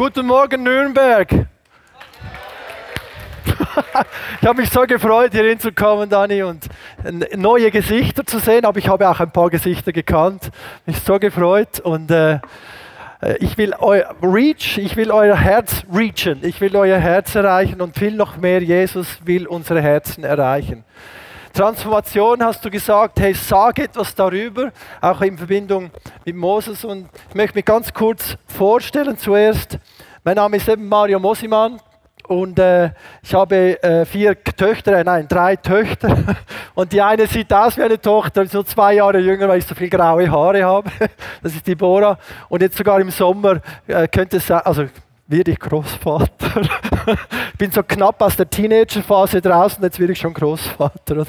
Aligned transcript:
Guten 0.00 0.26
Morgen, 0.26 0.62
Nürnberg. 0.62 1.30
ich 4.40 4.48
habe 4.48 4.62
mich 4.62 4.70
so 4.70 4.80
gefreut, 4.86 5.32
hier 5.32 5.44
hinzukommen, 5.44 6.08
Dani, 6.08 6.42
und 6.42 6.70
neue 7.36 7.70
Gesichter 7.70 8.24
zu 8.24 8.38
sehen, 8.38 8.64
aber 8.64 8.78
ich 8.78 8.88
habe 8.88 9.06
auch 9.06 9.20
ein 9.20 9.30
paar 9.30 9.50
Gesichter 9.50 9.92
gekannt. 9.92 10.52
Mich 10.86 11.00
so 11.00 11.18
gefreut 11.18 11.80
und 11.80 12.10
äh, 12.10 12.38
ich 13.40 13.58
will 13.58 13.74
euer 13.78 14.14
Reach, 14.22 14.78
ich 14.78 14.96
will 14.96 15.10
euer 15.10 15.36
Herz 15.36 15.84
reachen, 15.94 16.38
ich 16.44 16.62
will 16.62 16.74
euer 16.76 16.96
Herz 16.96 17.34
erreichen 17.34 17.82
und 17.82 17.98
viel 17.98 18.12
noch 18.12 18.38
mehr. 18.38 18.62
Jesus 18.62 19.18
will 19.26 19.46
unsere 19.46 19.82
Herzen 19.82 20.24
erreichen. 20.24 20.82
Transformation 21.52 22.42
hast 22.44 22.64
du 22.64 22.70
gesagt, 22.70 23.18
hey, 23.20 23.34
sag 23.34 23.78
etwas 23.78 24.14
darüber, 24.14 24.72
auch 25.00 25.20
in 25.20 25.36
Verbindung 25.36 25.90
mit 26.24 26.36
Moses. 26.36 26.84
Und 26.84 27.08
ich 27.28 27.34
möchte 27.34 27.56
mich 27.56 27.64
ganz 27.64 27.92
kurz 27.92 28.36
vorstellen 28.46 29.18
zuerst. 29.18 29.78
Mein 30.22 30.36
Name 30.36 30.56
ist 30.58 30.68
eben 30.68 30.88
Mario 30.88 31.18
Mosimann 31.18 31.80
und 32.30 32.60
äh, 32.60 32.90
ich 33.22 33.34
habe 33.34 33.82
äh, 33.82 34.04
vier 34.04 34.40
Töchter, 34.44 34.96
äh, 34.96 35.02
nein, 35.02 35.26
drei 35.26 35.56
Töchter. 35.56 36.16
Und 36.74 36.92
die 36.92 37.02
eine 37.02 37.26
sieht 37.26 37.52
aus 37.52 37.76
wie 37.76 37.82
eine 37.82 38.00
Tochter, 38.00 38.46
so 38.46 38.62
zwei 38.62 38.94
Jahre 38.94 39.18
jünger, 39.18 39.48
weil 39.48 39.58
ich 39.58 39.66
so 39.66 39.74
viel 39.74 39.90
graue 39.90 40.30
Haare 40.30 40.62
habe. 40.62 40.88
Das 41.42 41.56
ist 41.56 41.66
die 41.66 41.74
Bora. 41.74 42.18
Und 42.48 42.62
jetzt 42.62 42.76
sogar 42.76 43.00
im 43.00 43.10
Sommer 43.10 43.60
äh, 43.88 44.06
könnte 44.06 44.36
es 44.36 44.46
sein, 44.46 44.60
also 44.60 44.84
werde 45.30 45.52
ich 45.52 45.60
Großvater. 45.60 46.62
ich 46.62 47.18
bin 47.58 47.70
so 47.70 47.82
knapp 47.82 48.20
aus 48.20 48.36
der 48.36 48.50
Teenagerphase 48.50 49.40
draußen, 49.40 49.82
jetzt 49.82 49.98
werde 49.98 50.12
ich 50.12 50.18
schon 50.18 50.34
Großvater. 50.34 51.26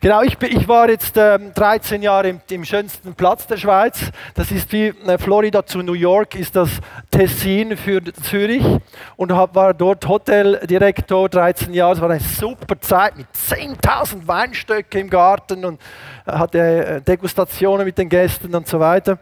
Genau, 0.00 0.20
ich, 0.22 0.36
ich, 0.42 0.66
war 0.66 0.90
jetzt 0.90 1.16
ähm, 1.16 1.52
13 1.54 2.02
Jahre 2.02 2.28
im, 2.28 2.40
im, 2.50 2.64
schönsten 2.64 3.14
Platz 3.14 3.46
der 3.46 3.56
Schweiz. 3.56 4.10
Das 4.34 4.50
ist 4.50 4.72
wie 4.72 4.88
äh, 4.88 5.16
Florida 5.16 5.64
zu 5.64 5.80
New 5.80 5.92
York, 5.92 6.34
ist 6.34 6.56
das 6.56 6.70
Tessin 7.08 7.76
für 7.76 8.02
Zürich. 8.14 8.64
Und 9.14 9.30
hab, 9.30 9.54
war 9.54 9.72
dort 9.72 10.08
Hoteldirektor 10.08 11.28
13 11.28 11.72
Jahre. 11.72 11.92
Es 11.92 12.00
war 12.00 12.10
eine 12.10 12.18
super 12.18 12.80
Zeit 12.80 13.16
mit 13.16 13.28
10.000 13.28 14.26
Weinstöcke 14.26 14.98
im 14.98 15.08
Garten 15.08 15.64
und 15.64 15.80
äh, 16.26 16.32
hatte 16.32 16.58
äh, 16.58 17.00
Degustationen 17.00 17.86
mit 17.86 17.96
den 17.96 18.08
Gästen 18.08 18.52
und 18.52 18.66
so 18.66 18.80
weiter. 18.80 19.20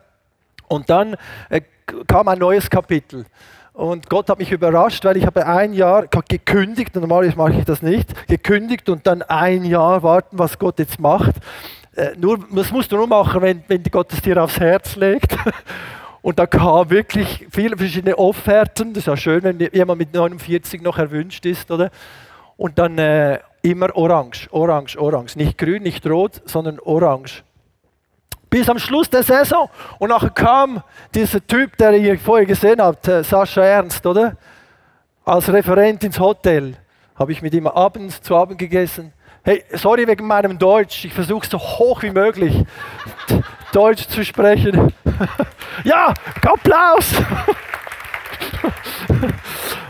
Und 0.71 0.89
dann 0.89 1.17
äh, 1.49 1.63
kam 2.07 2.29
ein 2.29 2.39
neues 2.39 2.71
Kapitel. 2.71 3.27
Und 3.73 4.09
Gott 4.09 4.31
hat 4.31 4.39
mich 4.39 4.53
überrascht, 4.53 5.05
weil 5.05 5.17
ich 5.17 5.27
habe 5.27 5.45
ein 5.45 5.73
Jahr 5.73 6.07
gekündigt, 6.07 6.95
normalerweise 6.95 7.37
mache 7.37 7.55
ich 7.55 7.65
das 7.65 7.83
nicht, 7.83 8.29
gekündigt 8.29 8.89
und 8.89 9.05
dann 9.07 9.23
ein 9.23 9.65
Jahr 9.65 10.03
warten, 10.05 10.39
was 10.39 10.59
Gott 10.61 10.79
jetzt 10.79 11.01
macht. 11.01 11.35
Äh, 11.97 12.11
nur, 12.17 12.39
das 12.55 12.71
musst 12.71 12.93
du 12.93 12.97
nur 12.97 13.09
machen, 13.09 13.43
wenn, 13.43 13.65
wenn 13.67 13.83
Gott 13.83 14.13
es 14.13 14.23
dir 14.23 14.41
aufs 14.41 14.61
Herz 14.61 14.95
legt. 14.97 15.37
Und 16.23 16.39
da 16.39 16.47
kam 16.47 16.91
wirklich 16.91 17.47
viele 17.51 17.79
verschiedene 17.79 18.19
Offerten. 18.19 18.93
Das 18.93 19.05
ist 19.05 19.07
ja 19.07 19.17
schön, 19.17 19.43
wenn 19.43 19.59
jemand 19.59 19.99
mit 19.99 20.13
49 20.13 20.83
noch 20.83 20.99
erwünscht 20.99 21.47
ist, 21.47 21.71
oder? 21.71 21.91
Und 22.59 22.79
dann 22.79 22.99
äh, 22.99 23.39
immer 23.63 23.97
orange, 23.97 24.47
orange, 24.51 24.99
orange. 24.99 25.37
Nicht 25.37 25.57
grün, 25.57 25.83
nicht 25.83 26.07
rot, 26.07 26.43
sondern 26.45 26.79
orange 26.79 27.43
bis 28.51 28.69
am 28.69 28.79
Schluss 28.79 29.09
der 29.09 29.23
Saison. 29.23 29.71
Und 29.99 30.11
nachher 30.11 30.31
kam 30.31 30.83
dieser 31.15 31.47
Typ, 31.47 31.77
der 31.77 31.93
ihr 31.93 32.19
vorher 32.19 32.47
gesehen 32.47 32.83
habt, 32.83 33.07
äh, 33.09 33.23
Sascha 33.23 33.63
Ernst, 33.63 34.05
oder? 34.05 34.37
Als 35.25 35.51
Referent 35.51 36.03
ins 36.05 36.19
Hotel. 36.19 36.77
Habe 37.15 37.33
ich 37.33 37.41
mit 37.41 37.55
ihm 37.55 37.69
abends 37.69 38.21
zu 38.21 38.37
Abend 38.37 38.59
gegessen. 38.59 39.13
Hey, 39.43 39.65
sorry 39.73 40.07
wegen 40.07 40.27
meinem 40.27 40.59
Deutsch. 40.59 41.05
Ich 41.05 41.15
versuche 41.15 41.47
so 41.47 41.59
hoch 41.59 42.03
wie 42.03 42.11
möglich 42.11 42.65
Deutsch 43.73 44.09
zu 44.09 44.25
sprechen. 44.25 44.93
ja, 45.85 46.13
Applaus! 46.43 47.15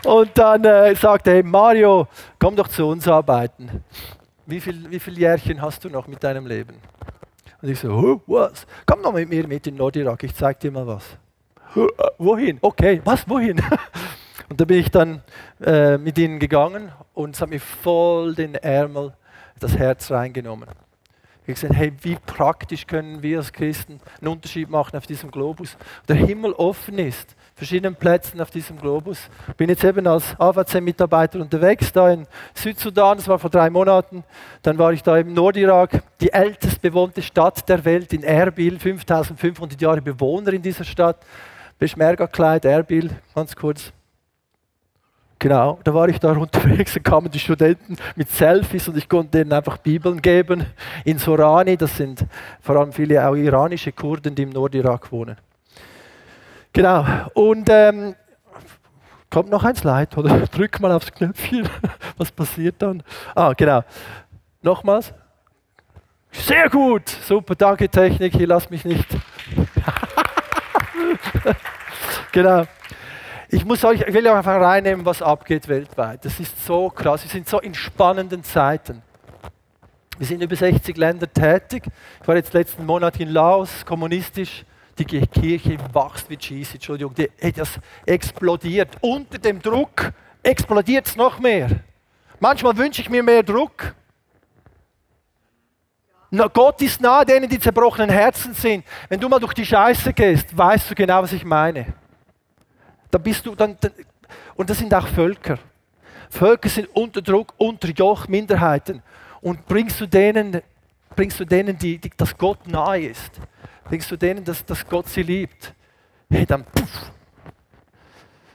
Und 0.04 0.36
dann 0.36 0.64
äh, 0.64 0.94
sagte 0.94 1.30
er, 1.30 1.36
hey 1.36 1.42
Mario, 1.42 2.06
komm 2.38 2.56
doch 2.56 2.68
zu 2.68 2.86
uns 2.86 3.08
arbeiten. 3.08 3.84
Wie 4.46 4.60
viele 4.60 4.90
wie 4.90 4.98
viel 4.98 5.18
Jährchen 5.18 5.62
hast 5.62 5.84
du 5.84 5.88
noch 5.88 6.06
mit 6.06 6.22
deinem 6.24 6.46
Leben? 6.46 6.74
Und 7.62 7.68
ich 7.68 7.78
so, 7.78 8.22
was? 8.26 8.66
Komm 8.86 9.02
doch 9.02 9.12
mit 9.12 9.28
mir 9.28 9.46
mit 9.46 9.66
in 9.66 9.76
Nordirak, 9.76 10.22
ich 10.24 10.34
zeig 10.34 10.60
dir 10.60 10.70
mal 10.70 10.86
was. 10.86 11.04
Wohin? 12.18 12.58
Okay, 12.60 13.00
was, 13.04 13.28
wohin? 13.28 13.60
Und 14.48 14.60
da 14.60 14.64
bin 14.64 14.80
ich 14.80 14.90
dann 14.90 15.22
äh, 15.64 15.96
mit 15.96 16.18
ihnen 16.18 16.40
gegangen 16.40 16.90
und 17.14 17.36
es 17.36 17.40
hat 17.40 17.50
mir 17.50 17.60
voll 17.60 18.34
den 18.34 18.56
Ärmel, 18.56 19.12
das 19.60 19.76
Herz 19.76 20.10
reingenommen. 20.10 20.68
Ich 21.50 21.60
gesagt, 21.60 21.74
hey, 21.74 21.92
wie 22.02 22.16
praktisch 22.26 22.86
können 22.86 23.22
wir 23.22 23.38
als 23.38 23.52
Christen 23.52 24.00
einen 24.20 24.28
Unterschied 24.28 24.70
machen 24.70 24.96
auf 24.96 25.06
diesem 25.06 25.30
Globus? 25.30 25.76
Der 26.08 26.16
Himmel 26.16 26.52
offen 26.52 26.98
ist 26.98 27.36
verschiedenen 27.60 27.94
Plätzen 27.94 28.40
auf 28.40 28.50
diesem 28.50 28.78
Globus. 28.78 29.28
Bin 29.58 29.68
jetzt 29.68 29.84
eben 29.84 30.06
als 30.06 30.34
AVC-Mitarbeiter 30.38 31.40
unterwegs, 31.40 31.92
da 31.92 32.10
in 32.10 32.26
Südsudan, 32.54 33.18
das 33.18 33.28
war 33.28 33.38
vor 33.38 33.50
drei 33.50 33.68
Monaten. 33.68 34.24
Dann 34.62 34.78
war 34.78 34.94
ich 34.94 35.02
da 35.02 35.18
im 35.18 35.34
Nordirak, 35.34 36.02
die 36.22 36.32
ältest 36.32 36.80
bewohnte 36.80 37.20
Stadt 37.20 37.68
der 37.68 37.84
Welt, 37.84 38.14
in 38.14 38.22
Erbil, 38.22 38.78
5500 38.78 39.78
Jahre 39.78 40.00
Bewohner 40.00 40.54
in 40.54 40.62
dieser 40.62 40.84
Stadt. 40.84 41.18
Beschmerga-Kleid, 41.78 42.64
Erbil, 42.64 43.10
ganz 43.34 43.54
kurz. 43.54 43.92
Genau, 45.40 45.78
da 45.84 45.94
war 45.94 46.06
ich 46.10 46.20
da 46.20 46.32
unterwegs, 46.32 46.92
da 46.94 47.00
kamen 47.00 47.30
die 47.30 47.38
Studenten 47.38 47.96
mit 48.14 48.28
Selfies 48.28 48.86
und 48.88 48.98
ich 48.98 49.08
konnte 49.08 49.38
denen 49.38 49.54
einfach 49.54 49.78
Bibeln 49.78 50.20
geben. 50.20 50.66
In 51.06 51.18
Sorani, 51.18 51.78
das 51.78 51.96
sind 51.96 52.26
vor 52.60 52.76
allem 52.76 52.92
viele 52.92 53.26
auch 53.26 53.34
iranische 53.34 53.90
Kurden, 53.90 54.34
die 54.34 54.42
im 54.42 54.50
Nordirak 54.50 55.10
wohnen. 55.10 55.38
Genau. 56.74 57.06
Und 57.32 57.68
ähm, 57.70 58.14
kommt 59.30 59.48
noch 59.48 59.64
ein 59.64 59.74
Slide 59.74 60.14
oder 60.16 60.40
drück 60.52 60.78
mal 60.78 60.92
aufs 60.92 61.10
Knöpfchen. 61.10 61.66
Was 62.18 62.30
passiert 62.30 62.76
dann? 62.78 63.02
Ah, 63.34 63.54
genau. 63.54 63.82
Nochmals. 64.60 65.14
Sehr 66.32 66.68
gut. 66.68 67.08
Super, 67.08 67.54
danke 67.54 67.88
Technik. 67.88 68.34
Hier 68.36 68.46
lass 68.46 68.68
mich 68.68 68.84
nicht. 68.84 69.08
genau. 72.30 72.66
Ich 73.52 73.64
muss 73.64 73.84
euch, 73.84 74.02
ich 74.02 74.14
will 74.14 74.28
euch 74.28 74.32
einfach 74.34 74.60
reinnehmen, 74.60 75.04
was 75.04 75.20
abgeht 75.20 75.66
weltweit. 75.66 76.24
Das 76.24 76.38
ist 76.38 76.64
so 76.64 76.88
krass. 76.88 77.24
Wir 77.24 77.30
sind 77.30 77.48
so 77.48 77.58
in 77.58 77.74
spannenden 77.74 78.44
Zeiten. 78.44 79.02
Wir 80.18 80.26
sind 80.26 80.36
in 80.36 80.42
über 80.42 80.54
60 80.54 80.96
Länder 80.96 81.32
tätig. 81.32 81.82
Ich 82.22 82.28
war 82.28 82.36
jetzt 82.36 82.52
letzten 82.52 82.86
Monat 82.86 83.18
in 83.18 83.30
Laos, 83.30 83.84
kommunistisch 83.84 84.64
die 84.96 85.04
Kirche 85.04 85.78
wächst 85.92 86.30
wie 86.30 86.36
Cheese, 86.36 86.74
Entschuldigung, 86.74 87.12
die, 87.14 87.28
das 87.52 87.80
explodiert. 88.06 88.90
Unter 89.00 89.38
dem 89.38 89.60
Druck 89.60 90.12
explodiert 90.44 91.08
es 91.08 91.16
noch 91.16 91.40
mehr. 91.40 91.70
Manchmal 92.38 92.76
wünsche 92.76 93.02
ich 93.02 93.10
mir 93.10 93.22
mehr 93.22 93.42
Druck. 93.42 93.94
Na, 96.30 96.46
Gott 96.46 96.80
ist 96.82 97.00
nahe 97.00 97.24
denen, 97.24 97.48
die 97.48 97.58
zerbrochenen 97.58 98.10
Herzen 98.10 98.54
sind. 98.54 98.84
Wenn 99.08 99.18
du 99.18 99.28
mal 99.28 99.40
durch 99.40 99.54
die 99.54 99.66
Scheiße 99.66 100.12
gehst, 100.12 100.56
weißt 100.56 100.90
du 100.90 100.94
genau, 100.94 101.22
was 101.22 101.32
ich 101.32 101.44
meine. 101.44 101.94
Da 103.10 103.18
bist 103.18 103.44
du 103.46 103.54
dann, 103.54 103.76
und 104.54 104.70
das 104.70 104.78
sind 104.78 104.92
auch 104.94 105.06
Völker. 105.08 105.58
Völker 106.30 106.68
sind 106.68 106.88
unter 106.94 107.22
Druck, 107.22 107.54
unter 107.56 107.88
Joch, 107.88 108.28
Minderheiten. 108.28 109.02
Und 109.40 109.66
bringst 109.66 110.00
du 110.00 110.06
denen, 110.06 110.62
bringst 111.16 111.40
du 111.40 111.44
denen, 111.44 111.76
die, 111.76 111.98
die, 111.98 112.10
dass 112.16 112.36
Gott 112.36 112.66
nahe 112.68 113.06
ist, 113.06 113.40
Denkst 113.90 114.08
du 114.08 114.16
denen, 114.16 114.44
dass, 114.44 114.64
dass 114.64 114.86
Gott 114.86 115.08
sie 115.08 115.22
liebt? 115.22 115.74
Hey, 116.30 116.46
dann 116.46 116.64
puff. 116.64 117.10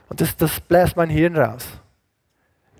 Und 0.08 0.20
das, 0.20 0.34
das 0.36 0.60
bläst 0.60 0.96
mein 0.96 1.10
Hirn 1.10 1.36
raus. 1.36 1.66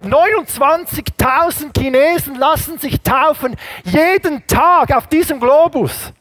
29.000 0.02 1.79
Chinesen 1.79 2.37
lassen 2.37 2.79
sich 2.79 3.00
taufen 3.00 3.56
jeden 3.84 4.46
Tag 4.46 4.94
auf 4.94 5.06
diesem 5.06 5.40
Globus. 5.40 6.12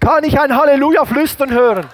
Kann 0.00 0.24
ich 0.24 0.38
ein 0.38 0.56
Halleluja 0.56 1.04
flüstern 1.04 1.50
hören? 1.50 1.86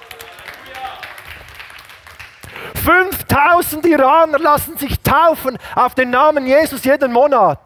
5000 2.89 3.85
Iraner 3.85 4.39
lassen 4.39 4.79
sich 4.79 4.99
taufen 5.01 5.59
auf 5.75 5.95
den 5.95 6.09
Namen 6.09 6.47
Jesus 6.47 6.83
jeden 6.85 7.13
Monat. 7.13 7.61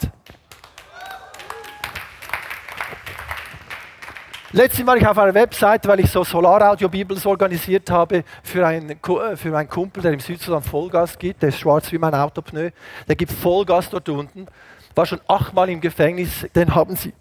Letztens 4.51 4.85
war 4.85 4.97
ich 4.97 5.07
auf 5.07 5.17
einer 5.17 5.33
Webseite, 5.33 5.87
weil 5.87 6.01
ich 6.01 6.11
so 6.11 6.25
Solaraudio-Bibels 6.25 7.25
organisiert 7.25 7.89
habe 7.89 8.25
für 8.43 8.67
einen, 8.67 8.89
äh, 8.89 9.37
für 9.37 9.57
einen 9.57 9.69
Kumpel, 9.69 10.03
der 10.03 10.11
im 10.11 10.19
Südsudan 10.19 10.61
Vollgas 10.61 11.17
gibt. 11.17 11.41
Der 11.41 11.49
ist 11.49 11.59
schwarz 11.59 11.89
wie 11.93 11.97
mein 11.97 12.13
Autopneu. 12.13 12.71
Der 13.07 13.15
gibt 13.15 13.31
Vollgas 13.31 13.89
dort 13.89 14.09
unten. 14.09 14.45
War 14.93 15.05
schon 15.05 15.21
achtmal 15.29 15.69
im 15.69 15.79
Gefängnis. 15.79 16.45
Den 16.53 16.75
haben 16.75 16.97
sie, 16.97 17.13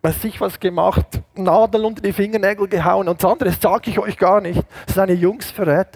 weiß 0.00 0.24
ich 0.24 0.40
was 0.40 0.58
gemacht, 0.58 1.06
Nadel 1.34 1.84
unter 1.84 2.00
die 2.00 2.14
Fingernägel 2.14 2.68
gehauen. 2.68 3.06
Und 3.06 3.22
das 3.22 3.30
andere 3.30 3.52
sage 3.52 3.90
ich 3.90 3.98
euch 3.98 4.16
gar 4.16 4.40
nicht. 4.40 4.62
Das 4.86 4.96
ist 4.96 4.98
eine 4.98 5.12
Jungsverrät. 5.12 5.88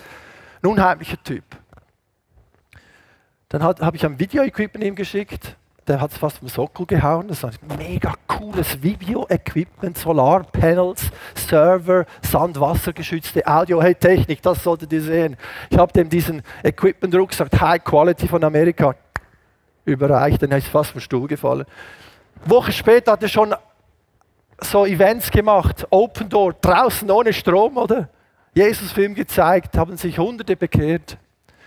Ein 0.64 0.70
unheimlicher 0.70 1.22
Typ. 1.22 1.44
Dann 3.50 3.62
habe 3.62 3.96
ich 3.96 4.06
ein 4.06 4.18
Video-Equipment 4.18 4.82
ihm 4.82 4.94
geschickt. 4.94 5.56
der 5.86 6.00
hat 6.00 6.12
es 6.12 6.16
fast 6.16 6.38
vom 6.38 6.48
Sockel 6.48 6.86
gehauen. 6.86 7.28
Das 7.28 7.44
ist 7.44 7.44
ein 7.44 7.76
mega 7.76 8.14
cooles 8.26 8.82
Video-Equipment, 8.82 9.98
Solarpanels, 9.98 11.10
Server, 11.34 12.06
Sand-Wasser-geschützte 12.22 13.46
Audio-Technik, 13.46 14.40
das 14.40 14.64
solltet 14.64 14.90
ihr 14.94 15.02
sehen. 15.02 15.36
Ich 15.68 15.76
habe 15.76 15.92
dem 15.92 16.08
diesen 16.08 16.42
Equipment-Rucksack 16.62 17.60
High 17.60 17.84
Quality 17.84 18.26
von 18.26 18.42
Amerika 18.42 18.94
überreicht, 19.84 20.42
dann 20.42 20.52
ist 20.52 20.68
fast 20.68 20.92
vom 20.92 21.00
Stuhl 21.02 21.28
gefallen. 21.28 21.66
Woche 22.46 22.72
später 22.72 23.12
hat 23.12 23.22
er 23.22 23.28
schon 23.28 23.54
so 24.60 24.86
Events 24.86 25.30
gemacht, 25.30 25.86
Open 25.90 26.30
Door, 26.30 26.54
draußen 26.54 27.10
ohne 27.10 27.34
Strom, 27.34 27.76
oder? 27.76 28.08
Jesus-Film 28.54 29.14
gezeigt, 29.14 29.76
haben 29.76 29.96
sich 29.96 30.18
Hunderte 30.18 30.56
bekehrt. 30.56 31.18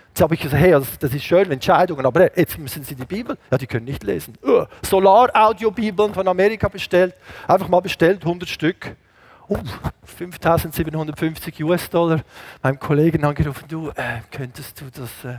Jetzt 0.08 0.22
habe 0.22 0.34
ich 0.34 0.40
gesagt, 0.40 0.62
hey, 0.62 0.70
das 0.72 1.14
ist 1.14 1.22
schön, 1.22 1.50
Entscheidungen, 1.50 2.04
aber 2.04 2.36
jetzt 2.36 2.58
müssen 2.58 2.82
Sie 2.82 2.94
die 2.94 3.04
Bibel, 3.04 3.36
ja, 3.50 3.58
die 3.58 3.66
können 3.66 3.84
nicht 3.84 4.02
lesen. 4.02 4.34
Uh, 4.42 4.64
Solar-Audio-Bibeln 4.82 6.14
von 6.14 6.26
Amerika 6.26 6.68
bestellt, 6.68 7.14
einfach 7.46 7.68
mal 7.68 7.80
bestellt, 7.80 8.22
100 8.22 8.48
Stück. 8.48 8.96
Uh, 9.48 9.58
5750 10.04 11.62
US-Dollar. 11.62 12.22
Meinem 12.62 12.78
Kollegen 12.78 13.24
angerufen, 13.24 13.64
du, 13.68 13.90
äh, 13.90 14.20
könntest 14.30 14.80
du 14.80 14.86
das, 14.86 15.24
äh, 15.24 15.38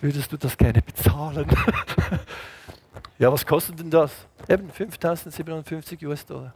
würdest 0.00 0.32
du 0.32 0.36
das 0.36 0.56
gerne 0.56 0.80
bezahlen? 0.80 1.46
ja, 3.18 3.30
was 3.30 3.44
kostet 3.44 3.78
denn 3.78 3.90
das? 3.90 4.12
Eben 4.48 4.70
5750 4.70 6.06
US-Dollar. 6.06 6.54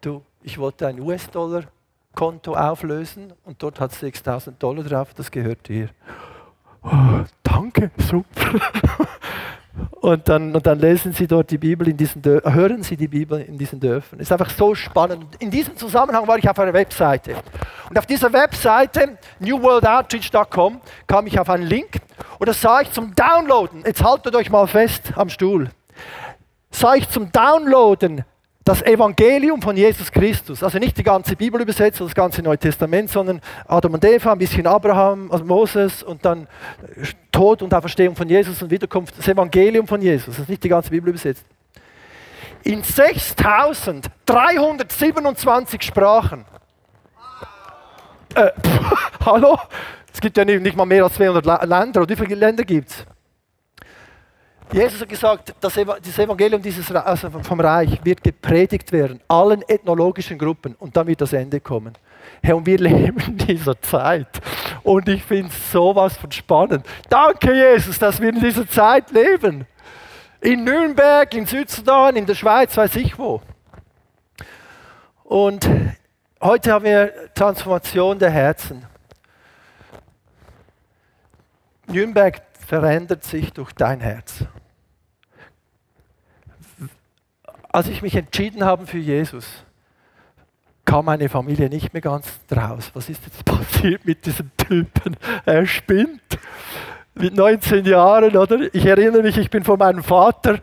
Du, 0.00 0.22
ich 0.42 0.58
wollte 0.58 0.86
ein 0.86 1.00
US-Dollar-Konto 2.12 2.54
auflösen 2.54 3.32
und 3.44 3.62
dort 3.62 3.80
hat 3.80 3.92
6000 3.92 4.62
Dollar 4.62 4.84
drauf, 4.84 5.14
das 5.14 5.30
gehört 5.30 5.68
dir. 5.68 5.88
Oh, 6.82 7.24
danke, 7.42 7.90
super. 7.98 8.60
Und 10.02 10.28
dann, 10.28 10.54
und 10.54 10.66
dann 10.66 10.78
lesen 10.80 11.14
Sie 11.14 11.26
dort 11.26 11.50
die 11.50 11.56
Bibel 11.56 11.88
in 11.88 11.96
diesen 11.96 12.20
Dörfern, 12.20 12.52
hören 12.52 12.82
Sie 12.82 12.94
die 12.94 13.08
Bibel 13.08 13.40
in 13.40 13.56
diesen 13.56 13.80
Dörfern. 13.80 14.20
Ist 14.20 14.30
einfach 14.30 14.50
so 14.50 14.74
spannend. 14.74 15.24
In 15.38 15.50
diesem 15.50 15.74
Zusammenhang 15.78 16.26
war 16.28 16.36
ich 16.36 16.46
auf 16.46 16.58
einer 16.58 16.74
Webseite. 16.74 17.36
Und 17.88 17.98
auf 17.98 18.04
dieser 18.04 18.30
Webseite, 18.34 19.16
newworldoutreach.com, 19.38 20.80
kam 21.06 21.26
ich 21.26 21.40
auf 21.40 21.48
einen 21.48 21.62
Link 21.62 22.02
und 22.38 22.48
das 22.50 22.60
sah 22.60 22.82
ich 22.82 22.90
zum 22.90 23.14
Downloaden. 23.14 23.84
Jetzt 23.86 24.04
haltet 24.04 24.36
euch 24.36 24.50
mal 24.50 24.66
fest 24.66 25.14
am 25.16 25.30
Stuhl. 25.30 25.70
Sah 26.70 26.94
ich 26.94 27.08
zum 27.08 27.32
Downloaden 27.32 28.26
das 28.64 28.82
Evangelium 28.82 29.60
von 29.60 29.76
Jesus 29.76 30.12
Christus, 30.12 30.62
also 30.62 30.78
nicht 30.78 30.96
die 30.96 31.02
ganze 31.02 31.34
Bibel 31.34 31.60
übersetzt, 31.60 32.00
das 32.00 32.14
ganze 32.14 32.42
Neue 32.42 32.58
Testament, 32.58 33.10
sondern 33.10 33.40
Adam 33.66 33.94
und 33.94 34.04
Eva, 34.04 34.30
ein 34.32 34.38
bisschen 34.38 34.68
Abraham, 34.68 35.32
also 35.32 35.44
Moses 35.44 36.04
und 36.04 36.24
dann 36.24 36.46
Tod 37.32 37.62
und 37.62 37.74
Auferstehung 37.74 38.14
von 38.14 38.28
Jesus 38.28 38.62
und 38.62 38.70
Wiederkunft, 38.70 39.18
das 39.18 39.26
Evangelium 39.26 39.88
von 39.88 40.00
Jesus, 40.00 40.26
das 40.26 40.38
ist 40.40 40.48
nicht 40.48 40.62
die 40.62 40.68
ganze 40.68 40.90
Bibel 40.90 41.10
übersetzt. 41.10 41.44
In 42.62 42.84
6327 42.84 45.82
Sprachen. 45.82 46.44
Äh, 48.34 48.50
hallo? 49.24 49.58
Es 50.14 50.20
gibt 50.20 50.36
ja 50.36 50.44
nicht, 50.44 50.62
nicht 50.62 50.76
mal 50.76 50.86
mehr 50.86 51.02
als 51.04 51.14
200 51.14 51.44
Länder, 51.66 52.02
oder 52.02 52.08
wie 52.08 52.16
viele 52.16 52.36
Länder 52.36 52.64
gibt 52.64 52.90
es? 52.90 53.06
Jesus 54.72 55.02
hat 55.02 55.08
gesagt, 55.08 55.54
das 55.60 55.76
Evangelium 55.76 56.62
dieses, 56.62 56.90
also 56.90 57.28
vom 57.28 57.60
Reich 57.60 58.02
wird 58.02 58.24
gepredigt 58.24 58.90
werden, 58.90 59.20
allen 59.28 59.62
ethnologischen 59.68 60.38
Gruppen 60.38 60.74
und 60.78 60.96
dann 60.96 61.06
wird 61.06 61.20
das 61.20 61.34
Ende 61.34 61.60
kommen. 61.60 61.92
Herr, 62.42 62.56
und 62.56 62.64
wir 62.64 62.78
leben 62.78 63.18
in 63.26 63.36
dieser 63.36 63.80
Zeit. 63.82 64.40
Und 64.82 65.08
ich 65.08 65.22
finde 65.22 65.52
sowas 65.70 66.16
von 66.16 66.32
spannend. 66.32 66.86
Danke, 67.10 67.52
Jesus, 67.52 67.98
dass 67.98 68.18
wir 68.20 68.30
in 68.30 68.40
dieser 68.40 68.66
Zeit 68.66 69.10
leben. 69.10 69.66
In 70.40 70.64
Nürnberg, 70.64 71.32
in 71.34 71.44
Südsudan, 71.44 72.16
in 72.16 72.24
der 72.24 72.34
Schweiz, 72.34 72.74
weiß 72.76 72.96
ich 72.96 73.18
wo. 73.18 73.42
Und 75.24 75.68
heute 76.40 76.72
haben 76.72 76.84
wir 76.84 77.12
Transformation 77.34 78.18
der 78.18 78.30
Herzen. 78.30 78.86
Nürnberg 81.86 82.40
verändert 82.66 83.22
sich 83.22 83.52
durch 83.52 83.72
dein 83.72 84.00
Herz 84.00 84.46
als 87.72 87.88
ich 87.88 88.02
mich 88.02 88.14
entschieden 88.14 88.64
habe 88.64 88.86
für 88.86 88.98
Jesus, 88.98 89.46
kam 90.84 91.06
meine 91.06 91.28
Familie 91.28 91.68
nicht 91.68 91.92
mehr 91.92 92.02
ganz 92.02 92.26
draus. 92.46 92.90
Was 92.94 93.08
ist 93.08 93.22
jetzt 93.24 93.44
passiert 93.44 94.04
mit 94.04 94.24
diesem 94.26 94.50
Typen? 94.56 95.16
Er 95.44 95.66
spinnt. 95.66 96.20
Mit 97.14 97.36
19 97.36 97.84
Jahren, 97.84 98.34
oder? 98.34 98.74
Ich 98.74 98.86
erinnere 98.86 99.22
mich, 99.22 99.36
ich 99.36 99.50
bin 99.50 99.64
von 99.64 99.78
meinem 99.78 100.02
Vater, 100.02 100.60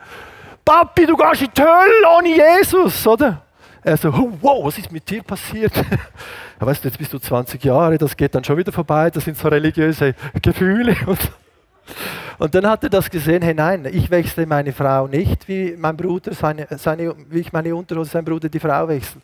Papi, 0.65 1.05
du 1.05 1.15
gehst 1.15 1.43
in 1.43 1.49
die 1.55 1.61
Hölle 1.61 2.17
ohne 2.17 2.29
Jesus, 2.29 3.05
oder? 3.05 3.43
Er 3.83 3.97
so, 3.97 4.11
wow, 4.41 4.65
was 4.65 4.77
ist 4.77 4.91
mit 4.91 5.09
dir 5.09 5.23
passiert? 5.23 5.73
Ja, 6.59 6.67
weißt 6.67 6.83
du, 6.83 6.89
jetzt 6.89 6.97
bist 6.97 7.13
du 7.13 7.19
20 7.19 7.63
Jahre, 7.63 7.97
das 7.97 8.17
geht 8.17 8.35
dann 8.35 8.43
schon 8.43 8.57
wieder 8.57 8.73
vorbei, 8.73 9.09
das 9.09 9.23
sind 9.23 9.37
so 9.37 9.47
religiöse 9.47 10.13
Gefühle. 10.41 10.93
Und 11.05 11.17
und 12.39 12.55
dann 12.55 12.65
hat 12.67 12.83
er 12.83 12.89
das 12.89 13.09
gesehen, 13.09 13.41
hey 13.41 13.53
nein, 13.53 13.85
ich 13.85 14.09
wechsle 14.09 14.45
meine 14.45 14.73
Frau 14.73 15.07
nicht, 15.07 15.47
wie 15.47 15.75
mein 15.77 15.95
Bruder, 15.95 16.33
seine, 16.33 16.67
seine, 16.77 17.15
wie 17.29 17.39
ich 17.39 17.53
meine 17.53 17.75
Unterhose, 17.75 18.09
sein 18.09 18.25
Bruder 18.25 18.49
die 18.49 18.59
Frau 18.59 18.87
wechselt. 18.87 19.23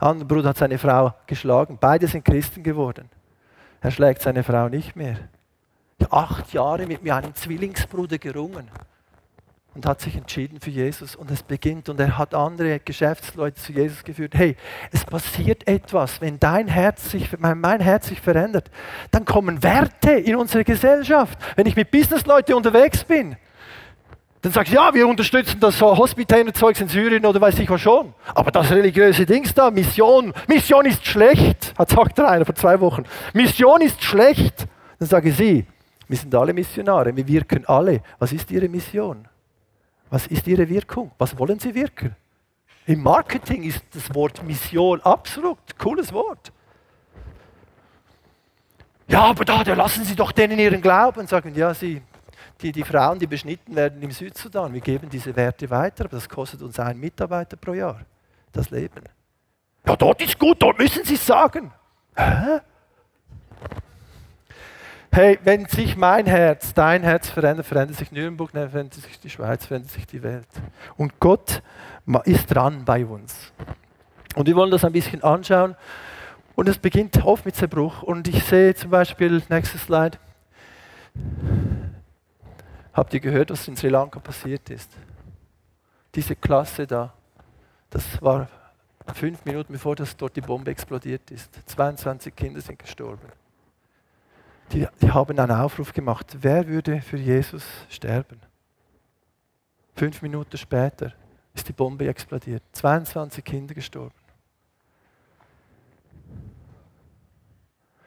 Anderer 0.00 0.26
Bruder 0.26 0.48
hat 0.48 0.58
seine 0.58 0.78
Frau 0.78 1.14
geschlagen. 1.26 1.78
Beide 1.80 2.06
sind 2.08 2.24
Christen 2.24 2.62
geworden. 2.62 3.08
Er 3.80 3.90
schlägt 3.90 4.22
seine 4.22 4.42
Frau 4.42 4.68
nicht 4.68 4.96
mehr. 4.96 5.16
Acht 6.10 6.52
Jahre 6.52 6.86
mit 6.86 7.02
mir 7.02 7.14
einem 7.14 7.34
Zwillingsbruder 7.34 8.18
gerungen 8.18 8.68
und 9.74 9.86
hat 9.86 10.00
sich 10.00 10.16
entschieden 10.16 10.60
für 10.60 10.70
Jesus 10.70 11.16
und 11.16 11.30
es 11.30 11.42
beginnt 11.42 11.88
und 11.88 11.98
er 11.98 12.16
hat 12.16 12.34
andere 12.34 12.78
Geschäftsleute 12.80 13.60
zu 13.60 13.72
Jesus 13.72 14.04
geführt. 14.04 14.34
Hey, 14.34 14.56
es 14.92 15.04
passiert 15.04 15.66
etwas, 15.66 16.20
wenn 16.20 16.38
dein 16.38 16.68
Herz 16.68 17.10
sich, 17.10 17.28
mein 17.38 17.80
Herz 17.80 18.08
sich 18.08 18.20
verändert, 18.20 18.70
dann 19.10 19.24
kommen 19.24 19.62
Werte 19.62 20.12
in 20.12 20.36
unsere 20.36 20.64
Gesellschaft. 20.64 21.38
Wenn 21.56 21.66
ich 21.66 21.76
mit 21.76 21.90
Businessleuten 21.90 22.54
unterwegs 22.54 23.04
bin, 23.04 23.36
dann 24.42 24.52
sagst 24.52 24.72
du, 24.72 24.76
ja, 24.76 24.92
wir 24.92 25.08
unterstützen 25.08 25.58
das 25.58 25.78
so 25.78 25.96
Hospitänerzeugs 25.96 26.78
in 26.78 26.88
Syrien 26.88 27.24
oder 27.24 27.40
weiß 27.40 27.58
ich 27.60 27.70
was 27.70 27.80
schon. 27.80 28.12
Aber 28.34 28.50
das 28.50 28.70
religiöse 28.70 29.24
Dings 29.24 29.54
da, 29.54 29.70
Mission, 29.70 30.34
Mission 30.46 30.84
ist 30.84 31.04
schlecht, 31.06 31.72
hat 31.78 31.88
sagt 31.88 32.20
einer 32.20 32.44
vor 32.44 32.54
zwei 32.54 32.78
Wochen. 32.78 33.04
Mission 33.32 33.80
ist 33.80 34.02
schlecht. 34.02 34.66
Dann 34.98 35.08
sage 35.08 35.30
ich 35.30 35.36
sie, 35.36 35.66
wir 36.08 36.18
sind 36.18 36.34
alle 36.34 36.52
Missionare, 36.52 37.16
wir 37.16 37.26
wirken 37.26 37.64
alle. 37.66 38.02
Was 38.18 38.32
ist 38.32 38.50
ihre 38.50 38.68
Mission? 38.68 39.26
Was 40.14 40.28
ist 40.28 40.46
Ihre 40.46 40.68
Wirkung? 40.68 41.10
Was 41.18 41.36
wollen 41.36 41.58
Sie 41.58 41.74
wirken? 41.74 42.14
Im 42.86 43.02
Marketing 43.02 43.64
ist 43.64 43.82
das 43.92 44.14
Wort 44.14 44.44
Mission 44.44 45.00
absolut 45.00 45.58
cooles 45.76 46.12
Wort. 46.12 46.52
Ja, 49.08 49.24
aber 49.24 49.44
da, 49.44 49.64
da 49.64 49.74
lassen 49.74 50.04
Sie 50.04 50.14
doch 50.14 50.30
denen 50.30 50.56
ihren 50.60 50.80
Glauben. 50.80 51.26
Sagen, 51.26 51.52
ja, 51.56 51.74
Sie, 51.74 52.00
die, 52.60 52.70
die 52.70 52.84
Frauen, 52.84 53.18
die 53.18 53.26
beschnitten 53.26 53.74
werden 53.74 54.00
im 54.02 54.12
Südsudan, 54.12 54.72
wir 54.72 54.80
geben 54.80 55.10
diese 55.10 55.34
Werte 55.34 55.68
weiter, 55.68 56.04
aber 56.04 56.14
das 56.14 56.28
kostet 56.28 56.62
uns 56.62 56.78
einen 56.78 57.00
Mitarbeiter 57.00 57.56
pro 57.56 57.74
Jahr, 57.74 58.02
das 58.52 58.70
Leben. 58.70 59.02
Ja, 59.84 59.96
dort 59.96 60.22
ist 60.22 60.38
gut, 60.38 60.62
dort 60.62 60.78
müssen 60.78 61.04
Sie 61.04 61.14
es 61.14 61.26
sagen. 61.26 61.72
Hä? 62.14 62.60
Hey, 65.14 65.38
wenn 65.44 65.66
sich 65.66 65.96
mein 65.96 66.26
Herz, 66.26 66.74
dein 66.74 67.04
Herz 67.04 67.30
verändert, 67.30 67.66
verändert 67.66 67.98
sich 67.98 68.10
Nürnberg, 68.10 68.50
verändert 68.50 68.94
sich 68.94 69.20
die 69.20 69.30
Schweiz, 69.30 69.64
verändert 69.64 69.92
sich 69.92 70.08
die 70.08 70.24
Welt. 70.24 70.48
Und 70.96 71.20
Gott 71.20 71.62
ist 72.24 72.46
dran 72.46 72.84
bei 72.84 73.06
uns. 73.06 73.52
Und 74.34 74.48
wir 74.48 74.56
wollen 74.56 74.72
das 74.72 74.84
ein 74.84 74.90
bisschen 74.90 75.22
anschauen. 75.22 75.76
Und 76.56 76.68
es 76.68 76.78
beginnt 76.78 77.24
oft 77.24 77.44
mit 77.44 77.54
Zerbruch. 77.54 78.02
Und 78.02 78.26
ich 78.26 78.42
sehe 78.42 78.74
zum 78.74 78.90
Beispiel, 78.90 79.40
nächstes 79.48 79.82
Slide. 79.84 80.18
Habt 82.92 83.14
ihr 83.14 83.20
gehört, 83.20 83.52
was 83.52 83.68
in 83.68 83.76
Sri 83.76 83.90
Lanka 83.90 84.18
passiert 84.18 84.68
ist? 84.68 84.90
Diese 86.16 86.34
Klasse 86.34 86.88
da, 86.88 87.12
das 87.88 88.20
war 88.20 88.48
fünf 89.14 89.44
Minuten 89.44 89.74
bevor 89.74 89.94
das 89.94 90.16
dort 90.16 90.34
die 90.34 90.40
Bombe 90.40 90.72
explodiert 90.72 91.30
ist. 91.30 91.56
22 91.70 92.34
Kinder 92.34 92.60
sind 92.60 92.80
gestorben 92.80 93.43
die, 94.72 94.86
die 95.00 95.10
haben 95.10 95.38
einen 95.38 95.52
Aufruf 95.52 95.92
gemacht, 95.92 96.36
wer 96.40 96.66
würde 96.66 97.00
für 97.00 97.16
Jesus 97.16 97.64
sterben? 97.88 98.40
Fünf 99.94 100.22
Minuten 100.22 100.56
später 100.56 101.12
ist 101.54 101.68
die 101.68 101.72
Bombe 101.72 102.08
explodiert. 102.08 102.62
22 102.72 103.44
Kinder 103.44 103.74
gestorben. 103.74 104.14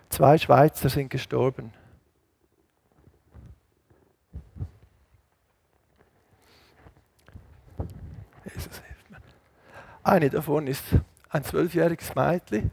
Zwei 0.09 0.37
Schweizer 0.37 0.89
sind 0.89 1.09
gestorben. 1.09 1.71
Jesus 8.43 8.79
hilft 8.79 9.09
mir. 9.11 9.17
Eine 10.03 10.29
davon 10.29 10.67
ist 10.67 10.83
ein 11.29 11.43
zwölfjähriges 11.43 12.15
Mädchen, 12.15 12.71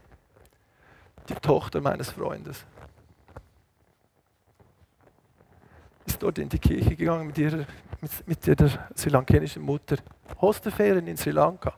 die 1.29 1.35
Tochter 1.35 1.81
meines 1.81 2.09
Freundes. 2.09 2.65
Ist 6.05 6.21
dort 6.21 6.37
in 6.37 6.49
die 6.49 6.59
Kirche 6.59 6.95
gegangen 6.95 7.27
mit 7.27 7.37
ihrer, 7.37 7.65
mit, 8.01 8.27
mit 8.27 8.47
ihrer 8.47 8.69
sri 8.95 9.09
lankanischen 9.09 9.63
Mutter. 9.63 9.97
Osterferien 10.39 11.07
in 11.07 11.17
Sri 11.17 11.31
Lanka. 11.31 11.73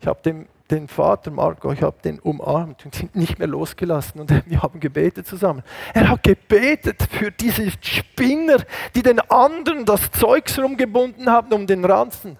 Ich 0.00 0.06
habe 0.06 0.20
den, 0.22 0.46
den 0.70 0.86
Vater 0.88 1.30
Marco, 1.30 1.72
ich 1.72 1.82
habe 1.82 1.96
den 2.02 2.20
umarmt 2.20 2.84
und 2.84 2.94
sind 2.94 3.16
nicht 3.16 3.38
mehr 3.38 3.48
losgelassen 3.48 4.20
und 4.20 4.30
wir 4.46 4.62
haben 4.62 4.80
gebetet 4.80 5.26
zusammen. 5.26 5.62
Er 5.92 6.08
hat 6.08 6.22
gebetet 6.22 7.08
für 7.10 7.30
diese 7.30 7.70
Spinner, 7.80 8.58
die 8.94 9.02
den 9.02 9.18
anderen 9.30 9.84
das 9.84 10.10
Zeugs 10.12 10.58
rumgebunden 10.58 11.28
haben 11.28 11.52
um 11.52 11.66
den 11.66 11.84
Ranzen. 11.84 12.36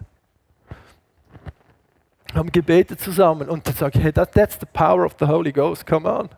Wir 2.32 2.38
haben 2.38 2.52
gebetet 2.52 3.00
zusammen 3.00 3.48
und 3.48 3.66
dann 3.66 3.74
sage 3.74 3.98
ich, 3.98 4.04
hey, 4.04 4.12
that, 4.12 4.32
that's 4.32 4.58
the 4.60 4.66
power 4.66 5.04
of 5.04 5.16
the 5.18 5.26
Holy 5.26 5.50
Ghost, 5.50 5.86
come 5.86 6.08
on. 6.08 6.28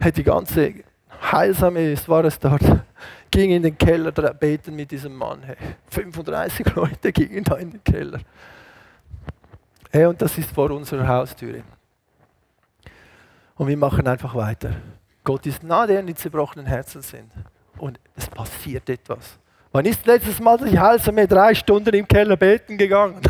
Hey, 0.00 0.10
die 0.10 0.24
ganze 0.24 0.74
heilsame, 1.30 1.92
was 1.92 2.08
war 2.08 2.24
es 2.24 2.38
dort, 2.38 2.62
ging 3.30 3.50
in 3.50 3.62
den 3.62 3.78
Keller 3.78 4.12
beten 4.12 4.74
mit 4.74 4.90
diesem 4.90 5.14
Mann. 5.14 5.42
Hey. 5.42 5.56
35 5.90 6.66
Leute 6.74 7.12
gingen 7.12 7.44
da 7.44 7.56
in 7.56 7.70
den 7.70 7.84
Keller. 7.84 8.20
Hey, 9.90 10.06
und 10.06 10.20
das 10.20 10.36
ist 10.38 10.50
vor 10.50 10.70
unserer 10.70 11.06
Haustüre. 11.06 11.62
Und 13.56 13.68
wir 13.68 13.76
machen 13.76 14.06
einfach 14.08 14.34
weiter. 14.34 14.74
Gott 15.22 15.46
ist 15.46 15.62
nah 15.62 15.86
denen, 15.86 16.06
die 16.06 16.14
zerbrochenen 16.14 16.66
Herzen 16.66 17.02
sind. 17.02 17.30
Und 17.78 18.00
es 18.16 18.26
passiert 18.26 18.88
etwas. 18.88 19.38
Wann 19.70 19.84
ist 19.84 20.04
letztes 20.06 20.40
Mal 20.40 20.66
ich 20.66 20.78
heilsame 20.78 21.26
drei 21.26 21.54
Stunden 21.54 21.94
im 21.94 22.06
Keller 22.06 22.36
beten 22.36 22.76
gegangen? 22.76 23.20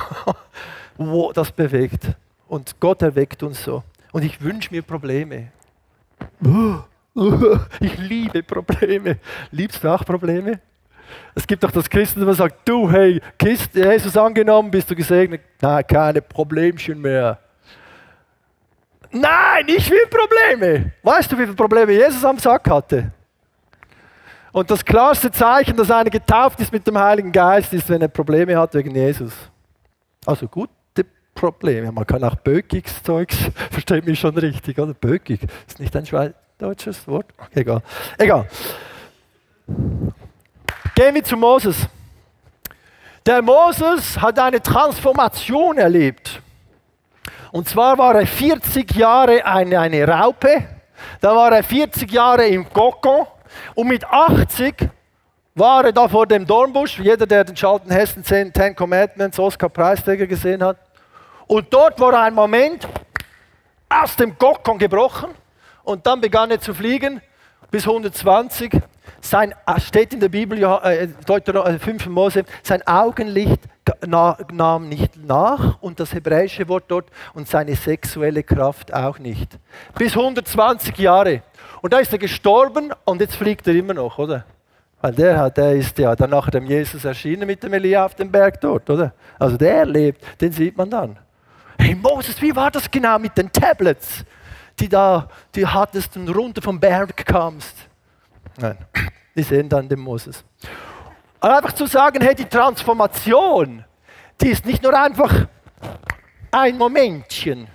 Wo 0.96 1.32
das 1.32 1.52
bewegt. 1.52 2.06
Und 2.48 2.78
Gott 2.80 3.02
erweckt 3.02 3.42
uns 3.42 3.62
so. 3.62 3.82
Und 4.12 4.24
ich 4.24 4.40
wünsche 4.40 4.72
mir 4.72 4.82
Probleme. 4.82 5.48
Ich 7.80 7.98
liebe 7.98 8.42
Probleme. 8.42 9.18
Liebst 9.50 9.82
du 9.82 9.88
auch 9.88 10.04
Probleme? 10.04 10.60
Es 11.34 11.46
gibt 11.46 11.62
doch 11.62 11.70
das 11.70 11.88
Christentum, 11.88 12.28
das 12.28 12.38
sagt, 12.38 12.66
du, 12.66 12.90
hey, 12.90 13.20
Christ, 13.38 13.74
Jesus 13.74 14.16
angenommen, 14.16 14.70
bist 14.70 14.90
du 14.90 14.96
gesegnet? 14.96 15.42
Nein, 15.60 15.86
keine 15.86 16.22
Problemchen 16.22 17.00
mehr. 17.00 17.38
Nein, 19.10 19.64
ich 19.66 19.90
will 19.90 20.06
Probleme. 20.08 20.92
Weißt 21.02 21.30
du, 21.30 21.38
wie 21.38 21.42
viele 21.42 21.54
Probleme 21.54 21.92
Jesus 21.92 22.24
am 22.24 22.38
Sack 22.38 22.68
hatte? 22.70 23.12
Und 24.52 24.70
das 24.70 24.84
klarste 24.84 25.30
Zeichen, 25.30 25.76
dass 25.76 25.90
einer 25.90 26.10
getauft 26.10 26.60
ist 26.60 26.72
mit 26.72 26.86
dem 26.86 26.98
Heiligen 26.98 27.32
Geist, 27.32 27.72
ist, 27.72 27.88
wenn 27.88 28.02
er 28.02 28.08
Probleme 28.08 28.56
hat 28.56 28.74
wegen 28.74 28.94
Jesus. 28.94 29.32
Also 30.24 30.46
gute 30.46 30.70
Probleme. 31.34 31.90
Man 31.90 32.06
kann 32.06 32.22
auch 32.24 32.36
bökiges 32.36 33.02
Zeugs, 33.02 33.36
versteht 33.70 34.06
mich 34.06 34.18
schon 34.18 34.36
richtig, 34.36 34.78
oder? 34.78 34.94
Bökig 34.94 35.40
ist 35.66 35.80
nicht 35.80 35.94
ein 35.96 36.04
schweizdeutsches 36.62 37.06
Wort. 37.08 37.26
Egal. 37.54 37.82
Egal. 38.18 38.46
Gehen 40.94 41.14
wir 41.14 41.24
zu 41.24 41.36
Moses. 41.36 41.76
Der 43.26 43.42
Moses 43.42 44.20
hat 44.20 44.38
eine 44.38 44.60
Transformation 44.60 45.78
erlebt. 45.78 46.40
Und 47.50 47.68
zwar 47.68 47.98
war 47.98 48.14
er 48.14 48.26
40 48.26 48.94
Jahre 48.94 49.44
eine, 49.44 49.78
eine 49.78 50.06
Raupe, 50.08 50.64
da 51.20 51.34
war 51.34 51.52
er 51.52 51.62
40 51.62 52.10
Jahre 52.10 52.46
im 52.46 52.68
Kokon 52.68 53.26
und 53.74 53.88
mit 53.88 54.04
80 54.04 54.88
war 55.54 55.84
er 55.84 55.92
da 55.92 56.08
vor 56.08 56.26
dem 56.26 56.46
Dornbusch, 56.46 56.98
jeder, 56.98 57.26
der 57.26 57.44
den 57.44 57.56
Schalten 57.56 57.90
Hessen 57.90 58.24
10, 58.24 58.54
10 58.54 58.74
Commandments, 58.74 59.38
Oscar 59.38 59.68
Preisträger 59.68 60.26
gesehen 60.26 60.62
hat. 60.64 60.78
Und 61.46 61.72
dort 61.72 62.00
war 62.00 62.14
ein 62.22 62.32
Moment 62.32 62.88
aus 63.90 64.16
dem 64.16 64.36
Kokon 64.38 64.78
gebrochen 64.78 65.41
und 65.84 66.06
dann 66.06 66.20
begann 66.20 66.50
er 66.50 66.60
zu 66.60 66.74
fliegen 66.74 67.20
bis 67.70 67.86
120 67.86 68.80
sein, 69.20 69.54
äh, 69.66 69.80
steht 69.80 70.12
in 70.12 70.20
der 70.20 70.28
Bibel, 70.28 70.62
äh, 70.62 71.08
Deuteronomium 71.26 71.80
5 71.80 72.06
äh, 72.06 72.08
Mose, 72.08 72.44
sein 72.62 72.86
Augenlicht 72.86 73.60
nahm 74.06 74.88
nicht 74.88 75.16
nach 75.16 75.80
und 75.80 75.98
das 75.98 76.12
hebräische 76.12 76.68
Wort 76.68 76.84
dort 76.88 77.06
und 77.34 77.48
seine 77.48 77.74
sexuelle 77.74 78.42
Kraft 78.42 78.92
auch 78.92 79.18
nicht. 79.18 79.58
Bis 79.96 80.16
120 80.16 80.96
Jahre. 80.98 81.42
Und 81.80 81.92
da 81.92 81.98
ist 81.98 82.12
er 82.12 82.18
gestorben 82.18 82.92
und 83.04 83.20
jetzt 83.20 83.34
fliegt 83.34 83.66
er 83.66 83.74
immer 83.74 83.94
noch, 83.94 84.18
oder? 84.18 84.44
Weil 85.00 85.12
der, 85.14 85.50
der 85.50 85.72
ist 85.72 85.98
ja 85.98 86.14
dann 86.14 86.30
nach 86.30 86.48
dem 86.50 86.64
Jesus 86.64 87.04
erschienen 87.04 87.46
mit 87.46 87.62
dem 87.62 87.72
Elia 87.72 88.04
auf 88.04 88.14
dem 88.14 88.30
Berg 88.30 88.60
dort, 88.60 88.88
oder? 88.88 89.12
Also 89.36 89.56
der 89.56 89.84
lebt, 89.84 90.22
den 90.40 90.52
sieht 90.52 90.76
man 90.76 90.90
dann. 90.90 91.18
Hey 91.76 91.96
Moses, 91.96 92.40
wie 92.40 92.54
war 92.54 92.70
das 92.70 92.88
genau 92.88 93.18
mit 93.18 93.36
den 93.36 93.50
Tablets, 93.50 94.24
die 94.78 94.88
da, 94.88 95.28
die 95.54 95.66
hattest 95.66 96.16
und 96.16 96.28
runter 96.28 96.62
vom 96.62 96.78
Berg 96.78 97.24
kamst? 97.26 97.76
Nein, 98.58 98.76
die 99.34 99.42
sehen 99.42 99.68
dann 99.68 99.88
den 99.88 100.00
Moses. 100.00 100.44
Aber 101.40 101.56
einfach 101.56 101.72
zu 101.72 101.86
sagen, 101.86 102.22
hey, 102.22 102.34
die 102.34 102.44
Transformation, 102.44 103.84
die 104.40 104.48
ist 104.48 104.64
nicht 104.64 104.82
nur 104.82 104.98
einfach 104.98 105.46
ein 106.50 106.76
Momentchen, 106.76 107.66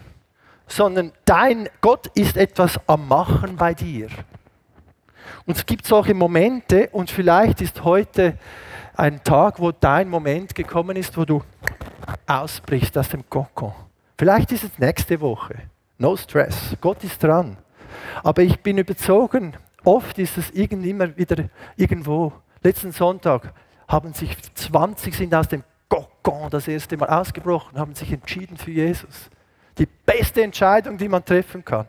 sondern 0.68 1.12
dein 1.26 1.70
Gott 1.82 2.08
ist 2.16 2.38
etwas 2.38 2.80
am 2.88 3.08
Machen 3.08 3.56
bei 3.56 3.74
dir. 3.74 4.08
Und 5.46 5.58
es 5.58 5.66
gibt 5.66 5.86
solche 5.86 6.14
Momente 6.14 6.90
und 6.92 7.10
vielleicht 7.10 7.62
ist 7.62 7.84
heute 7.84 8.38
ein 8.96 9.24
Tag, 9.24 9.60
wo 9.60 9.72
dein 9.72 10.10
Moment 10.10 10.54
gekommen 10.56 10.98
ist, 10.98 11.18
wo 11.18 11.26
du 11.26 11.42
ausbrichst 12.26 12.98
aus 12.98 13.10
dem 13.10 13.30
Kokon. 13.30 13.74
Vielleicht 14.18 14.52
ist 14.52 14.64
es 14.64 14.80
nächste 14.80 15.20
Woche. 15.22 15.56
No 15.98 16.16
stress. 16.16 16.76
Gott 16.82 17.04
ist 17.04 17.24
dran. 17.24 17.58
Aber 18.24 18.42
ich 18.42 18.60
bin 18.62 18.78
überzogen, 18.78 19.56
Oft 19.88 20.20
ist 20.20 20.38
es 20.38 20.50
immer 20.50 21.16
wieder 21.16 21.46
irgendwo. 21.78 22.34
Letzten 22.62 22.92
Sonntag 22.92 23.54
haben 23.88 24.14
sich 24.14 24.36
20 24.54 25.16
sind 25.16 25.34
aus 25.34 25.48
dem 25.48 25.64
Kokon 25.88 26.50
das 26.50 26.68
erste 26.68 26.98
Mal 26.98 27.08
ausgebrochen, 27.08 27.80
haben 27.80 27.96
sich 27.96 28.12
entschieden 28.12 28.58
für 28.58 28.72
Jesus. 28.72 29.30
Die 29.78 29.86
beste 29.86 30.44
Entscheidung, 30.44 30.98
die 30.98 31.08
man 31.08 31.24
treffen 31.24 31.64
kann. 31.64 31.86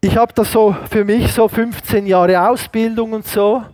Ich 0.00 0.16
habe 0.16 0.32
das 0.32 0.52
so 0.52 0.76
für 0.88 1.04
mich 1.04 1.32
so 1.32 1.48
15 1.48 2.06
Jahre 2.06 2.48
Ausbildung 2.48 3.14
und 3.14 3.26
so, 3.26 3.64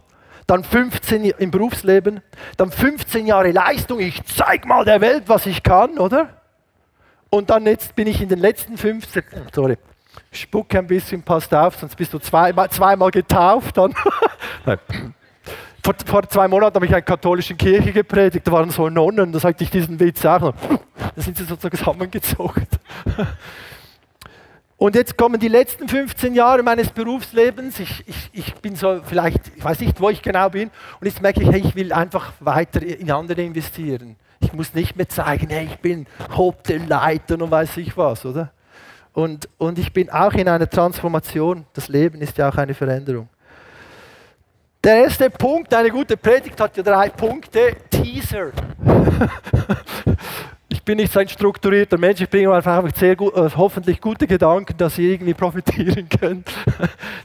dann 0.47 0.65
15 0.65 1.25
im 1.25 1.51
Berufsleben, 1.51 2.23
dann 2.57 2.71
15 2.71 3.27
Jahre 3.27 3.51
Leistung. 3.51 4.01
Ich 4.01 4.25
zeig 4.25 4.65
mal 4.65 4.87
der 4.87 5.03
Welt, 5.03 5.25
was 5.27 5.45
ich 5.45 5.63
kann, 5.63 5.99
oder? 5.99 6.36
Und 7.31 7.51
dann 7.51 7.67
jetzt 7.67 7.95
bin 7.97 8.07
ich 8.07 8.21
in 8.21 8.29
den 8.29 8.39
letzten 8.39 8.77
15, 8.77 9.23
sorry, 9.53 9.77
spucke 10.31 10.79
ein 10.79 10.87
bisschen, 10.87 11.23
passt 11.23 11.53
auf, 11.55 11.77
sonst 11.77 11.97
bist 11.97 12.13
du 12.13 12.19
zweimal, 12.19 12.71
zweimal 12.71 13.11
getauft. 13.11 13.77
Dann. 13.77 13.95
vor, 15.83 15.95
vor, 16.05 16.29
zwei 16.29 16.49
Monaten 16.49 16.77
habe 16.77 16.85
ich 16.87 16.91
in 16.91 16.97
einer 16.97 17.03
katholischen 17.03 17.57
Kirche 17.57 17.93
gepredigt, 17.93 18.47
da 18.47 18.53
waren 18.53 18.71
so 18.71 18.89
Nonnen, 18.89 19.33
da 19.33 19.39
sagte 19.39 19.65
ich 19.65 19.71
diesen 19.71 19.99
Witz 19.99 20.25
auch. 20.25 20.55
Da 21.15 21.23
sind 21.23 21.37
sie 21.37 21.45
sozusagen 21.45 21.77
zusammengezogen. 21.77 22.67
Und 24.79 24.95
jetzt 24.95 25.17
kommen 25.17 25.41
die 25.41 25.49
letzten 25.49 25.89
15 25.89 26.35
Jahre 26.35 26.63
meines 26.63 26.91
Berufslebens. 26.91 27.81
Ich, 27.81 28.05
ich, 28.07 28.31
ich 28.33 28.55
bin 28.57 28.77
so 28.77 29.01
vielleicht, 29.03 29.41
ich 29.57 29.65
weiß 29.65 29.81
nicht, 29.81 29.99
wo 30.01 30.11
ich 30.11 30.21
genau 30.21 30.51
bin. 30.51 30.71
Und 31.01 31.07
jetzt 31.07 31.23
merke 31.23 31.43
ich, 31.43 31.51
hey, 31.51 31.61
ich 31.61 31.75
will 31.75 31.95
einfach 31.95 32.35
weiter 32.41 32.83
in 32.83 33.11
andere 33.11 33.43
investieren. 33.43 34.17
Ich 34.41 34.53
muss 34.53 34.75
nicht 34.75 34.97
mehr 34.97 35.09
zeigen, 35.09 35.49
hey, 35.49 35.67
ich 35.67 35.79
bin 35.79 36.07
Hauptleiter 36.31 37.35
und 37.35 37.51
weiß 37.51 37.77
ich 37.79 37.97
was, 37.97 38.25
oder? 38.25 38.51
Und, 39.13 39.49
und 39.57 39.79
ich 39.79 39.93
bin 39.93 40.11
auch 40.11 40.33
in 40.35 40.47
einer 40.47 40.69
Transformation. 40.69 41.65
Das 41.73 41.89
Leben 41.89 42.21
ist 42.21 42.37
ja 42.37 42.51
auch 42.51 42.57
eine 42.57 42.75
Veränderung. 42.75 43.29
Der 44.85 45.05
erste 45.05 45.31
Punkt, 45.31 45.73
eine 45.75 45.91
gute 45.91 46.17
Predigt 46.17 46.61
hat 46.61 46.77
ja 46.77 46.83
drei 46.83 47.09
Punkte. 47.09 47.77
Teaser. 47.91 48.53
ich 50.69 50.83
bin 50.83 50.99
nicht 50.99 51.13
so 51.13 51.19
ein 51.19 51.29
strukturierter 51.29 51.99
Mensch, 51.99 52.21
ich 52.21 52.29
bringe 52.29 52.53
einfach 52.53 52.85
sehr 52.95 53.17
gut, 53.17 53.35
äh, 53.35 53.49
hoffentlich 53.57 54.01
gute 54.01 54.27
Gedanken, 54.27 54.77
dass 54.77 54.99
ihr 54.99 55.13
irgendwie 55.13 55.35
profitieren 55.35 56.09
könnt. 56.21 56.49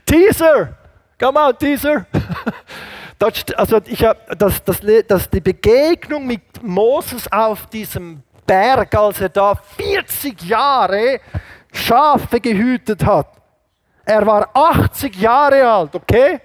Teaser! 0.06 0.76
Come 1.20 1.38
on, 1.38 1.56
Teaser! 1.58 2.06
also 3.22 3.80
ich 3.86 4.04
hab, 4.04 4.38
das, 4.38 4.62
das, 4.64 4.80
das, 5.06 5.30
die 5.30 5.40
Begegnung 5.40 6.26
mit 6.26 6.62
Moses 6.62 7.30
auf 7.30 7.66
diesem 7.66 8.22
Berg, 8.46 8.94
als 8.94 9.20
er 9.20 9.28
da 9.28 9.54
40 9.54 10.42
Jahre 10.42 11.20
Schafe 11.72 12.40
gehütet 12.40 13.04
hat. 13.04 13.28
Er 14.04 14.26
war 14.26 14.48
80 14.52 15.14
Jahre 15.16 15.66
alt, 15.68 15.94
okay? 15.94 16.40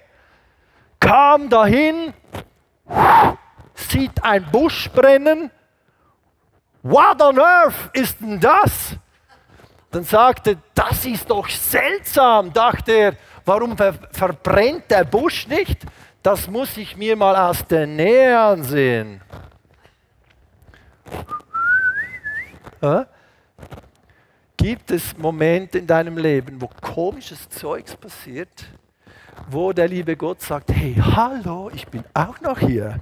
Kam 1.00 1.50
dahin, 1.50 2.14
sieht 3.74 4.24
ein 4.24 4.46
Busch 4.52 4.90
brennen. 4.92 5.52
What 6.84 7.22
on 7.22 7.40
earth 7.40 7.90
ist 7.94 8.22
denn 8.22 8.40
das? 8.40 8.96
Dann 9.92 10.04
sagte, 10.04 10.58
das 10.76 11.06
ist 11.06 11.30
doch 11.30 11.50
seltsam, 11.50 12.54
dachte 12.54 12.92
er, 12.92 13.14
warum 13.46 13.76
ver 13.76 13.94
verbrennt 14.12 14.92
der 14.92 15.06
Busch 15.06 15.48
nicht? 15.48 15.86
Das 16.28 16.46
muss 16.50 16.76
ich 16.76 16.98
mir 16.98 17.16
mal 17.16 17.38
aus 17.38 17.66
der 17.66 17.88
Nähe 17.88 18.38
ansehen. 18.38 19.22
Gibt 24.58 24.92
es 24.92 25.18
Momente 25.18 25.78
in 25.78 25.88
deinem 25.88 26.18
Leben, 26.18 26.60
wo 26.62 26.70
komisches 26.82 27.48
Zeugs 27.48 27.96
passiert, 27.96 28.66
wo 29.50 29.72
der 29.72 29.88
liebe 29.88 30.18
Gott 30.18 30.42
sagt, 30.42 30.70
hey, 30.74 30.96
hallo, 30.96 31.72
ich 31.74 31.88
bin 31.88 32.04
auch 32.14 32.42
noch 32.42 32.60
hier. 32.60 33.00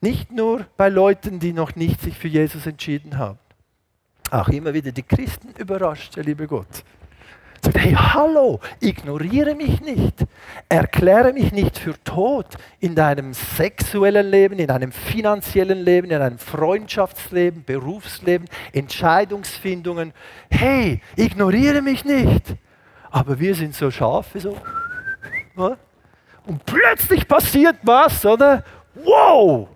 Nicht 0.00 0.32
nur 0.32 0.66
bei 0.76 0.88
Leuten, 0.88 1.38
die 1.38 1.52
noch 1.52 1.76
nicht 1.76 2.00
sich 2.00 2.18
für 2.18 2.26
Jesus 2.26 2.66
entschieden 2.66 3.16
haben. 3.16 3.38
Auch 4.32 4.48
immer 4.48 4.74
wieder 4.74 4.90
die 4.90 5.04
Christen 5.04 5.50
überrascht, 5.56 6.16
der 6.16 6.24
liebe 6.24 6.48
Gott. 6.48 6.82
Sagt, 7.62 7.78
hey, 7.78 7.92
hallo, 7.92 8.60
ignoriere 8.80 9.54
mich 9.54 9.80
nicht. 9.80 10.14
Erkläre 10.68 11.32
mich 11.32 11.52
nicht 11.52 11.78
für 11.78 11.94
tot 12.04 12.46
in 12.80 12.94
deinem 12.94 13.34
sexuellen 13.34 14.30
Leben, 14.30 14.58
in 14.58 14.66
deinem 14.66 14.92
finanziellen 14.92 15.78
Leben, 15.84 16.10
in 16.10 16.18
deinem 16.18 16.38
Freundschaftsleben, 16.38 17.64
Berufsleben, 17.64 18.48
Entscheidungsfindungen. 18.72 20.12
Hey, 20.50 21.02
ignoriere 21.16 21.82
mich 21.82 22.04
nicht. 22.04 22.54
Aber 23.10 23.38
wir 23.38 23.54
sind 23.54 23.74
so 23.74 23.90
Schafe, 23.90 24.40
so. 24.40 24.56
Und 26.46 26.64
plötzlich 26.64 27.28
passiert 27.28 27.76
was, 27.82 28.24
oder? 28.24 28.64
Wow! 28.94 29.68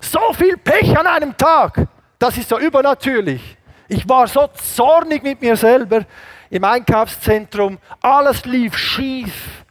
So 0.00 0.32
viel 0.32 0.56
Pech 0.56 0.98
an 0.98 1.06
einem 1.06 1.36
Tag. 1.36 1.86
Das 2.18 2.36
ist 2.36 2.48
so 2.48 2.58
übernatürlich. 2.58 3.56
Ich 3.88 4.08
war 4.08 4.26
so 4.26 4.48
zornig 4.54 5.22
mit 5.22 5.40
mir 5.40 5.56
selber 5.56 6.04
im 6.50 6.64
Einkaufszentrum. 6.64 7.78
Alles 8.00 8.44
lief 8.44 8.76
schief. 8.76 9.64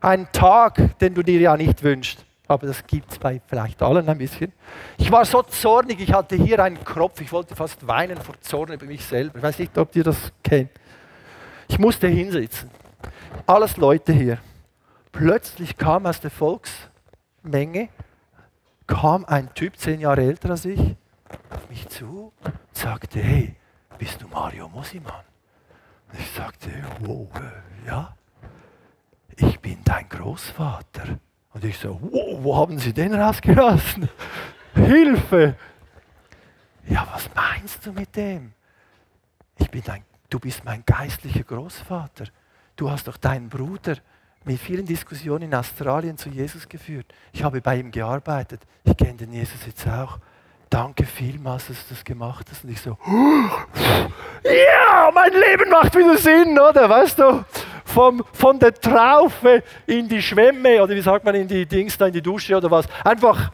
Ein 0.00 0.30
Tag, 0.32 0.98
den 0.98 1.14
du 1.14 1.22
dir 1.22 1.40
ja 1.40 1.56
nicht 1.56 1.82
wünschst. 1.82 2.24
Aber 2.46 2.66
das 2.66 2.86
gibt 2.86 3.10
es 3.10 3.18
bei 3.18 3.40
vielleicht 3.46 3.80
allen 3.82 4.06
ein 4.06 4.18
bisschen. 4.18 4.52
Ich 4.98 5.10
war 5.10 5.24
so 5.24 5.42
zornig, 5.42 5.98
ich 6.00 6.12
hatte 6.12 6.36
hier 6.36 6.62
einen 6.62 6.84
Kropf. 6.84 7.22
Ich 7.22 7.32
wollte 7.32 7.56
fast 7.56 7.86
weinen 7.86 8.18
vor 8.18 8.38
Zorn 8.42 8.72
über 8.72 8.84
mich 8.84 9.02
selber. 9.04 9.38
Ich 9.38 9.42
weiß 9.42 9.58
nicht, 9.58 9.78
ob 9.78 9.96
ihr 9.96 10.04
das 10.04 10.30
kennt. 10.42 10.70
Ich 11.68 11.78
musste 11.78 12.06
hinsitzen. 12.06 12.70
Alles 13.46 13.78
Leute 13.78 14.12
hier. 14.12 14.38
Plötzlich 15.10 15.78
kam 15.78 16.04
aus 16.04 16.20
der 16.20 16.30
Volksmenge 16.30 17.88
kam 18.86 19.24
ein 19.24 19.52
Typ, 19.54 19.78
zehn 19.78 20.00
Jahre 20.00 20.22
älter 20.22 20.50
als 20.50 20.64
ich, 20.64 20.80
auf 21.50 21.68
mich 21.70 21.88
zu 21.88 22.32
und 22.44 22.54
sagte, 22.72 23.20
hey, 23.20 23.54
bist 23.98 24.20
du 24.20 24.28
Mario 24.28 24.68
Mosimann? 24.68 25.24
Ich 26.18 26.30
sagte, 26.30 26.70
wow, 27.00 27.28
ja, 27.86 28.16
ich 29.36 29.58
bin 29.60 29.78
dein 29.84 30.08
Großvater. 30.08 31.18
Und 31.52 31.64
ich 31.64 31.78
so, 31.78 31.98
wow, 32.00 32.38
wo 32.42 32.56
haben 32.56 32.78
Sie 32.78 32.92
den 32.92 33.14
rausgelassen? 33.14 34.08
Hilfe! 34.74 35.56
Ja, 36.86 37.06
was 37.12 37.28
meinst 37.34 37.84
du 37.86 37.92
mit 37.92 38.14
dem? 38.16 38.52
Ich 39.56 39.70
bin 39.70 39.82
dein 39.84 40.04
du 40.34 40.40
bist 40.40 40.64
mein 40.64 40.82
geistlicher 40.84 41.44
Großvater. 41.44 42.24
Du 42.74 42.90
hast 42.90 43.06
doch 43.06 43.16
deinen 43.16 43.48
Bruder 43.48 43.96
mit 44.44 44.58
vielen 44.58 44.84
Diskussionen 44.84 45.44
in 45.44 45.54
Australien 45.54 46.18
zu 46.18 46.28
Jesus 46.28 46.68
geführt. 46.68 47.06
Ich 47.32 47.44
habe 47.44 47.60
bei 47.60 47.78
ihm 47.78 47.92
gearbeitet. 47.92 48.62
Ich 48.82 48.96
kenne 48.96 49.14
den 49.14 49.32
Jesus 49.32 49.64
jetzt 49.64 49.86
auch. 49.86 50.18
Danke 50.74 51.04
vielmals, 51.06 51.68
dass 51.68 51.86
du 51.86 51.94
das 51.94 52.02
gemacht 52.02 52.48
hast. 52.50 52.64
Und 52.64 52.70
ich 52.70 52.80
so, 52.80 52.98
ja, 54.42 55.08
mein 55.14 55.30
Leben 55.30 55.70
macht 55.70 55.94
wieder 55.94 56.16
Sinn, 56.16 56.58
oder? 56.58 56.90
Weißt 56.90 57.16
du, 57.16 57.44
vom, 57.84 58.24
von 58.32 58.58
der 58.58 58.74
Traufe 58.74 59.62
in 59.86 60.08
die 60.08 60.20
Schwemme, 60.20 60.82
oder 60.82 60.96
wie 60.96 61.00
sagt 61.00 61.24
man, 61.24 61.36
in 61.36 61.46
die 61.46 61.64
Dings 61.64 61.96
da, 61.96 62.08
in 62.08 62.12
die 62.12 62.20
Dusche 62.20 62.56
oder 62.56 62.68
was. 62.72 62.86
Einfach, 63.04 63.52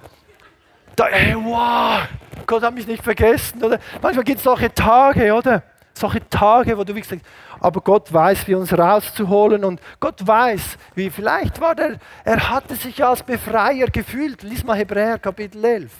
da, 0.96 1.08
hey, 1.10 1.34
wow, 1.36 2.08
Gott 2.46 2.62
hat 2.62 2.74
mich 2.74 2.86
nicht 2.86 3.04
vergessen, 3.04 3.62
oder? 3.62 3.78
Manchmal 4.00 4.24
gibt 4.24 4.38
es 4.38 4.44
solche 4.44 4.72
Tage, 4.72 5.34
oder? 5.34 5.62
solche 5.92 6.26
Tage, 6.30 6.78
wo 6.78 6.84
du 6.84 6.94
wie 6.94 7.02
gesagt, 7.02 7.20
aber 7.60 7.82
Gott 7.82 8.10
weiß, 8.10 8.48
wie 8.48 8.54
uns 8.54 8.72
rauszuholen 8.72 9.62
und 9.66 9.78
Gott 9.98 10.26
weiß, 10.26 10.78
wie 10.94 11.10
vielleicht 11.10 11.60
war 11.60 11.74
der, 11.74 11.98
er 12.24 12.48
hatte 12.48 12.76
sich 12.76 13.04
als 13.04 13.22
Befreier 13.22 13.88
gefühlt. 13.88 14.42
Lies 14.42 14.64
mal 14.64 14.78
Hebräer 14.78 15.18
Kapitel 15.18 15.62
11. 15.62 15.90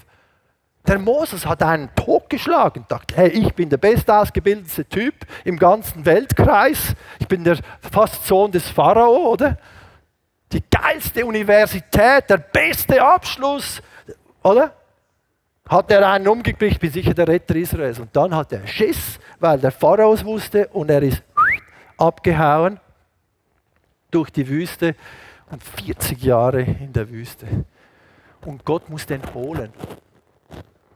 Der 0.91 0.99
Moses 0.99 1.47
hat 1.47 1.63
einen 1.63 1.89
totgeschlagen 1.95 2.83
und 2.83 2.91
dachte, 2.91 3.15
hey, 3.15 3.29
ich 3.29 3.55
bin 3.55 3.71
der 3.71 3.77
bestausgebildete 3.77 4.85
Typ 4.87 5.15
im 5.45 5.57
ganzen 5.57 6.05
Weltkreis. 6.05 6.97
Ich 7.21 7.29
bin 7.29 7.45
der 7.45 7.59
fast 7.93 8.27
Sohn 8.27 8.51
des 8.51 8.69
Pharao, 8.69 9.31
oder? 9.31 9.57
Die 10.51 10.65
geilste 10.69 11.25
Universität, 11.25 12.29
der 12.29 12.39
beste 12.39 13.01
Abschluss, 13.01 13.81
oder? 14.43 14.75
hat 15.69 15.93
er 15.93 16.11
einen 16.11 16.27
umgekriegt, 16.27 16.81
bin 16.81 16.91
sicher 16.91 17.15
der 17.15 17.29
Retter 17.29 17.55
Israels. 17.55 18.01
Und 18.01 18.17
dann 18.17 18.35
hat 18.35 18.53
er 18.53 18.67
Schiss, 18.67 19.21
weil 19.39 19.61
der 19.61 19.71
Pharao 19.71 20.13
es 20.13 20.25
wusste 20.25 20.67
und 20.73 20.91
er 20.91 21.03
ist 21.05 21.23
abgehauen 21.99 22.81
durch 24.11 24.31
die 24.31 24.49
Wüste 24.49 24.97
und 25.53 25.63
40 25.63 26.21
Jahre 26.21 26.63
in 26.63 26.93
der 26.93 27.09
Wüste. 27.09 27.47
Und 28.45 28.65
Gott 28.65 28.91
muss 28.91 29.07
den 29.07 29.23
holen. 29.33 29.73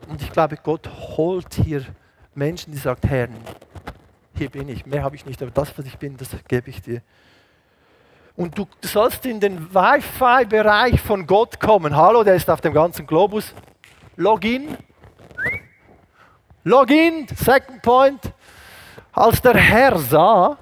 Und 0.08 0.22
ich 0.22 0.30
glaube, 0.30 0.56
Gott 0.62 0.88
holt 1.16 1.54
hier 1.54 1.84
Menschen, 2.34 2.72
die 2.72 2.78
sagen, 2.78 3.00
Herr, 3.06 3.28
hier 4.36 4.50
bin 4.50 4.68
ich, 4.68 4.84
mehr 4.84 5.02
habe 5.02 5.16
ich 5.16 5.24
nicht, 5.24 5.40
aber 5.42 5.50
das, 5.50 5.76
was 5.78 5.86
ich 5.86 5.96
bin, 5.98 6.16
das 6.16 6.28
gebe 6.48 6.70
ich 6.70 6.82
dir. 6.82 7.00
Und 8.36 8.58
du 8.58 8.66
sollst 8.80 9.24
in 9.26 9.38
den 9.38 9.72
Wi-Fi-Bereich 9.72 11.00
von 11.00 11.24
Gott 11.26 11.60
kommen. 11.60 11.96
Hallo, 11.96 12.24
der 12.24 12.34
ist 12.34 12.50
auf 12.50 12.60
dem 12.60 12.74
ganzen 12.74 13.06
Globus. 13.06 13.54
Login. 14.16 14.76
Login, 16.64 17.26
second 17.36 17.80
point. 17.80 18.20
Als 19.12 19.40
der 19.40 19.54
Herr 19.54 19.96
sah, 19.98 20.58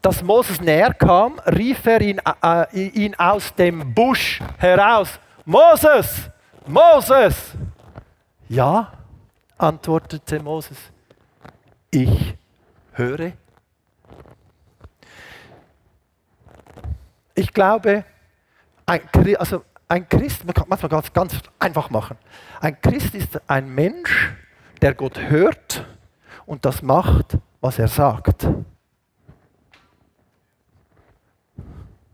dass 0.00 0.22
Moses 0.22 0.60
näher 0.60 0.94
kam, 0.94 1.38
rief 1.40 1.84
er 1.84 2.00
ihn, 2.00 2.20
äh, 2.42 2.80
ihn 2.88 3.14
aus 3.16 3.54
dem 3.54 3.92
Busch 3.92 4.40
heraus. 4.56 5.20
Moses, 5.44 6.30
Moses. 6.66 7.52
Ja, 8.52 8.92
antwortete 9.56 10.38
Moses. 10.38 10.76
Ich 11.90 12.36
höre. 12.92 13.32
Ich 17.34 17.50
glaube, 17.54 18.04
also 19.38 19.64
ein 19.88 20.06
Christ, 20.06 20.44
man 20.44 20.52
kann 20.52 20.66
manchmal 20.68 20.90
ganz, 20.90 21.10
ganz 21.14 21.40
einfach 21.58 21.88
machen. 21.88 22.18
Ein 22.60 22.78
Christ 22.78 23.14
ist 23.14 23.40
ein 23.48 23.74
Mensch, 23.74 24.34
der 24.82 24.92
Gott 24.92 25.18
hört 25.18 25.86
und 26.44 26.66
das 26.66 26.82
macht, 26.82 27.38
was 27.62 27.78
er 27.78 27.88
sagt. 27.88 28.46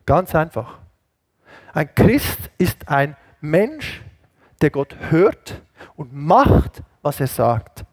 Ganz 0.06 0.36
einfach. 0.36 0.78
Ein 1.72 1.92
Christ 1.96 2.48
ist 2.58 2.86
ein 2.86 3.16
Mensch, 3.40 4.02
der 4.60 4.70
Gott 4.70 4.96
hört 5.10 5.62
und 5.96 6.12
macht, 6.12 6.82
was 7.02 7.20
er 7.20 7.26
sagt. 7.26 7.84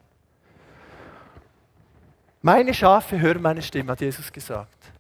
Meine 2.41 2.73
Schafe 2.73 3.19
hören 3.19 3.41
meine 3.41 3.61
Stimme, 3.61 3.91
hat 3.91 4.01
Jesus 4.01 4.31
gesagt. 4.31 4.91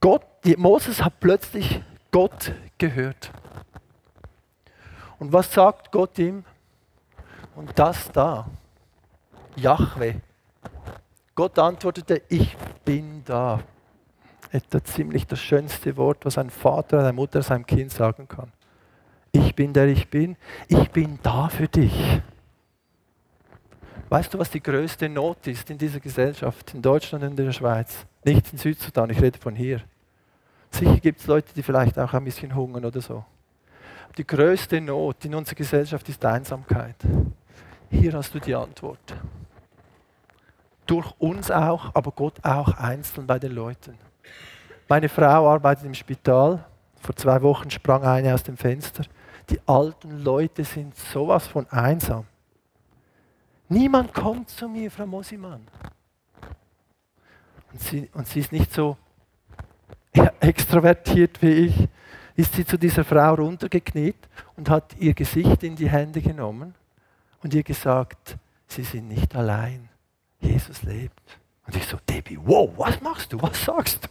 Gott, 0.00 0.26
Moses 0.56 1.02
hat 1.02 1.20
plötzlich 1.20 1.82
Gott 2.10 2.52
gehört. 2.78 3.30
Und 5.18 5.32
was 5.32 5.52
sagt 5.52 5.90
Gott 5.90 6.18
ihm? 6.18 6.44
Und 7.54 7.78
das 7.78 8.10
da, 8.10 8.46
Jahwe. 9.56 10.20
Gott 11.34 11.58
antwortete, 11.58 12.22
ich 12.28 12.56
bin 12.84 13.24
da. 13.24 13.60
Etwa 14.50 14.84
ziemlich 14.84 15.26
das 15.26 15.40
schönste 15.40 15.96
Wort, 15.96 16.24
was 16.24 16.38
ein 16.38 16.50
Vater, 16.50 17.00
eine 17.00 17.12
Mutter 17.12 17.42
seinem 17.42 17.66
Kind 17.66 17.90
sagen 17.90 18.28
kann. 18.28 18.52
Ich 19.34 19.52
bin 19.56 19.72
der 19.72 19.88
ich 19.88 20.08
bin. 20.08 20.36
Ich 20.68 20.90
bin 20.90 21.18
da 21.24 21.48
für 21.48 21.66
dich. 21.66 22.22
Weißt 24.08 24.32
du, 24.32 24.38
was 24.38 24.48
die 24.48 24.62
größte 24.62 25.08
Not 25.08 25.48
ist 25.48 25.68
in 25.70 25.76
dieser 25.76 25.98
Gesellschaft, 25.98 26.72
in 26.72 26.80
Deutschland 26.80 27.24
und 27.24 27.30
in 27.30 27.44
der 27.46 27.52
Schweiz? 27.52 28.06
Nicht 28.24 28.52
in 28.52 28.58
Südsudan, 28.58 29.10
ich 29.10 29.20
rede 29.20 29.36
von 29.40 29.56
hier. 29.56 29.80
Sicher 30.70 30.98
gibt 30.98 31.18
es 31.18 31.26
Leute, 31.26 31.52
die 31.52 31.64
vielleicht 31.64 31.98
auch 31.98 32.12
ein 32.14 32.24
bisschen 32.24 32.54
hungern 32.54 32.84
oder 32.84 33.00
so. 33.00 33.24
Die 34.16 34.24
größte 34.24 34.80
Not 34.80 35.24
in 35.24 35.34
unserer 35.34 35.56
Gesellschaft 35.56 36.08
ist 36.08 36.24
Einsamkeit. 36.24 36.96
Hier 37.90 38.12
hast 38.12 38.32
du 38.36 38.38
die 38.38 38.54
Antwort. 38.54 39.16
Durch 40.86 41.12
uns 41.18 41.50
auch, 41.50 41.90
aber 41.92 42.12
Gott 42.12 42.44
auch 42.44 42.72
einzeln 42.74 43.26
bei 43.26 43.40
den 43.40 43.52
Leuten. 43.52 43.98
Meine 44.88 45.08
Frau 45.08 45.50
arbeitet 45.52 45.86
im 45.86 45.94
Spital. 45.94 46.64
Vor 47.00 47.16
zwei 47.16 47.42
Wochen 47.42 47.68
sprang 47.70 48.04
eine 48.04 48.32
aus 48.32 48.44
dem 48.44 48.56
Fenster. 48.56 49.02
Die 49.50 49.60
alten 49.66 50.22
Leute 50.22 50.64
sind 50.64 50.96
sowas 50.96 51.46
von 51.46 51.68
einsam. 51.70 52.24
Niemand 53.68 54.12
kommt 54.12 54.50
zu 54.50 54.68
mir, 54.68 54.90
Frau 54.90 55.06
Mosimann. 55.06 55.66
Und 57.72 57.80
sie, 57.80 58.08
und 58.12 58.26
sie 58.28 58.40
ist 58.40 58.52
nicht 58.52 58.72
so 58.72 58.96
extrovertiert 60.40 61.42
wie 61.42 61.66
ich, 61.66 61.88
ist 62.36 62.54
sie 62.54 62.64
zu 62.64 62.78
dieser 62.78 63.04
Frau 63.04 63.34
runtergekniet 63.34 64.16
und 64.56 64.68
hat 64.68 64.96
ihr 64.98 65.14
Gesicht 65.14 65.62
in 65.62 65.76
die 65.76 65.88
Hände 65.88 66.20
genommen 66.20 66.74
und 67.42 67.54
ihr 67.54 67.62
gesagt, 67.62 68.36
sie 68.66 68.82
sind 68.82 69.08
nicht 69.08 69.34
allein. 69.34 69.88
Jesus 70.40 70.82
lebt. 70.82 71.20
Und 71.66 71.76
ich 71.76 71.86
so, 71.86 71.98
Debbie, 72.08 72.38
wow, 72.42 72.70
was 72.76 73.00
machst 73.00 73.32
du? 73.32 73.40
Was 73.40 73.64
sagst 73.64 74.08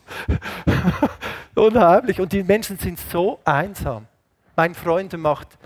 du? 1.55 1.61
Unheimlich. 1.61 2.19
Und 2.19 2.33
die 2.33 2.43
Menschen 2.43 2.77
sind 2.79 2.99
so 2.99 3.39
einsam. 3.45 4.07
Mein 4.55 4.75
Freund 4.75 5.17
macht 5.17 5.57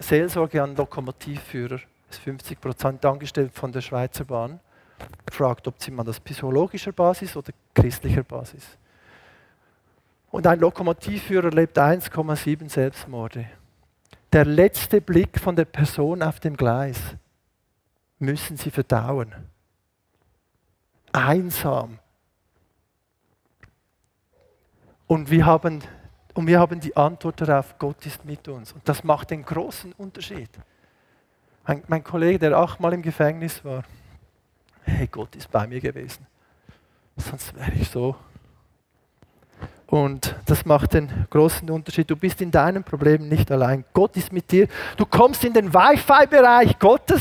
Seelsorge 0.00 0.62
an 0.62 0.74
Lokomotivführer, 0.76 1.80
ist 2.10 2.20
50 2.20 2.60
Prozent 2.60 3.04
angestellt 3.04 3.52
von 3.54 3.72
der 3.72 3.80
Schweizer 3.80 4.24
Bahn. 4.24 4.60
Fragt, 5.30 5.66
ob 5.68 5.82
sie 5.82 5.90
man 5.90 6.06
das 6.06 6.20
psychologischer 6.20 6.92
Basis 6.92 7.36
oder 7.36 7.52
christlicher 7.74 8.22
Basis. 8.22 8.64
Und 10.30 10.46
ein 10.46 10.60
Lokomotivführer 10.60 11.50
lebt 11.50 11.78
1,7 11.78 12.68
Selbstmorde. 12.68 13.46
Der 14.32 14.44
letzte 14.44 15.00
Blick 15.00 15.38
von 15.38 15.56
der 15.56 15.66
Person 15.66 16.22
auf 16.22 16.40
dem 16.40 16.56
Gleis 16.56 16.98
müssen 18.18 18.56
sie 18.56 18.70
verdauen 18.70 19.34
einsam. 21.12 21.98
Und 25.06 25.30
wir 25.30 25.44
haben, 25.44 25.82
und 26.34 26.46
wir 26.46 26.58
haben 26.58 26.80
die 26.80 26.96
Antwort 26.96 27.40
darauf, 27.40 27.78
Gott 27.78 28.04
ist 28.06 28.24
mit 28.24 28.46
uns. 28.48 28.72
Und 28.72 28.88
das 28.88 29.04
macht 29.04 29.30
den 29.30 29.44
großen 29.44 29.92
Unterschied. 29.98 30.50
Mein, 31.66 31.82
mein 31.86 32.02
Kollege, 32.02 32.38
der 32.38 32.56
achtmal 32.56 32.92
im 32.94 33.02
Gefängnis 33.02 33.64
war, 33.64 33.84
hey, 34.84 35.06
Gott 35.06 35.36
ist 35.36 35.50
bei 35.50 35.66
mir 35.66 35.80
gewesen. 35.80 36.26
Sonst 37.16 37.54
wäre 37.54 37.72
ich 37.72 37.88
so 37.88 38.16
und 39.92 40.34
das 40.46 40.64
macht 40.64 40.94
den 40.94 41.10
großen 41.28 41.68
Unterschied. 41.68 42.08
Du 42.08 42.16
bist 42.16 42.40
in 42.40 42.50
deinen 42.50 42.82
Problemen 42.82 43.28
nicht 43.28 43.52
allein. 43.52 43.84
Gott 43.92 44.16
ist 44.16 44.32
mit 44.32 44.50
dir. 44.50 44.66
Du 44.96 45.04
kommst 45.04 45.44
in 45.44 45.52
den 45.52 45.74
Wi-Fi-Bereich 45.74 46.78
Gottes 46.78 47.20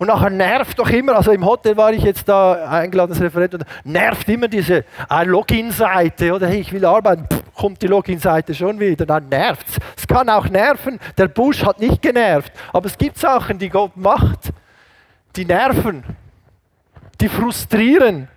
und 0.00 0.08
nachher 0.08 0.28
nervt 0.28 0.76
doch 0.80 0.90
immer, 0.90 1.14
also 1.14 1.30
im 1.30 1.46
Hotel 1.46 1.76
war 1.76 1.92
ich 1.92 2.02
jetzt 2.02 2.28
da 2.28 2.68
eingeladen 2.68 3.12
als 3.12 3.20
Referent 3.20 3.54
und 3.54 3.64
nervt 3.84 4.28
immer 4.28 4.48
diese 4.48 4.84
äh, 5.08 5.24
Login-Seite 5.26 6.34
oder 6.34 6.48
hey, 6.48 6.58
ich 6.58 6.72
will 6.72 6.84
arbeiten, 6.84 7.28
kommt 7.58 7.82
die 7.82 7.88
Login-Seite 7.88 8.54
schon 8.54 8.80
wieder, 8.80 9.04
dann 9.04 9.28
nervt 9.28 9.68
es. 9.68 9.78
Es 9.96 10.06
kann 10.06 10.30
auch 10.30 10.48
nerven. 10.48 10.98
Der 11.18 11.28
Busch 11.28 11.64
hat 11.64 11.80
nicht 11.80 12.00
genervt, 12.00 12.52
aber 12.72 12.86
es 12.86 12.96
gibt 12.96 13.18
Sachen, 13.18 13.58
die 13.58 13.68
Gott 13.68 13.96
macht, 13.96 14.52
die 15.36 15.44
nerven, 15.44 16.04
die 17.20 17.28
frustrieren. 17.28 18.28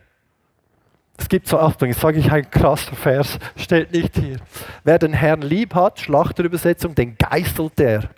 Es 1.17 1.29
gibt 1.29 1.47
so, 1.47 1.59
Achtung, 1.59 1.89
jetzt 1.89 2.01
sage 2.01 2.17
ich 2.17 2.31
ein 2.31 2.49
krasser 2.49 2.95
Vers, 2.95 3.37
steht 3.55 3.91
nicht 3.91 4.15
hier. 4.17 4.37
Wer 4.83 4.97
den 4.97 5.13
Herrn 5.13 5.43
lieb 5.43 5.75
hat, 5.75 5.99
Schlachterübersetzung, 5.99 6.95
den 6.95 7.15
geißelt 7.15 7.79
er. 7.79 8.09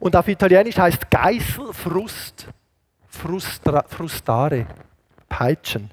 Und 0.00 0.16
auf 0.16 0.26
Italienisch 0.26 0.76
heißt 0.76 1.08
Geißel 1.08 1.72
Frust, 1.72 2.48
Frustra, 3.08 3.84
Frustare, 3.88 4.66
Peitschen. 5.28 5.90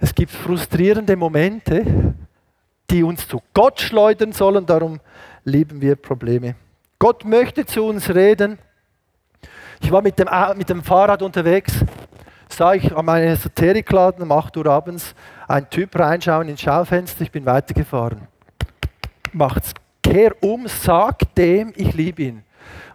Es 0.00 0.14
gibt 0.14 0.32
frustrierende 0.32 1.16
Momente, 1.16 2.14
die 2.90 3.02
uns 3.02 3.28
zu 3.28 3.40
Gott 3.54 3.80
schleudern 3.80 4.32
sollen, 4.32 4.66
darum 4.66 4.98
lieben 5.44 5.80
wir 5.80 5.94
Probleme. 5.94 6.56
Gott 6.98 7.24
möchte 7.24 7.64
zu 7.64 7.84
uns 7.84 8.12
reden. 8.12 8.58
Ich 9.80 9.92
war 9.92 10.02
mit 10.02 10.18
dem, 10.18 10.28
mit 10.56 10.68
dem 10.68 10.82
Fahrrad 10.82 11.22
unterwegs 11.22 11.84
sah 12.52 12.74
ich 12.74 12.94
an 12.94 13.04
meinem 13.04 13.28
Esoterikladen 13.28 14.22
um 14.22 14.32
8 14.32 14.56
Uhr 14.56 14.66
abends 14.66 15.14
einen 15.48 15.70
Typ 15.70 15.98
reinschauen 15.98 16.48
ins 16.48 16.60
Schaufenster, 16.60 17.22
ich 17.22 17.30
bin 17.30 17.46
weitergefahren. 17.46 18.28
Macht's, 19.32 19.72
kehr 20.02 20.34
um, 20.42 20.66
sag 20.66 21.34
dem, 21.36 21.72
ich 21.76 21.94
liebe 21.94 22.22
ihn. 22.22 22.42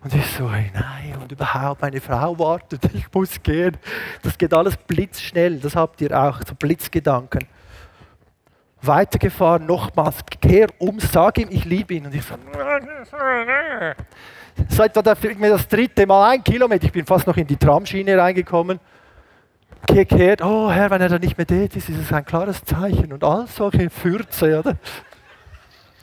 Und 0.06 0.14
ich 0.14 0.28
so, 0.28 0.48
nein, 0.48 1.16
und 1.20 1.32
überhaupt, 1.32 1.82
meine 1.82 2.00
Frau 2.00 2.38
wartet, 2.38 2.80
ich 2.94 3.12
muss 3.12 3.42
gehen. 3.42 3.76
Das 4.22 4.38
geht 4.38 4.54
alles 4.54 4.78
blitzschnell, 4.78 5.58
das 5.58 5.76
habt 5.76 6.00
ihr 6.00 6.16
auch, 6.16 6.42
so 6.48 6.54
Blitzgedanken. 6.54 7.48
Weitergefahren, 8.84 9.66
nochmals, 9.66 10.18
kehr 10.40 10.68
um, 10.78 11.00
sag 11.00 11.40
ihm, 11.40 11.48
ich 11.50 11.66
liebe 11.66 11.96
ihn. 11.96 12.06
Und 12.06 12.14
ich 12.14 12.24
so, 12.24 12.36
seit 14.70 14.96
da 14.96 15.16
mir 15.40 15.50
das 15.50 15.68
dritte 15.68 16.06
Mal 16.06 16.34
ein 16.34 16.44
Kilometer, 16.44 16.86
ich 16.86 16.92
bin 16.92 17.08
fast 17.08 17.26
noch 17.26 17.38
in 17.38 17.48
die 17.48 17.58
Tramschiene 17.58 18.16
reingekommen 18.16 18.80
gekehrt, 19.88 20.44
oh 20.44 20.72
Herr, 20.72 20.92
wenn 20.92 21.02
er 21.02 21.10
da 21.10 21.18
nicht 21.18 21.36
mehr 21.36 21.46
dort 21.46 21.76
ist, 21.76 21.90
ist 21.90 21.98
es 21.98 22.14
ein 22.14 22.26
klares 22.26 22.64
Zeichen 22.64 23.12
und 23.12 23.24
all 23.24 23.48
solche 23.48 23.90
Fürze, 23.90 24.60
oder? 24.60 24.78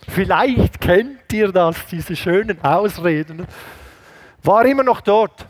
Vielleicht 0.09 0.81
kennt 0.81 1.33
ihr 1.33 1.53
das, 1.53 1.87
diese 1.87 2.17
schönen 2.17 2.61
Ausreden. 2.65 3.47
War 4.43 4.65
immer 4.67 4.83
noch 4.83 5.01
dort. 5.01 5.47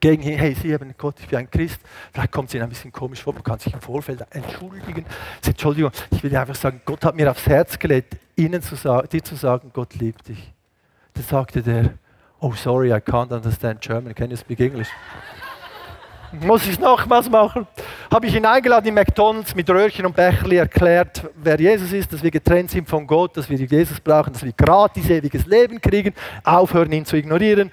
Gegen 0.00 0.22
ihn, 0.22 0.36
hey, 0.36 0.54
Sie 0.54 0.74
haben 0.74 0.92
Gott, 0.98 1.14
ich 1.20 1.28
bin 1.28 1.38
ein 1.38 1.50
Christ. 1.50 1.80
Vielleicht 2.12 2.32
kommt 2.32 2.48
es 2.48 2.54
Ihnen 2.54 2.64
ein 2.64 2.68
bisschen 2.68 2.90
komisch 2.90 3.22
vor, 3.22 3.34
man 3.34 3.44
kann 3.44 3.60
sich 3.60 3.72
im 3.72 3.80
Vorfeld 3.80 4.24
entschuldigen. 4.30 5.06
Entschuldigung, 5.46 5.92
ich 6.10 6.22
will 6.24 6.36
einfach 6.36 6.56
sagen, 6.56 6.80
Gott 6.84 7.04
hat 7.04 7.14
mir 7.14 7.30
aufs 7.30 7.46
Herz 7.46 7.78
gelegt, 7.78 8.16
Ihnen 8.34 8.60
zu 8.62 8.74
sagen, 8.74 9.08
dir 9.08 9.22
zu 9.22 9.36
sagen, 9.36 9.70
Gott 9.72 9.94
liebt 9.94 10.26
dich. 10.26 10.52
Dann 11.14 11.22
sagte 11.22 11.62
der, 11.62 11.94
oh 12.40 12.52
sorry, 12.52 12.90
I 12.90 12.96
can't 12.96 13.32
understand 13.32 13.80
German, 13.80 14.12
can 14.12 14.30
you 14.30 14.36
speak 14.36 14.58
English? 14.58 14.88
Muss 16.40 16.66
ich 16.66 16.78
nochmals 16.78 17.28
machen. 17.28 17.66
Habe 18.10 18.26
ich 18.26 18.34
ihn 18.34 18.46
eingeladen 18.46 18.88
in 18.88 18.94
McDonalds 18.94 19.54
mit 19.54 19.68
Röhrchen 19.68 20.06
und 20.06 20.16
Becherli 20.16 20.56
erklärt, 20.56 21.22
wer 21.36 21.60
Jesus 21.60 21.92
ist, 21.92 22.12
dass 22.12 22.22
wir 22.22 22.30
getrennt 22.30 22.70
sind 22.70 22.88
von 22.88 23.06
Gott, 23.06 23.36
dass 23.36 23.48
wir 23.48 23.58
Jesus 23.58 24.00
brauchen, 24.00 24.32
dass 24.32 24.42
wir 24.42 24.52
gratis 24.52 25.08
ewiges 25.08 25.46
Leben 25.46 25.80
kriegen, 25.80 26.14
aufhören 26.44 26.92
ihn 26.92 27.04
zu 27.04 27.16
ignorieren, 27.16 27.70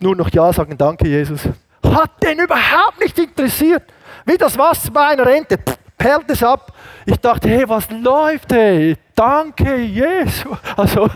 nur 0.00 0.14
noch 0.14 0.30
Ja 0.30 0.52
sagen, 0.52 0.76
danke 0.78 1.08
Jesus. 1.08 1.48
Hat 1.84 2.22
den 2.22 2.38
überhaupt 2.38 3.00
nicht 3.00 3.18
interessiert. 3.18 3.82
Wie 4.24 4.36
das 4.36 4.56
Wasser 4.58 4.90
bei 4.90 5.08
einer 5.08 5.26
Rente, 5.26 5.58
perlt 5.96 6.30
es 6.30 6.42
ab. 6.42 6.72
Ich 7.04 7.16
dachte, 7.16 7.48
hey, 7.48 7.68
was 7.68 7.90
läuft, 7.90 8.52
hey? 8.52 8.96
Danke, 9.14 9.76
Jesus. 9.76 10.46
Also, 10.76 11.10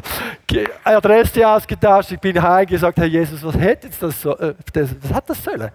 Adresse 0.82 1.46
ausgetauscht, 1.46 2.12
ich 2.12 2.20
bin 2.20 2.42
heimgesagt, 2.42 2.98
Herr 2.98 3.06
Jesus, 3.06 3.44
was 3.44 3.56
hätte 3.56 3.88
das 4.00 4.20
so, 4.20 4.36
äh, 4.36 4.54
das, 4.72 4.90
was 5.00 5.12
hat 5.12 5.30
das 5.30 5.44
sollen? 5.44 5.70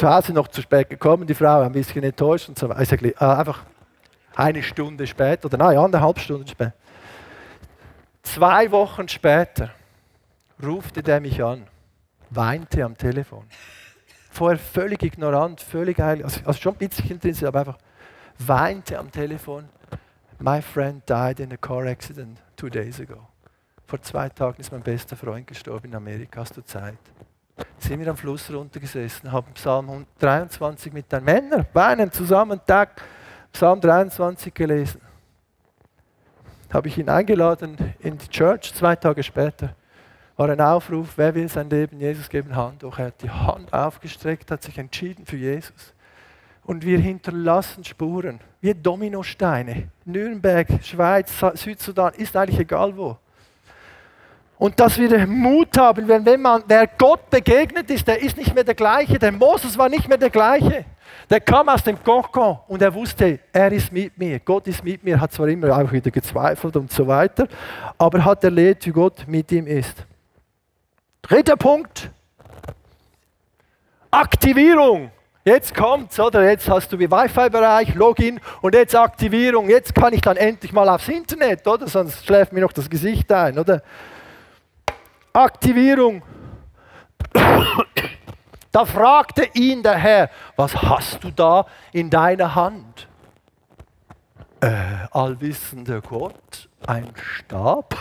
Zu 0.00 0.08
Hause 0.08 0.32
noch 0.32 0.48
zu 0.48 0.62
spät 0.62 0.88
gekommen, 0.88 1.26
die 1.26 1.34
Frau 1.34 1.60
ein 1.60 1.72
bisschen 1.72 2.02
enttäuscht 2.02 2.48
und 2.48 2.58
so 2.58 2.70
weiter. 2.70 3.04
Äh, 3.04 3.12
einfach 3.18 3.66
eine 4.34 4.62
Stunde 4.62 5.06
später 5.06 5.44
oder 5.44 5.58
nein, 5.58 5.76
anderthalb 5.76 6.18
Stunden 6.18 6.46
später. 6.46 6.72
Zwei 8.22 8.70
Wochen 8.70 9.06
später 9.08 9.70
rufte 10.62 11.02
der 11.02 11.20
mich 11.20 11.42
an, 11.44 11.66
weinte 12.30 12.82
am 12.82 12.96
Telefon. 12.96 13.44
Vorher 14.30 14.58
völlig 14.58 15.02
ignorant, 15.02 15.60
völlig 15.60 15.98
heilig, 15.98 16.24
also, 16.24 16.40
also 16.46 16.58
schon 16.58 16.76
ein 16.76 16.88
bisschen 16.88 17.10
interessiert, 17.10 17.48
aber 17.48 17.58
einfach 17.58 17.78
weinte 18.38 18.98
am 18.98 19.10
Telefon. 19.10 19.68
My 20.38 20.62
friend 20.62 21.02
died 21.06 21.40
in 21.40 21.52
a 21.52 21.58
car 21.58 21.84
accident 21.84 22.38
two 22.56 22.70
days 22.70 22.98
ago. 23.00 23.28
Vor 23.86 24.00
zwei 24.00 24.30
Tagen 24.30 24.60
ist 24.60 24.72
mein 24.72 24.80
bester 24.80 25.14
Freund 25.14 25.46
gestorben 25.46 25.88
in 25.88 25.94
Amerika. 25.94 26.40
Hast 26.40 26.56
du 26.56 26.62
Zeit? 26.62 26.96
Sind 27.78 28.00
wir 28.00 28.08
am 28.08 28.16
Fluss 28.16 28.52
runtergesessen, 28.52 29.30
haben 29.30 29.52
Psalm 29.54 30.06
23 30.18 30.92
mit 30.92 31.10
den 31.10 31.24
Männern, 31.24 31.66
weinen 31.72 32.10
zusammen, 32.12 32.60
Tag, 32.66 33.02
Psalm 33.52 33.80
23 33.80 34.52
gelesen. 34.54 35.00
Habe 36.72 36.88
ich 36.88 36.98
ihn 36.98 37.08
eingeladen 37.08 37.94
in 38.00 38.16
die 38.16 38.28
Church, 38.28 38.72
zwei 38.74 38.96
Tage 38.96 39.22
später 39.22 39.74
war 40.40 40.48
ein 40.48 40.60
Aufruf, 40.62 41.18
wer 41.18 41.34
will 41.34 41.50
sein 41.50 41.68
Leben 41.68 42.00
Jesus 42.00 42.26
geben, 42.30 42.56
Hand 42.56 42.82
hoch. 42.82 42.98
Er 42.98 43.08
hat 43.08 43.20
die 43.20 43.28
Hand 43.28 43.70
aufgestreckt, 43.74 44.50
hat 44.50 44.62
sich 44.62 44.78
entschieden 44.78 45.26
für 45.26 45.36
Jesus. 45.36 45.92
Und 46.64 46.82
wir 46.82 46.98
hinterlassen 46.98 47.84
Spuren, 47.84 48.40
wie 48.62 48.72
Dominosteine. 48.72 49.90
Nürnberg, 50.06 50.66
Schweiz, 50.82 51.30
Südsudan, 51.56 52.14
ist 52.14 52.34
eigentlich 52.34 52.58
egal 52.58 52.96
wo. 52.96 53.18
Und 54.60 54.78
dass 54.78 54.98
wir 54.98 55.26
Mut 55.26 55.78
haben, 55.78 56.06
wenn, 56.06 56.22
wenn 56.26 56.42
man, 56.42 56.62
wer 56.66 56.86
Gott 56.86 57.30
begegnet 57.30 57.90
ist, 57.90 58.06
der 58.06 58.20
ist 58.20 58.36
nicht 58.36 58.54
mehr 58.54 58.62
der 58.62 58.74
gleiche. 58.74 59.18
Der 59.18 59.32
Moses 59.32 59.78
war 59.78 59.88
nicht 59.88 60.06
mehr 60.06 60.18
der 60.18 60.28
gleiche. 60.28 60.84
Der 61.30 61.40
kam 61.40 61.70
aus 61.70 61.82
dem 61.82 62.04
Kokon 62.04 62.58
und 62.68 62.82
er 62.82 62.92
wusste, 62.92 63.38
er 63.54 63.72
ist 63.72 63.90
mit 63.90 64.18
mir, 64.18 64.38
Gott 64.40 64.66
ist 64.66 64.84
mit 64.84 65.02
mir, 65.02 65.18
hat 65.18 65.32
zwar 65.32 65.48
immer 65.48 65.74
auch 65.74 65.90
wieder 65.90 66.10
gezweifelt 66.10 66.76
und 66.76 66.92
so 66.92 67.06
weiter, 67.06 67.48
aber 67.96 68.22
hat 68.22 68.44
erlebt, 68.44 68.84
wie 68.84 68.90
Gott 68.90 69.26
mit 69.26 69.50
ihm 69.50 69.66
ist. 69.66 70.04
Dritter 71.22 71.56
Punkt. 71.56 72.10
Aktivierung. 74.10 75.10
Jetzt 75.42 75.74
kommt's, 75.74 76.20
oder? 76.20 76.46
Jetzt 76.46 76.68
hast 76.68 76.92
du 76.92 76.98
wie 76.98 77.10
Wi-Fi-Bereich, 77.10 77.94
Login 77.94 78.38
und 78.60 78.74
jetzt 78.74 78.94
Aktivierung. 78.94 79.70
Jetzt 79.70 79.94
kann 79.94 80.12
ich 80.12 80.20
dann 80.20 80.36
endlich 80.36 80.74
mal 80.74 80.86
aufs 80.90 81.08
Internet, 81.08 81.66
oder? 81.66 81.88
Sonst 81.88 82.26
schläft 82.26 82.52
mir 82.52 82.60
noch 82.60 82.72
das 82.72 82.90
Gesicht 82.90 83.32
ein, 83.32 83.58
oder? 83.58 83.82
Aktivierung. 85.32 86.22
Da 88.72 88.84
fragte 88.84 89.48
ihn 89.54 89.82
der 89.82 89.96
Herr, 89.96 90.30
was 90.56 90.74
hast 90.80 91.24
du 91.24 91.30
da 91.30 91.66
in 91.92 92.08
deiner 92.08 92.54
Hand? 92.54 93.08
Äh, 94.60 95.06
allwissender 95.10 96.00
Gott, 96.00 96.68
ein 96.86 97.12
Stab? 97.16 97.96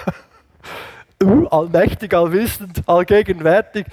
uh, 1.23 1.47
allmächtig, 1.47 2.13
allwissend, 2.13 2.83
allgegenwärtig. 2.87 3.87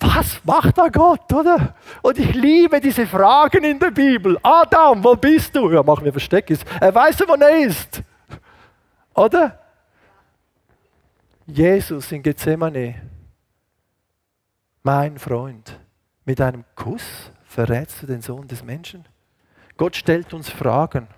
was 0.00 0.40
macht 0.44 0.78
da 0.78 0.88
Gott, 0.88 1.32
oder? 1.32 1.74
Und 2.00 2.18
ich 2.18 2.34
liebe 2.34 2.80
diese 2.80 3.06
Fragen 3.06 3.64
in 3.64 3.78
der 3.78 3.90
Bibel. 3.90 4.38
Adam, 4.42 5.02
wo 5.02 5.14
bist 5.14 5.54
du? 5.54 5.70
Ja, 5.70 5.82
mach 5.82 6.00
mir 6.00 6.12
Versteck. 6.12 6.50
Er 6.80 6.94
weiß, 6.94 7.20
wo 7.26 7.34
er 7.34 7.66
ist. 7.66 8.02
Oder? 9.14 9.61
Jesus 11.52 12.10
in 12.12 12.22
Gethsemane, 12.22 12.94
mein 14.82 15.18
Freund, 15.18 15.78
mit 16.24 16.40
einem 16.40 16.64
Kuss 16.74 17.30
verrätst 17.44 18.02
du 18.02 18.06
den 18.06 18.22
Sohn 18.22 18.48
des 18.48 18.64
Menschen? 18.64 19.04
Gott 19.76 19.94
stellt 19.96 20.32
uns 20.32 20.48
Fragen. 20.48 21.08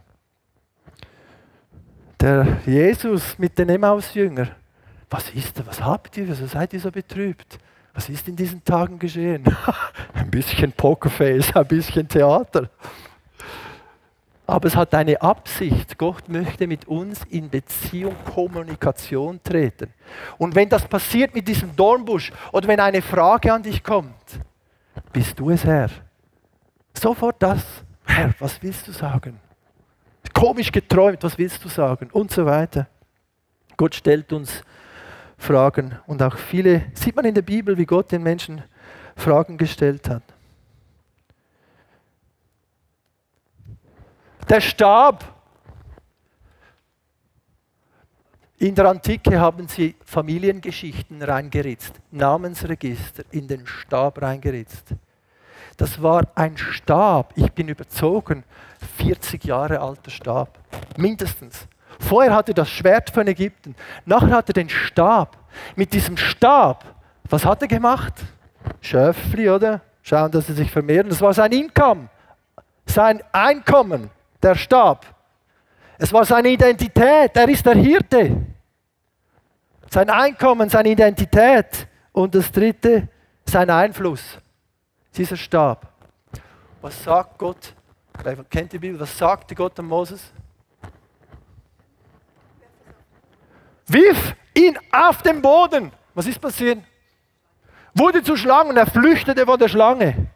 Der 2.20 2.58
Jesus 2.66 3.38
mit 3.38 3.58
den 3.58 3.68
Emmaus-Jüngern, 3.68 4.50
was 5.08 5.30
ist 5.30 5.58
da, 5.58 5.66
was 5.66 5.80
habt 5.80 6.16
ihr, 6.16 6.26
wieso 6.26 6.46
seid 6.46 6.72
ihr 6.72 6.80
so 6.80 6.90
betrübt? 6.90 7.58
Was 7.92 8.08
ist 8.08 8.26
in 8.26 8.34
diesen 8.34 8.64
Tagen 8.64 8.98
geschehen? 8.98 9.44
ein 10.14 10.30
bisschen 10.30 10.72
Pokerface, 10.72 11.54
ein 11.54 11.68
bisschen 11.68 12.08
Theater. 12.08 12.68
Aber 14.46 14.68
es 14.68 14.76
hat 14.76 14.94
eine 14.94 15.20
Absicht. 15.22 15.96
Gott 15.96 16.28
möchte 16.28 16.66
mit 16.66 16.86
uns 16.86 17.22
in 17.30 17.48
Beziehung, 17.48 18.14
Kommunikation 18.24 19.40
treten. 19.42 19.92
Und 20.36 20.54
wenn 20.54 20.68
das 20.68 20.86
passiert 20.86 21.34
mit 21.34 21.48
diesem 21.48 21.74
Dornbusch 21.74 22.30
oder 22.52 22.68
wenn 22.68 22.80
eine 22.80 23.00
Frage 23.00 23.52
an 23.52 23.62
dich 23.62 23.82
kommt, 23.82 24.14
bist 25.12 25.38
du 25.38 25.50
es 25.50 25.64
Herr? 25.64 25.88
Sofort 26.92 27.42
das. 27.42 27.62
Herr, 28.04 28.34
was 28.38 28.62
willst 28.62 28.86
du 28.86 28.92
sagen? 28.92 29.40
Komisch 30.34 30.70
geträumt, 30.70 31.22
was 31.22 31.38
willst 31.38 31.64
du 31.64 31.68
sagen? 31.68 32.10
Und 32.12 32.30
so 32.30 32.44
weiter. 32.44 32.86
Gott 33.76 33.94
stellt 33.94 34.32
uns 34.32 34.62
Fragen 35.38 35.98
und 36.06 36.22
auch 36.22 36.36
viele, 36.36 36.82
sieht 36.92 37.16
man 37.16 37.24
in 37.24 37.34
der 37.34 37.42
Bibel, 37.42 37.76
wie 37.76 37.86
Gott 37.86 38.12
den 38.12 38.22
Menschen 38.22 38.62
Fragen 39.16 39.56
gestellt 39.56 40.08
hat. 40.08 40.22
Der 44.48 44.60
Stab. 44.60 45.24
In 48.58 48.74
der 48.74 48.90
Antike 48.90 49.40
haben 49.40 49.68
sie 49.68 49.96
Familiengeschichten 50.04 51.22
reingeritzt, 51.22 51.94
Namensregister 52.10 53.24
in 53.30 53.48
den 53.48 53.66
Stab 53.66 54.20
reingeritzt. 54.20 54.94
Das 55.78 56.00
war 56.02 56.26
ein 56.34 56.58
Stab, 56.58 57.32
ich 57.36 57.50
bin 57.52 57.68
überzogen, 57.68 58.44
40 58.98 59.44
Jahre 59.44 59.80
alter 59.80 60.10
Stab, 60.10 60.58
mindestens. 60.98 61.66
Vorher 61.98 62.34
hatte 62.34 62.52
er 62.52 62.56
das 62.56 62.68
Schwert 62.68 63.10
von 63.10 63.26
Ägypten, 63.26 63.74
nachher 64.04 64.36
hat 64.36 64.50
er 64.50 64.54
den 64.54 64.68
Stab. 64.68 65.38
Mit 65.74 65.92
diesem 65.94 66.18
Stab, 66.18 66.84
was 67.30 67.46
hat 67.46 67.62
er 67.62 67.68
gemacht? 67.68 68.12
Schöfli, 68.82 69.48
oder? 69.48 69.80
Schauen, 70.02 70.30
dass 70.30 70.48
sie 70.48 70.52
sich 70.52 70.70
vermehren. 70.70 71.08
Das 71.08 71.20
war 71.22 71.32
sein 71.32 71.52
Income, 71.52 72.08
sein 72.84 73.22
Einkommen, 73.32 74.10
der 74.44 74.54
Stab. 74.54 75.06
Es 75.98 76.12
war 76.12 76.24
seine 76.24 76.48
Identität, 76.48 77.36
er 77.36 77.48
ist 77.48 77.64
der 77.64 77.76
Hirte. 77.76 78.46
Sein 79.90 80.10
Einkommen, 80.10 80.68
seine 80.68 80.90
Identität. 80.90 81.88
Und 82.12 82.34
das 82.34 82.50
dritte, 82.52 83.08
sein 83.44 83.70
Einfluss, 83.70 84.38
dieser 85.16 85.36
Stab. 85.36 85.92
Was 86.80 87.02
sagt 87.02 87.38
Gott? 87.38 87.74
Kennt 88.50 88.72
die 88.72 88.78
Bibel? 88.78 89.00
Was 89.00 89.16
sagte 89.16 89.54
Gott 89.54 89.78
an 89.78 89.86
Moses? 89.86 90.32
Wirf 93.86 94.34
ihn 94.54 94.78
auf 94.92 95.22
den 95.22 95.42
Boden. 95.42 95.90
Was 96.14 96.26
ist 96.26 96.40
passiert? 96.40 96.78
Wurde 97.94 98.22
zu 98.22 98.36
Schlangen, 98.36 98.76
er 98.76 98.86
flüchtete 98.86 99.44
vor 99.44 99.58
der 99.58 99.68
Schlange. 99.68 100.28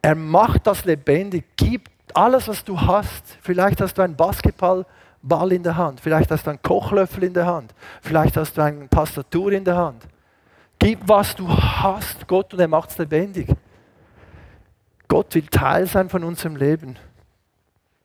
Er 0.00 0.14
macht 0.14 0.66
das 0.66 0.84
lebendig, 0.84 1.44
gibt 1.56 1.90
alles, 2.16 2.48
was 2.48 2.64
du 2.64 2.80
hast. 2.80 3.36
Vielleicht 3.42 3.80
hast 3.80 3.94
du 3.94 4.02
einen 4.02 4.16
Basketballball 4.16 5.52
in 5.52 5.62
der 5.62 5.76
Hand, 5.76 6.00
vielleicht 6.00 6.30
hast 6.30 6.46
du 6.46 6.50
einen 6.50 6.62
Kochlöffel 6.62 7.24
in 7.24 7.34
der 7.34 7.46
Hand, 7.46 7.74
vielleicht 8.00 8.36
hast 8.36 8.56
du 8.56 8.62
eine 8.62 8.88
Tastatur 8.88 9.52
in 9.52 9.64
der 9.64 9.76
Hand. 9.76 10.02
Gib, 10.78 11.00
was 11.06 11.36
du 11.36 11.48
hast, 11.48 12.26
Gott, 12.26 12.52
und 12.52 12.60
er 12.60 12.68
macht 12.68 12.90
es 12.90 12.98
lebendig. 12.98 13.48
Gott 15.06 15.34
will 15.34 15.46
Teil 15.46 15.86
sein 15.86 16.08
von 16.08 16.24
unserem 16.24 16.56
Leben. 16.56 16.96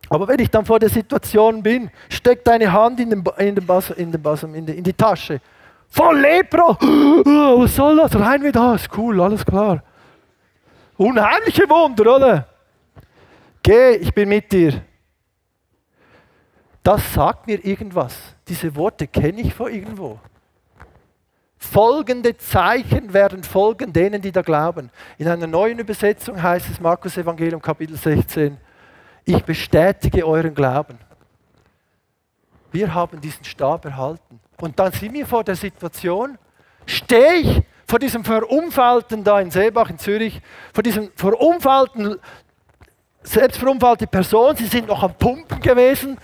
Aber 0.09 0.27
wenn 0.27 0.39
ich 0.39 0.49
dann 0.49 0.65
vor 0.65 0.79
der 0.79 0.89
Situation 0.89 1.63
bin, 1.63 1.89
steck 2.09 2.43
deine 2.43 2.71
Hand 2.71 2.99
in, 2.99 3.09
den, 3.09 3.23
in, 3.37 3.55
den 3.55 3.65
Bas, 3.65 3.89
in, 3.91 4.11
den 4.11 4.21
Bas, 4.21 4.43
in, 4.43 4.65
die, 4.65 4.73
in 4.73 4.83
die 4.83 4.93
Tasche. 4.93 5.41
Voll 5.89 6.19
Lepra! 6.19 6.77
Was 6.79 7.75
soll 7.75 7.97
das? 7.97 8.17
Rein 8.17 8.43
wie 8.43 8.51
das. 8.51 8.87
Cool, 8.95 9.21
alles 9.21 9.45
klar. 9.45 9.81
Unheimliche 10.97 11.69
Wunder, 11.69 12.15
oder? 12.15 12.47
Geh, 13.67 13.97
ich 13.97 14.13
bin 14.13 14.29
mit 14.29 14.49
dir. 14.49 14.81
Das 16.81 17.13
sagt 17.13 17.47
mir 17.47 17.65
irgendwas. 17.65 18.15
Diese 18.47 18.73
Worte 18.73 19.07
kenne 19.07 19.41
ich 19.41 19.53
von 19.53 19.69
irgendwo. 19.69 20.21
Folgende 21.57 22.37
Zeichen 22.37 23.11
werden 23.11 23.43
folgen 23.43 23.91
denen, 23.91 24.21
die 24.21 24.31
da 24.31 24.41
glauben. 24.41 24.89
In 25.17 25.27
einer 25.27 25.47
neuen 25.47 25.79
Übersetzung 25.79 26.41
heißt 26.41 26.69
es 26.69 26.79
Markus 26.79 27.17
Evangelium 27.17 27.61
Kapitel 27.61 27.97
16, 27.97 28.57
ich 29.25 29.43
bestätige 29.43 30.25
euren 30.25 30.55
Glauben. 30.55 30.97
Wir 32.71 32.93
haben 32.93 33.19
diesen 33.19 33.43
Stab 33.43 33.83
erhalten. 33.83 34.39
Und 34.61 34.79
dann 34.79 34.93
sind 34.93 35.11
wir 35.11 35.25
vor 35.25 35.43
der 35.43 35.57
Situation, 35.57 36.37
stehe 36.85 37.33
ich 37.33 37.61
vor 37.85 37.99
diesem 37.99 38.23
Verunfallten 38.23 39.25
da 39.25 39.41
in 39.41 39.51
Seebach 39.51 39.89
in 39.89 39.99
Zürich, 39.99 40.41
vor 40.73 40.83
diesem 40.83 41.11
Verunfallten, 41.15 42.17
selbst 43.27 43.57
verunfallte 43.57 44.07
Person, 44.07 44.55
sie 44.55 44.65
sind 44.65 44.87
noch 44.87 45.03
am 45.03 45.13
Pumpen 45.13 45.59
gewesen, 45.59 46.17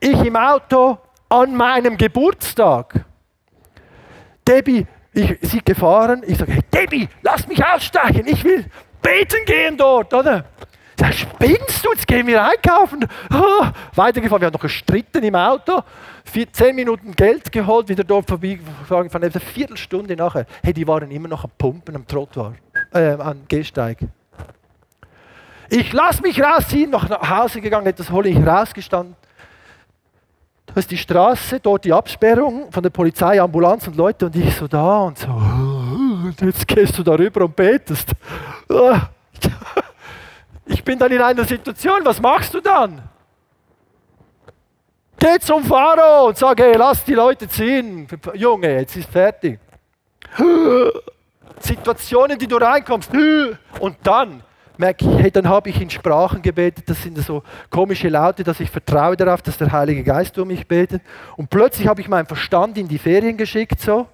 ich 0.00 0.24
im 0.24 0.36
Auto 0.36 0.98
an 1.28 1.54
meinem 1.54 1.96
Geburtstag. 1.96 3.04
Debbie, 4.46 4.86
ich, 5.12 5.36
sie 5.42 5.60
gefahren, 5.62 6.22
ich 6.26 6.38
sage, 6.38 6.52
hey 6.52 6.62
Debbie, 6.72 7.08
lass 7.22 7.46
mich 7.46 7.64
aussteigen, 7.64 8.26
ich 8.26 8.42
will 8.44 8.64
beten 9.02 9.44
gehen 9.44 9.76
dort, 9.76 10.12
oder? 10.14 10.44
Da 10.96 11.12
spinnst 11.12 11.84
du, 11.84 11.92
jetzt 11.92 12.08
gehen 12.08 12.26
wir 12.26 12.44
einkaufen. 12.44 13.06
Oh, 13.32 13.66
weitergefahren, 13.94 14.40
wir 14.40 14.46
haben 14.46 14.52
noch 14.52 14.60
gestritten 14.60 15.22
im 15.22 15.34
Auto, 15.36 15.82
vier, 16.24 16.52
zehn 16.52 16.74
Minuten 16.74 17.12
Geld 17.12 17.52
geholt, 17.52 17.88
wieder 17.88 18.02
dort 18.02 18.26
vorbeigefahren, 18.26 19.08
eine 19.12 19.30
Viertelstunde 19.30 20.16
nachher. 20.16 20.46
Hey, 20.62 20.72
die 20.72 20.86
waren 20.88 21.08
immer 21.10 21.28
noch 21.28 21.44
am 21.44 21.50
Pumpen, 21.56 21.94
am 21.94 22.06
Trottoir, 22.06 22.54
äh, 22.92 23.12
am 23.12 23.46
Gehsteig. 23.46 23.98
Ich 25.70 25.92
lass 25.92 26.20
mich 26.22 26.40
rausziehen, 26.40 26.90
nach 26.90 27.08
Hause 27.28 27.60
gegangen, 27.60 27.86
etwas 27.86 28.10
hole 28.10 28.28
ich 28.28 28.38
rausgestanden. 28.38 29.16
Da 30.66 30.74
ist 30.74 30.90
die 30.90 30.98
Straße, 30.98 31.60
dort 31.60 31.84
die 31.84 31.92
Absperrung 31.92 32.70
von 32.70 32.82
der 32.82 32.90
Polizei, 32.90 33.40
Ambulanz 33.40 33.86
und 33.86 33.96
Leute 33.96 34.26
und 34.26 34.36
ich 34.36 34.54
so 34.54 34.66
da 34.66 35.00
und 35.00 35.18
so. 35.18 35.28
Und 35.28 36.36
jetzt 36.40 36.66
gehst 36.66 36.96
du 36.98 37.02
darüber 37.02 37.44
und 37.44 37.56
betest. 37.56 38.12
Ich 40.70 40.84
bin 40.84 40.98
dann 40.98 41.10
in 41.10 41.22
einer 41.22 41.44
Situation, 41.46 42.00
was 42.04 42.20
machst 42.20 42.52
du 42.52 42.60
dann? 42.60 43.00
Geh 45.18 45.38
zum 45.40 45.64
Pharao 45.64 46.28
und 46.28 46.36
sag, 46.36 46.60
hey, 46.60 46.76
lass 46.76 47.02
die 47.04 47.14
Leute 47.14 47.48
ziehen. 47.48 48.06
Junge, 48.34 48.80
jetzt 48.80 48.94
ist 48.94 49.10
fertig. 49.10 49.58
Situationen, 51.60 52.38
die 52.38 52.46
du 52.46 52.56
reinkommst. 52.56 53.10
Und 53.80 53.96
dann 54.02 54.42
merke 54.78 55.04
ich, 55.04 55.18
hey, 55.18 55.30
dann 55.30 55.48
habe 55.48 55.70
ich 55.70 55.80
in 55.80 55.90
Sprachen 55.90 56.40
gebetet. 56.42 56.88
Das 56.88 57.02
sind 57.02 57.18
so 57.18 57.42
komische 57.70 58.08
Laute, 58.08 58.44
dass 58.44 58.60
ich 58.60 58.70
vertraue 58.70 59.16
darauf, 59.16 59.42
dass 59.42 59.58
der 59.58 59.70
Heilige 59.72 60.02
Geist 60.02 60.36
durch 60.36 60.46
mich 60.46 60.66
betet. 60.66 61.02
Und 61.36 61.50
plötzlich 61.50 61.86
habe 61.86 62.00
ich 62.00 62.08
meinen 62.08 62.26
Verstand 62.26 62.78
in 62.78 62.88
die 62.88 62.98
Ferien 62.98 63.36
geschickt, 63.36 63.80
so. 63.80 64.06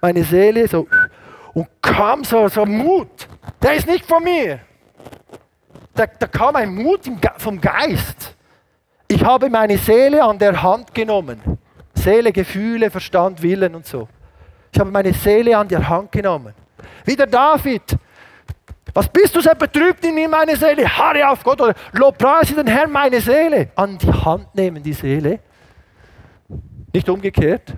Meine 0.00 0.24
Seele, 0.24 0.66
so. 0.68 0.86
Und 1.54 1.68
kam 1.80 2.24
so, 2.24 2.48
so 2.48 2.66
Mut. 2.66 3.28
Der 3.62 3.74
ist 3.74 3.86
nicht 3.86 4.04
von 4.04 4.22
mir 4.22 4.60
da, 5.96 6.06
da 6.06 6.26
kam 6.26 6.54
ein 6.56 6.74
Mut 6.74 7.00
vom 7.38 7.60
Geist. 7.60 8.34
Ich 9.08 9.24
habe 9.24 9.48
meine 9.48 9.78
Seele 9.78 10.22
an 10.22 10.38
der 10.38 10.62
Hand 10.62 10.94
genommen. 10.94 11.40
Seele, 11.94 12.32
Gefühle, 12.32 12.90
Verstand, 12.90 13.42
Willen 13.42 13.74
und 13.74 13.86
so. 13.86 14.08
Ich 14.72 14.78
habe 14.78 14.90
meine 14.90 15.12
Seele 15.12 15.56
an 15.56 15.68
der 15.68 15.88
Hand 15.88 16.12
genommen. 16.12 16.54
Wie 17.04 17.16
der 17.16 17.26
David. 17.26 17.96
Was 18.96 19.10
bist 19.10 19.36
du 19.36 19.42
so 19.42 19.50
betrübt 19.50 20.02
in 20.06 20.14
mir, 20.14 20.26
meine 20.26 20.56
Seele? 20.56 20.88
Harre 20.88 21.28
auf 21.28 21.44
Gott 21.44 21.60
oder 21.60 21.74
Lobpreise 21.92 22.54
den 22.54 22.66
Herrn, 22.66 22.90
meine 22.90 23.20
Seele. 23.20 23.68
An 23.76 23.98
die 23.98 24.10
Hand 24.10 24.54
nehmen, 24.54 24.82
die 24.82 24.94
Seele. 24.94 25.38
Nicht 26.94 27.06
umgekehrt. 27.06 27.74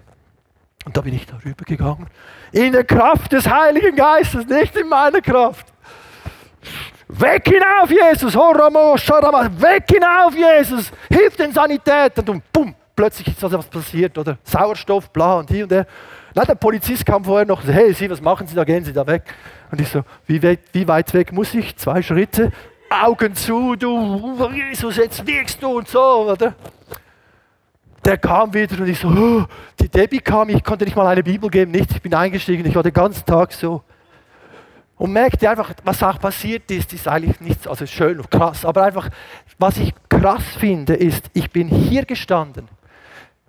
Und 0.85 0.96
da 0.96 1.00
bin 1.00 1.14
ich 1.14 1.26
darüber 1.26 1.64
gegangen. 1.64 2.07
In 2.52 2.70
der 2.70 2.85
Kraft 2.85 3.33
des 3.33 3.50
Heiligen 3.50 3.96
Geistes, 3.96 4.46
nicht 4.46 4.76
in 4.76 4.88
meiner 4.88 5.20
Kraft. 5.20 5.66
Weg 7.09 7.48
hinauf, 7.48 7.90
Jesus! 7.90 8.37
Weg 8.37 9.85
hinauf, 9.90 10.37
Jesus! 10.37 10.92
Hilf 11.11 11.35
den 11.35 11.52
Sanitätern! 11.52 12.28
Und 12.28 12.52
bumm, 12.52 12.76
plötzlich 12.94 13.26
ist 13.26 13.42
was 13.42 13.66
passiert, 13.66 14.16
oder 14.16 14.38
Sauerstoff, 14.44 15.11
bla 15.11 15.40
und 15.40 15.50
hier 15.50 15.64
und 15.64 15.72
der. 15.72 15.85
Nein, 16.35 16.47
der 16.47 16.55
Polizist 16.55 17.07
kam 17.07 17.25
vorher 17.25 17.47
noch, 17.47 17.64
hey, 17.64 17.93
Sie, 17.93 18.11
was 18.11 18.21
machen 18.21 18.47
Sie 18.47 18.55
da, 18.55 18.64
gehen 18.64 18.85
Sie 18.85 18.93
da 18.93 19.07
weg. 19.07 19.23
Und 19.71 19.81
ich 19.81 19.88
so, 19.88 20.03
wie 20.27 20.43
weit, 20.43 20.61
wie 20.73 20.87
weit 20.87 21.12
weg 21.14 21.33
muss 21.33 21.55
ich? 21.55 21.77
Zwei 21.77 22.03
Schritte, 22.03 22.53
Augen 22.91 23.35
zu, 23.35 23.77
du, 23.77 24.51
Jesus, 24.51 24.97
jetzt 24.97 25.27
wirkst 25.27 25.62
du 25.62 25.79
und 25.79 25.88
so, 25.88 26.01
oder? 26.01 26.55
Der 28.05 28.17
kam 28.17 28.53
wieder 28.55 28.81
und 28.81 28.88
ich 28.88 28.99
so, 28.99 29.09
oh, 29.09 29.45
die 29.79 29.88
Debbie 29.88 30.21
kam, 30.21 30.49
ich 30.49 30.64
konnte 30.64 30.85
nicht 30.85 30.97
mal 30.97 31.07
eine 31.07 31.23
Bibel 31.23 31.51
geben, 31.51 31.73
nichts, 31.73 31.95
ich 31.95 32.03
bin 32.03 32.14
eingestiegen, 32.14 32.64
ich 32.64 32.75
war 32.75 32.83
den 32.83 32.93
ganzen 32.93 33.27
Tag 33.27 33.53
so. 33.53 33.83
Und 34.97 35.12
merkte 35.12 35.49
einfach, 35.49 35.75
was 35.85 36.03
auch 36.03 36.19
passiert 36.19 36.71
ist, 36.71 36.93
ist 36.93 37.07
eigentlich 37.07 37.41
nichts, 37.41 37.67
also 37.67 37.87
schön 37.87 38.19
und 38.19 38.31
krass, 38.31 38.64
aber 38.64 38.85
einfach, 38.85 39.11
was 39.59 39.77
ich 39.77 39.93
krass 40.09 40.45
finde, 40.59 40.95
ist, 40.95 41.31
ich 41.35 41.51
bin 41.51 41.69
hier 41.69 42.05
gestanden. 42.05 42.69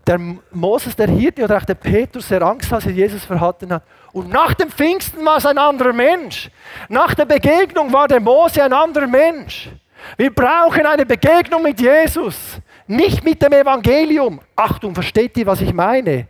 Der 0.09 0.17
Moses, 0.51 0.95
der 0.95 1.07
Hirte 1.07 1.43
oder 1.43 1.57
auch 1.57 1.65
der 1.65 1.75
Petrus, 1.75 2.29
der 2.29 2.41
Angst, 2.41 2.73
als 2.73 2.87
er 2.87 2.93
Jesus 2.93 3.23
verhalten 3.23 3.71
hat. 3.71 3.83
Und 4.11 4.29
nach 4.29 4.55
dem 4.55 4.71
Pfingsten 4.71 5.23
war 5.23 5.37
es 5.37 5.45
ein 5.45 5.59
anderer 5.59 5.93
Mensch. 5.93 6.49
Nach 6.87 7.13
der 7.13 7.25
Begegnung 7.25 7.93
war 7.93 8.07
der 8.07 8.19
Mose 8.19 8.63
ein 8.63 8.73
anderer 8.73 9.05
Mensch. 9.05 9.69
Wir 10.17 10.33
brauchen 10.33 10.83
eine 10.83 11.05
Begegnung 11.05 11.61
mit 11.61 11.79
Jesus, 11.79 12.59
nicht 12.87 13.23
mit 13.23 13.39
dem 13.39 13.53
Evangelium. 13.53 14.41
Achtung, 14.55 14.95
versteht 14.95 15.37
ihr, 15.37 15.45
was 15.45 15.61
ich 15.61 15.73
meine? 15.73 16.27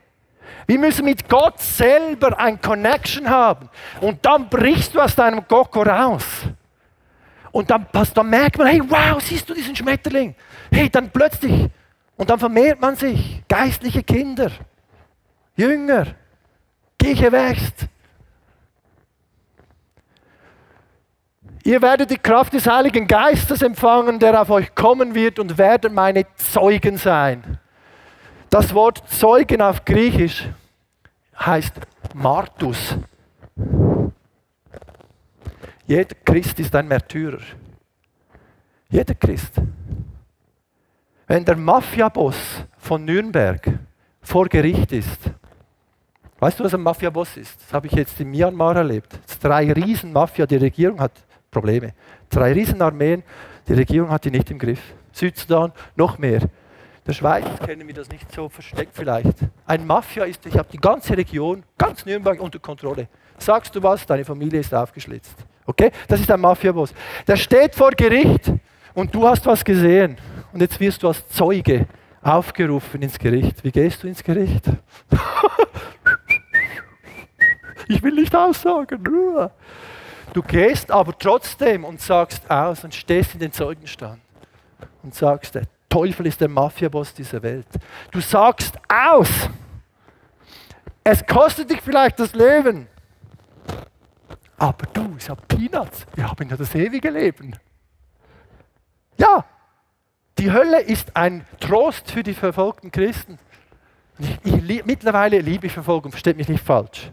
Wir 0.67 0.77
müssen 0.77 1.05
mit 1.05 1.29
Gott 1.29 1.61
selber 1.61 2.37
ein 2.37 2.59
Connection 2.59 3.29
haben. 3.29 3.69
Und 4.01 4.25
dann 4.25 4.49
brichst 4.49 4.93
du 4.93 4.99
aus 4.99 5.15
deinem 5.15 5.47
Gokko 5.47 5.83
raus. 5.83 6.25
Und 7.53 7.69
dann, 7.69 7.85
dann 8.13 8.29
merkt 8.29 8.57
man, 8.57 8.67
hey, 8.67 8.81
wow, 8.85 9.21
siehst 9.21 9.47
du 9.47 9.53
diesen 9.53 9.73
Schmetterling? 9.73 10.35
Hey, 10.69 10.89
dann 10.89 11.09
plötzlich, 11.09 11.69
und 12.19 12.29
dann 12.29 12.37
vermehrt 12.37 12.81
man 12.81 12.97
sich. 12.97 13.41
Geistliche 13.47 14.03
Kinder, 14.03 14.51
Jünger, 15.55 16.07
Kirche 16.99 17.31
wächst. 17.31 17.87
Ihr 21.63 21.81
werdet 21.81 22.11
die 22.11 22.17
Kraft 22.17 22.53
des 22.53 22.67
Heiligen 22.67 23.07
Geistes 23.07 23.61
empfangen, 23.61 24.19
der 24.19 24.41
auf 24.41 24.49
euch 24.49 24.75
kommen 24.75 25.15
wird 25.15 25.39
und 25.39 25.57
werdet 25.57 25.93
meine 25.93 26.25
Zeugen 26.35 26.97
sein. 26.97 27.57
Das 28.49 28.73
Wort 28.73 29.01
Zeugen 29.09 29.61
auf 29.61 29.85
Griechisch 29.85 30.49
heißt 31.39 31.75
Martus. 32.13 32.97
Jeder 35.87 36.15
Christ 36.25 36.59
ist 36.59 36.75
ein 36.75 36.87
Märtyrer. 36.87 37.39
Jeder 38.89 39.15
Christ. 39.15 39.53
Wenn 41.29 41.45
der 41.45 41.55
Mafiaboss 41.55 42.65
von 42.79 43.05
Nürnberg 43.05 43.61
vor 44.19 44.49
Gericht 44.49 44.91
ist, 44.91 45.31
weißt 46.39 46.59
du, 46.59 46.63
was 46.63 46.73
ein 46.73 46.81
Mafiaboss 46.81 47.37
ist? 47.37 47.61
Das 47.61 47.71
habe 47.71 47.85
ich 47.85 47.93
jetzt 47.93 48.19
in 48.19 48.31
Myanmar 48.31 48.75
erlebt. 48.75 49.19
Drei 49.39 49.71
Riesen 49.71 50.11
Mafia, 50.11 50.47
die 50.47 50.57
Regierung 50.57 50.99
hat 50.99 51.11
Probleme. 51.51 51.93
Drei 52.29 52.51
Riesenarmeen, 52.53 53.21
die 53.67 53.73
Regierung 53.73 54.09
hat 54.09 54.25
die 54.25 54.31
nicht 54.31 54.49
im 54.49 54.57
Griff. 54.57 54.81
Südsudan 55.11 55.71
noch 55.95 56.17
mehr 56.17 56.41
der 57.09 57.13
Schweiz 57.15 57.45
kennen 57.65 57.87
wir 57.87 57.95
das 57.95 58.07
nicht 58.09 58.31
so 58.31 58.49
versteckt 58.49 58.91
vielleicht. 58.93 59.37
Ein 59.65 59.87
Mafia 59.87 60.25
ist, 60.25 60.45
ich 60.45 60.55
habe 60.55 60.67
die 60.71 60.77
ganze 60.77 61.17
Region, 61.17 61.63
ganz 61.75 62.05
Nürnberg 62.05 62.39
unter 62.39 62.59
Kontrolle. 62.59 63.07
Sagst 63.39 63.75
du 63.75 63.81
was, 63.81 64.05
deine 64.05 64.23
Familie 64.23 64.59
ist 64.59 64.71
aufgeschlitzt. 64.75 65.35
Okay? 65.65 65.91
Das 66.07 66.19
ist 66.19 66.29
ein 66.29 66.39
Mafiaboss. 66.39 66.93
Der 67.27 67.35
steht 67.35 67.73
vor 67.73 67.89
Gericht 67.91 68.51
und 68.93 69.13
du 69.15 69.27
hast 69.27 69.43
was 69.47 69.65
gesehen. 69.65 70.17
Und 70.51 70.61
jetzt 70.61 70.79
wirst 70.79 71.03
du 71.03 71.07
als 71.07 71.27
Zeuge 71.29 71.87
aufgerufen 72.21 73.01
ins 73.01 73.17
Gericht. 73.17 73.63
Wie 73.63 73.71
gehst 73.71 74.03
du 74.03 74.07
ins 74.07 74.23
Gericht? 74.23 74.65
ich 77.87 78.03
will 78.03 78.15
nicht 78.15 78.35
aussagen. 78.35 79.03
Du 80.33 80.43
gehst 80.43 80.91
aber 80.91 81.17
trotzdem 81.17 81.85
und 81.85 82.01
sagst 82.01 82.49
aus 82.49 82.83
und 82.83 82.93
stehst 82.93 83.33
in 83.33 83.39
den 83.39 83.51
Zeugenstand 83.51 84.21
und 85.03 85.15
sagst, 85.15 85.55
der 85.55 85.63
Teufel 85.87 86.27
ist 86.27 86.39
der 86.39 86.49
Mafiaboss 86.49 87.13
dieser 87.13 87.41
Welt. 87.41 87.67
Du 88.11 88.19
sagst 88.19 88.77
aus. 88.87 89.49
Es 91.03 91.25
kostet 91.25 91.71
dich 91.71 91.81
vielleicht 91.81 92.19
das 92.19 92.33
Leben. 92.33 92.87
Aber 94.57 94.85
du, 94.93 95.15
ich 95.17 95.29
habe 95.29 95.41
Peanuts. 95.47 96.05
Wir 96.13 96.29
haben 96.29 96.49
ja 96.49 96.57
das 96.57 96.75
ewige 96.75 97.09
Leben. 97.09 97.55
Ja, 99.17 99.45
die 100.39 100.51
Hölle 100.51 100.79
ist 100.79 101.15
ein 101.15 101.45
Trost 101.59 102.09
für 102.11 102.23
die 102.23 102.33
verfolgten 102.33 102.91
Christen. 102.91 103.37
Ich, 104.17 104.39
ich, 104.43 104.85
mittlerweile 104.85 105.39
liebe 105.39 105.67
ich 105.67 105.73
Verfolgung, 105.73 106.11
versteht 106.11 106.37
mich 106.37 106.47
nicht 106.47 106.63
falsch. 106.63 107.11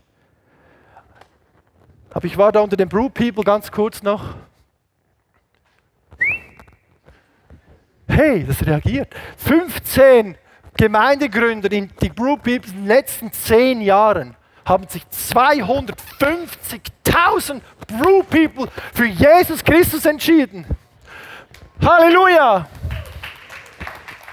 Aber 2.11 2.25
ich 2.25 2.39
war 2.39 2.53
da 2.53 2.61
unter 2.61 2.77
den 2.77 2.89
Brew 2.89 3.11
People 3.11 3.45
ganz 3.45 3.71
kurz 3.71 4.03
noch 4.03 4.35
Hey, 8.09 8.45
das 8.45 8.65
reagiert. 8.65 9.13
15 9.37 10.39
Gemeindegründer 10.75 11.71
in 11.71 11.91
die 12.01 12.09
Group 12.09 12.45
People 12.45 12.71
in 12.71 12.77
den 12.77 12.87
letzten 12.87 13.31
10 13.31 13.83
Jahren 13.83 14.35
haben 14.65 14.89
sich 14.89 15.03
250.000 15.13 17.61
Brew 17.87 18.23
People 18.23 18.71
für 18.95 19.05
Jesus 19.05 19.63
Christus 19.63 20.07
entschieden. 20.07 20.65
Halleluja! 21.85 22.67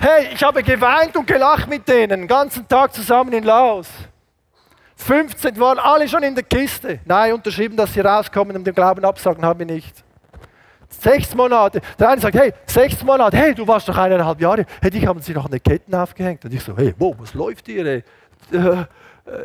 Hey, 0.05 0.33
ich 0.33 0.43
habe 0.43 0.61
geweint 0.61 1.15
und 1.15 1.25
gelacht 1.25 1.69
mit 1.69 1.87
denen, 1.87 2.09
den 2.09 2.27
ganzen 2.27 2.67
Tag 2.67 2.93
zusammen 2.93 3.31
in 3.31 3.45
Laos. 3.45 3.87
15 4.97 5.57
waren 5.57 5.79
alle 5.79 6.09
schon 6.09 6.21
in 6.23 6.35
der 6.35 6.43
Kiste. 6.43 6.99
Nein, 7.05 7.31
unterschrieben, 7.31 7.77
dass 7.77 7.93
sie 7.93 8.01
rauskommen 8.01 8.53
und 8.53 8.67
den 8.67 8.75
Glauben 8.75 9.05
absagen, 9.05 9.45
haben 9.45 9.59
wir 9.59 9.65
nicht. 9.65 10.03
Sechs 10.89 11.33
Monate. 11.33 11.79
Der 11.97 12.09
eine 12.09 12.19
sagt, 12.19 12.35
hey, 12.35 12.51
sechs 12.65 13.01
Monate, 13.01 13.37
hey, 13.37 13.55
du 13.55 13.65
warst 13.65 13.87
doch 13.87 13.97
eineinhalb 13.97 14.41
Jahre. 14.41 14.65
Hey, 14.81 14.91
dich 14.91 15.07
haben 15.07 15.21
sie 15.21 15.31
noch 15.31 15.47
den 15.47 15.63
Ketten 15.63 15.95
aufgehängt. 15.95 16.43
Und 16.43 16.53
ich 16.53 16.61
so, 16.61 16.75
hey, 16.75 16.93
wow, 16.97 17.15
was 17.17 17.33
läuft 17.33 17.65
hier? 17.67 17.85
Äh, 17.85 18.03
äh, 18.51 18.85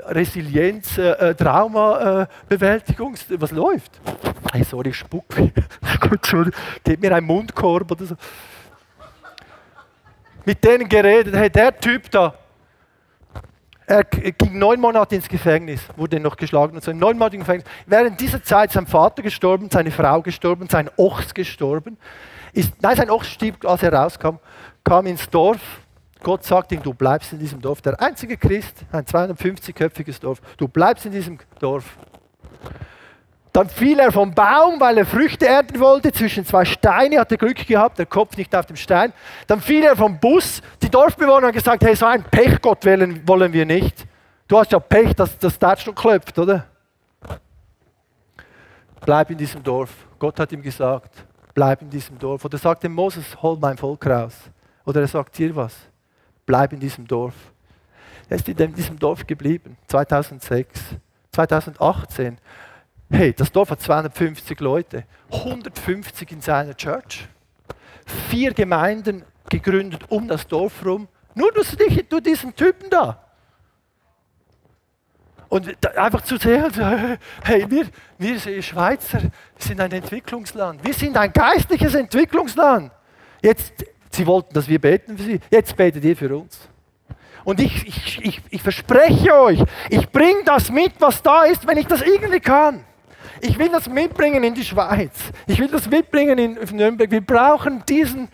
Resilienz, 0.08 0.98
äh, 0.98 1.10
äh 1.12 1.34
Trauma, 1.36 2.22
äh, 2.22 2.26
Bewältigung, 2.48 3.14
was 3.36 3.52
läuft? 3.52 4.00
Hey, 4.52 4.64
sorry, 4.64 4.92
spuck. 4.92 5.36
Gut, 6.00 6.26
sorry. 6.26 6.50
Gib 6.82 7.00
mir 7.00 7.14
einen 7.14 7.28
Mundkorb 7.28 7.92
oder 7.92 8.06
so. 8.06 8.16
Mit 10.48 10.64
denen 10.64 10.88
geredet, 10.88 11.34
hey, 11.34 11.50
der 11.50 11.78
Typ 11.78 12.10
da, 12.10 12.32
er 13.86 14.02
ging 14.02 14.58
neun 14.58 14.80
Monate 14.80 15.14
ins 15.16 15.28
Gefängnis, 15.28 15.82
wurde 15.94 16.18
noch 16.18 16.38
geschlagen 16.38 16.74
und 16.74 16.82
so. 16.82 16.90
Neun 16.90 17.18
Monate 17.18 17.36
im 17.36 17.42
Gefängnis. 17.42 17.66
Während 17.84 18.18
dieser 18.18 18.42
Zeit 18.42 18.70
ist 18.70 18.72
sein 18.72 18.86
Vater 18.86 19.20
gestorben, 19.20 19.68
seine 19.70 19.90
Frau 19.90 20.22
gestorben, 20.22 20.66
sein 20.66 20.88
Ochs 20.96 21.34
gestorben. 21.34 21.98
Ist, 22.54 22.80
nein, 22.80 22.96
sein 22.96 23.10
Ochs 23.10 23.28
stieb, 23.28 23.62
als 23.66 23.82
er 23.82 23.92
rauskam, 23.92 24.36
kam 24.82 25.06
ins 25.06 25.28
Dorf. 25.28 25.60
Gott 26.22 26.44
sagt 26.44 26.72
ihm, 26.72 26.82
du 26.82 26.94
bleibst 26.94 27.34
in 27.34 27.40
diesem 27.40 27.60
Dorf. 27.60 27.82
Der 27.82 28.00
einzige 28.00 28.38
Christ, 28.38 28.86
ein 28.90 29.04
250-köpfiges 29.04 30.18
Dorf. 30.18 30.40
Du 30.56 30.66
bleibst 30.66 31.04
in 31.04 31.12
diesem 31.12 31.38
Dorf. 31.58 31.98
Dann 33.52 33.68
fiel 33.68 33.98
er 33.98 34.12
vom 34.12 34.34
Baum, 34.34 34.78
weil 34.80 34.98
er 34.98 35.06
Früchte 35.06 35.46
ernten 35.46 35.80
wollte, 35.80 36.12
zwischen 36.12 36.44
zwei 36.44 36.64
Steine, 36.64 37.18
hat 37.18 37.30
er 37.32 37.38
Glück 37.38 37.66
gehabt, 37.66 37.98
der 37.98 38.06
Kopf 38.06 38.36
nicht 38.36 38.54
auf 38.54 38.66
dem 38.66 38.76
Stein. 38.76 39.12
Dann 39.46 39.60
fiel 39.60 39.84
er 39.84 39.96
vom 39.96 40.18
Bus. 40.18 40.60
Die 40.82 40.90
Dorfbewohner 40.90 41.48
haben 41.48 41.54
gesagt, 41.54 41.82
hey, 41.82 41.96
so 41.96 42.06
ein 42.06 42.22
Pechgott 42.22 42.84
wollen, 42.84 43.52
wir 43.52 43.66
nicht. 43.66 44.06
Du 44.46 44.58
hast 44.58 44.72
ja 44.72 44.78
Pech, 44.78 45.14
dass 45.14 45.38
das 45.38 45.58
Tatsch 45.58 45.86
noch 45.86 45.94
klopft, 45.94 46.38
oder? 46.38 46.66
Bleib 49.04 49.30
in 49.30 49.38
diesem 49.38 49.62
Dorf. 49.62 49.90
Gott 50.18 50.40
hat 50.40 50.52
ihm 50.52 50.62
gesagt, 50.62 51.24
bleib 51.54 51.82
in 51.82 51.90
diesem 51.90 52.18
Dorf. 52.18 52.44
Oder 52.44 52.58
sagt 52.58 52.82
dem 52.82 52.92
Moses, 52.94 53.40
hol 53.42 53.58
mein 53.60 53.76
Volk 53.76 54.06
raus. 54.06 54.34
Oder 54.84 55.02
er 55.02 55.08
sagt 55.08 55.36
dir 55.38 55.54
was, 55.54 55.74
bleib 56.46 56.72
in 56.72 56.80
diesem 56.80 57.06
Dorf. 57.06 57.34
Er 58.28 58.36
ist 58.36 58.48
in 58.48 58.74
diesem 58.74 58.98
Dorf 58.98 59.26
geblieben, 59.26 59.76
2006. 59.86 60.96
2018 61.32 62.38
Hey, 63.10 63.32
das 63.32 63.50
Dorf 63.50 63.70
hat 63.70 63.80
250 63.80 64.60
Leute, 64.60 65.04
150 65.32 66.30
in 66.30 66.40
seiner 66.42 66.76
Church, 66.76 67.26
vier 68.28 68.52
Gemeinden 68.52 69.24
gegründet 69.48 70.04
um 70.10 70.28
das 70.28 70.46
Dorf 70.46 70.82
herum, 70.82 71.08
nur 71.34 71.50
durch, 71.52 71.74
durch 72.08 72.22
diesen 72.22 72.54
Typen 72.54 72.90
da. 72.90 73.24
Und 75.48 75.74
einfach 75.96 76.20
zu 76.20 76.36
sehen, 76.36 76.70
hey, 77.42 77.64
wir, 77.70 77.86
wir 78.18 78.62
Schweizer 78.62 79.20
sind 79.56 79.80
ein 79.80 79.92
Entwicklungsland. 79.92 80.84
Wir 80.84 80.92
sind 80.92 81.16
ein 81.16 81.32
geistliches 81.32 81.94
Entwicklungsland. 81.94 82.92
Jetzt, 83.40 83.72
sie 84.10 84.26
wollten, 84.26 84.52
dass 84.52 84.68
wir 84.68 84.78
beten 84.78 85.16
für 85.16 85.24
sie. 85.24 85.40
Jetzt 85.50 85.74
betet 85.74 86.04
ihr 86.04 86.14
für 86.14 86.36
uns. 86.36 86.68
Und 87.44 87.60
ich, 87.60 87.86
ich, 87.86 88.22
ich, 88.22 88.42
ich 88.50 88.62
verspreche 88.62 89.34
euch, 89.34 89.62
ich 89.88 90.10
bringe 90.10 90.44
das 90.44 90.70
mit, 90.70 90.92
was 90.98 91.22
da 91.22 91.44
ist, 91.44 91.66
wenn 91.66 91.78
ich 91.78 91.86
das 91.86 92.02
irgendwie 92.02 92.40
kann. 92.40 92.84
Ich 93.40 93.58
will 93.58 93.68
das 93.68 93.88
mitbringen 93.88 94.42
in 94.44 94.54
die 94.54 94.64
Schweiz. 94.64 95.12
Ich 95.46 95.58
will 95.58 95.68
das 95.68 95.88
mitbringen 95.88 96.38
in 96.38 96.76
Nürnberg. 96.76 97.10
Wir 97.10 97.20
brauchen 97.20 97.82
diesen, 97.88 98.28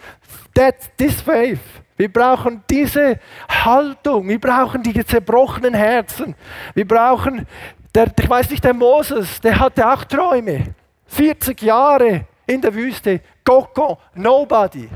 that, 0.55 0.77
this 0.97 1.21
faith. 1.21 1.61
Wir 1.97 2.13
brauchen 2.13 2.63
diese 2.69 3.19
Haltung. 3.49 4.29
Wir 4.29 4.41
brauchen 4.41 4.83
die 4.83 5.05
zerbrochenen 5.05 5.75
Herzen. 5.75 6.35
Wir 6.75 6.87
brauchen, 6.87 7.47
der, 7.95 8.13
ich 8.19 8.29
weiß 8.29 8.51
nicht, 8.51 8.65
der 8.65 8.75
Moses, 8.75 9.41
der 9.41 9.59
hatte 9.59 9.87
auch 9.87 10.05
Träume. 10.05 10.75
40 11.07 11.61
Jahre 11.63 12.27
in 12.47 12.61
der 12.61 12.75
Wüste. 12.75 13.21
Coco, 13.45 13.99
nobody. 14.15 14.89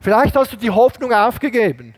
Vielleicht 0.00 0.36
hast 0.36 0.52
du 0.52 0.56
die 0.56 0.70
Hoffnung 0.70 1.12
aufgegeben. 1.12 1.94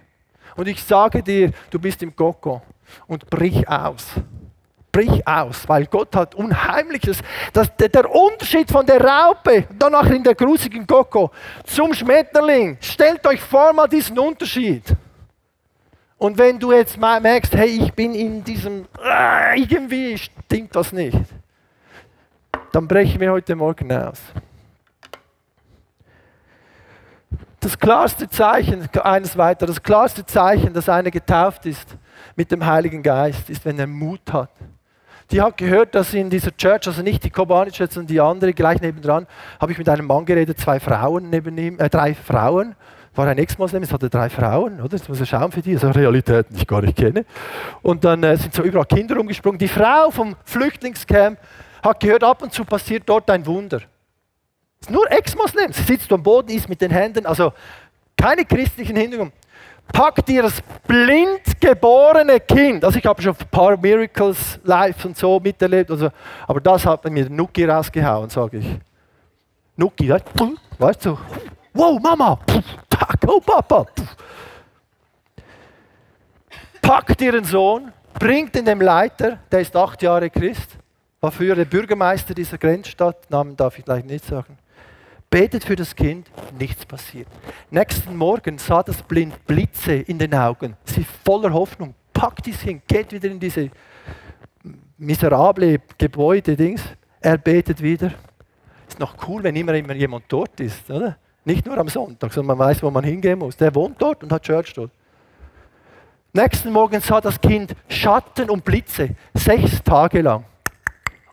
Und 0.57 0.66
ich 0.68 0.82
sage 0.82 1.22
dir, 1.22 1.53
du 1.70 1.78
bist 1.78 2.03
im 2.03 2.14
Coco 2.14 2.62
und 3.07 3.28
brich 3.30 3.68
aus 3.68 4.14
brich 4.99 5.26
aus, 5.26 5.68
weil 5.68 5.86
Gott 5.86 6.14
hat 6.16 6.34
Unheimliches. 6.34 7.18
Das, 7.53 7.74
der, 7.76 7.88
der 7.88 8.11
Unterschied 8.11 8.68
von 8.70 8.84
der 8.84 9.01
Raupe, 9.01 9.64
danach 9.78 10.11
in 10.11 10.24
der 10.24 10.34
grusigen 10.34 10.86
Koko, 10.86 11.30
zum 11.64 11.94
Schmetterling, 11.94 12.78
stellt 12.80 13.24
euch 13.26 13.40
vor 13.40 13.72
mal 13.72 13.86
diesen 13.86 14.18
Unterschied. 14.18 14.82
Und 16.16 16.36
wenn 16.36 16.59
du 16.59 16.72
jetzt 16.72 16.96
merkst, 16.99 17.55
hey, 17.55 17.68
ich 17.68 17.92
bin 17.92 18.12
in 18.12 18.42
diesem, 18.42 18.86
äh, 19.01 19.61
irgendwie 19.61 20.18
stimmt 20.18 20.74
das 20.74 20.92
nicht, 20.92 21.16
dann 22.72 22.88
brechen 22.88 23.20
wir 23.20 23.30
heute 23.30 23.55
Morgen 23.55 23.92
aus. 23.92 24.20
Das 27.61 27.78
klarste 27.78 28.28
Zeichen, 28.28 28.88
eines 29.05 29.36
weiter, 29.38 29.66
das 29.66 29.80
klarste 29.80 30.26
Zeichen, 30.26 30.72
dass 30.72 30.88
einer 30.88 31.12
getauft 31.12 31.66
ist 31.66 31.96
mit 32.34 32.51
dem 32.51 32.66
Heiligen 32.66 33.03
Geist, 33.03 33.49
ist, 33.49 33.64
wenn 33.64 33.78
er 33.78 33.86
Mut 33.86 34.32
hat 34.32 34.51
die 35.31 35.43
hat 35.43 35.57
gehört, 35.59 35.95
dass 35.95 36.14
in 36.14 36.31
dieser 36.31 36.57
Church, 36.57 36.87
also 36.87 37.03
nicht 37.03 37.22
die 37.22 37.31
Kobanic 37.31 37.74
Church, 37.74 37.93
sondern 37.93 38.09
die 38.09 38.20
andere, 38.20 38.53
gleich 38.53 38.81
nebendran, 38.81 39.26
habe 39.61 39.72
ich 39.72 39.79
mit 39.79 39.89
einem 39.89 40.07
Mann 40.07 40.24
geredet, 40.24 40.59
zwei 40.59 40.81
Frauen 40.81 41.29
neben 41.31 41.57
ihm, 41.59 41.79
äh, 41.79 41.89
drei 41.91 42.14
Frauen. 42.14 42.74
War 43.14 43.26
ein 43.26 43.39
Ex-Moslem, 43.39 43.83
es 43.83 43.93
hatte 43.93 44.09
drei 44.09 44.31
Frauen, 44.31 44.81
oder? 44.81 44.97
Jetzt 44.97 45.09
muss 45.09 45.18
er 45.18 45.26
schauen 45.26 45.51
für 45.51 45.61
die, 45.61 45.74
also 45.74 45.91
Realitäten, 45.91 46.55
die 46.55 46.61
ich 46.61 46.66
gar 46.66 46.81
nicht 46.81 46.97
kenne. 46.97 47.24
Und 47.83 48.05
dann 48.05 48.22
äh, 48.22 48.37
sind 48.37 48.55
so 48.55 48.62
überall 48.62 48.87
Kinder 48.87 49.16
rumgesprungen. 49.16 49.59
Die 49.59 49.68
Frau 49.68 50.11
vom 50.11 50.37
Flüchtlingscamp 50.45 51.39
hat 51.83 52.01
gehört, 52.01 52.22
ab 52.22 52.43
und 52.43 52.53
zu 52.53 52.64
passiert 52.64 53.03
dort 53.07 53.29
ein 53.31 53.45
Wunder. 53.45 53.81
Ist 54.81 54.91
nur 54.91 55.11
Ex-Moslem. 55.11 55.72
Sie 55.72 55.83
sitzt 55.83 56.12
am 56.12 56.22
Boden, 56.22 56.51
ist 56.51 56.68
mit 56.68 56.81
den 56.81 56.93
Händen, 56.93 57.26
also 57.26 57.53
keine 58.16 58.45
christlichen 58.45 58.97
Hintergrund 58.97 59.33
packt 59.93 60.28
ihr 60.28 60.43
das 60.43 60.61
blind 60.86 61.61
geborene 61.61 62.41
Kind. 62.41 62.84
Also 62.84 62.99
ich 62.99 63.07
habe 63.07 63.20
schon 63.20 63.34
ein 63.39 63.49
paar 63.51 63.76
Miracles 63.76 64.59
live 64.62 65.05
und 65.05 65.16
so 65.16 65.41
miterlebt, 65.41 65.91
also, 65.91 66.09
aber 66.47 66.61
das 66.61 66.86
hat 66.86 67.05
mir 67.11 67.28
Nuki 67.28 67.64
rausgehauen, 67.64 68.30
sage 68.30 68.59
ich. 68.59 68.66
Nuki, 69.76 70.09
weißt 70.09 71.07
du, 71.07 71.18
wow, 71.72 72.01
Mama, 72.01 72.39
oh 73.26 73.41
Papa. 73.41 73.86
Packt 76.82 77.20
ihren 77.20 77.45
Sohn, 77.45 77.93
bringt 78.18 78.57
ihn 78.57 78.64
dem 78.64 78.80
Leiter, 78.80 79.39
der 79.51 79.61
ist 79.61 79.76
acht 79.76 80.03
Jahre 80.03 80.30
Christ, 80.30 80.78
war 81.20 81.30
früher 81.30 81.55
der 81.55 81.64
Bürgermeister 81.64 82.34
dieser 82.34 82.59
Grenzstadt, 82.59 83.30
Namen 83.30 83.57
darf 83.57 83.78
ich 83.78 83.84
gleich 83.84 84.05
nicht 84.05 84.24
sagen 84.24 84.59
betet 85.31 85.64
für 85.64 85.76
das 85.76 85.95
Kind, 85.95 86.31
nichts 86.59 86.87
passiert. 86.87 87.29
Nächsten 87.70 88.16
Morgen 88.16 88.59
sah 88.59 88.83
das 88.83 89.03
Blind 89.03 89.47
Blitze 89.47 89.95
in 89.95 90.18
den 90.18 90.35
Augen, 90.35 90.76
sie 90.85 91.05
voller 91.24 91.53
Hoffnung, 91.53 91.95
packt 92.12 92.47
dieses 92.47 92.62
Kind, 92.62 92.87
geht 92.89 93.12
wieder 93.12 93.31
in 93.31 93.39
diese 93.39 93.70
miserable 94.97 95.81
Gebäude-Dings, 95.97 96.83
er 97.20 97.39
betet 97.39 97.83
wieder. 97.83 98.12
Ist 98.87 98.99
noch 98.99 99.14
cool, 99.29 99.43
wenn 99.43 99.55
immer, 99.55 99.74
immer 99.74 99.95
jemand 99.95 100.24
dort 100.29 100.59
ist, 100.61 100.91
oder? 100.91 101.16
Nicht 101.45 101.66
nur 101.66 101.79
am 101.79 101.89
Sonntag, 101.89 102.33
sondern 102.33 102.59
man 102.59 102.68
weiß, 102.68 102.83
wo 102.83 102.91
man 102.91 103.05
hingehen 103.05 103.39
muss. 103.39 103.57
Der 103.57 103.74
wohnt 103.74 104.01
dort 104.01 104.22
und 104.22 104.33
hat 104.33 104.43
Church 104.43 104.72
dort. 104.74 104.91
Nächsten 106.33 106.72
Morgen 106.72 107.01
sah 107.01 107.20
das 107.20 107.41
Kind 107.41 107.74
Schatten 107.89 108.51
und 108.51 108.64
Blitze, 108.64 109.11
sechs 109.35 109.83
Tage 109.83 110.20
lang 110.20 110.45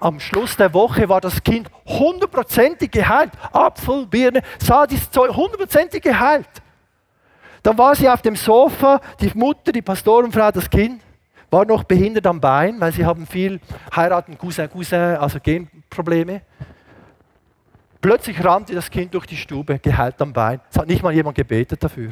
am 0.05 0.19
Schluss 0.19 0.55
der 0.55 0.71
Woche 0.71 1.09
war 1.09 1.19
das 1.19 1.41
Kind 1.41 1.67
hundertprozentig 1.87 2.91
geheilt. 2.91 3.31
Apfel, 3.51 4.05
Birne, 4.05 4.43
sah 4.59 4.85
dieses 4.85 5.09
Zeug 5.09 5.35
hundertprozentig 5.35 6.03
geheilt. 6.03 6.47
Dann 7.63 7.75
war 7.75 7.95
sie 7.95 8.07
auf 8.07 8.21
dem 8.21 8.35
Sofa, 8.35 9.01
die 9.19 9.31
Mutter, 9.33 9.71
die 9.71 9.81
Pastorenfrau, 9.81 10.51
das 10.51 10.69
Kind, 10.69 11.01
war 11.49 11.65
noch 11.65 11.83
behindert 11.83 12.27
am 12.27 12.39
Bein, 12.39 12.79
weil 12.79 12.91
sie 12.91 13.03
haben 13.03 13.25
viel 13.25 13.59
heiraten, 13.95 14.37
Cousin, 14.37 14.69
Cousin, 14.69 15.17
also 15.17 15.39
Genprobleme. 15.39 16.41
Plötzlich 17.99 18.43
rannte 18.45 18.75
das 18.75 18.91
Kind 18.91 19.11
durch 19.15 19.25
die 19.25 19.37
Stube, 19.37 19.79
geheilt 19.79 20.21
am 20.21 20.33
Bein. 20.33 20.61
Es 20.69 20.77
hat 20.77 20.85
nicht 20.85 21.01
mal 21.01 21.13
jemand 21.13 21.35
gebetet 21.35 21.83
dafür. 21.83 22.11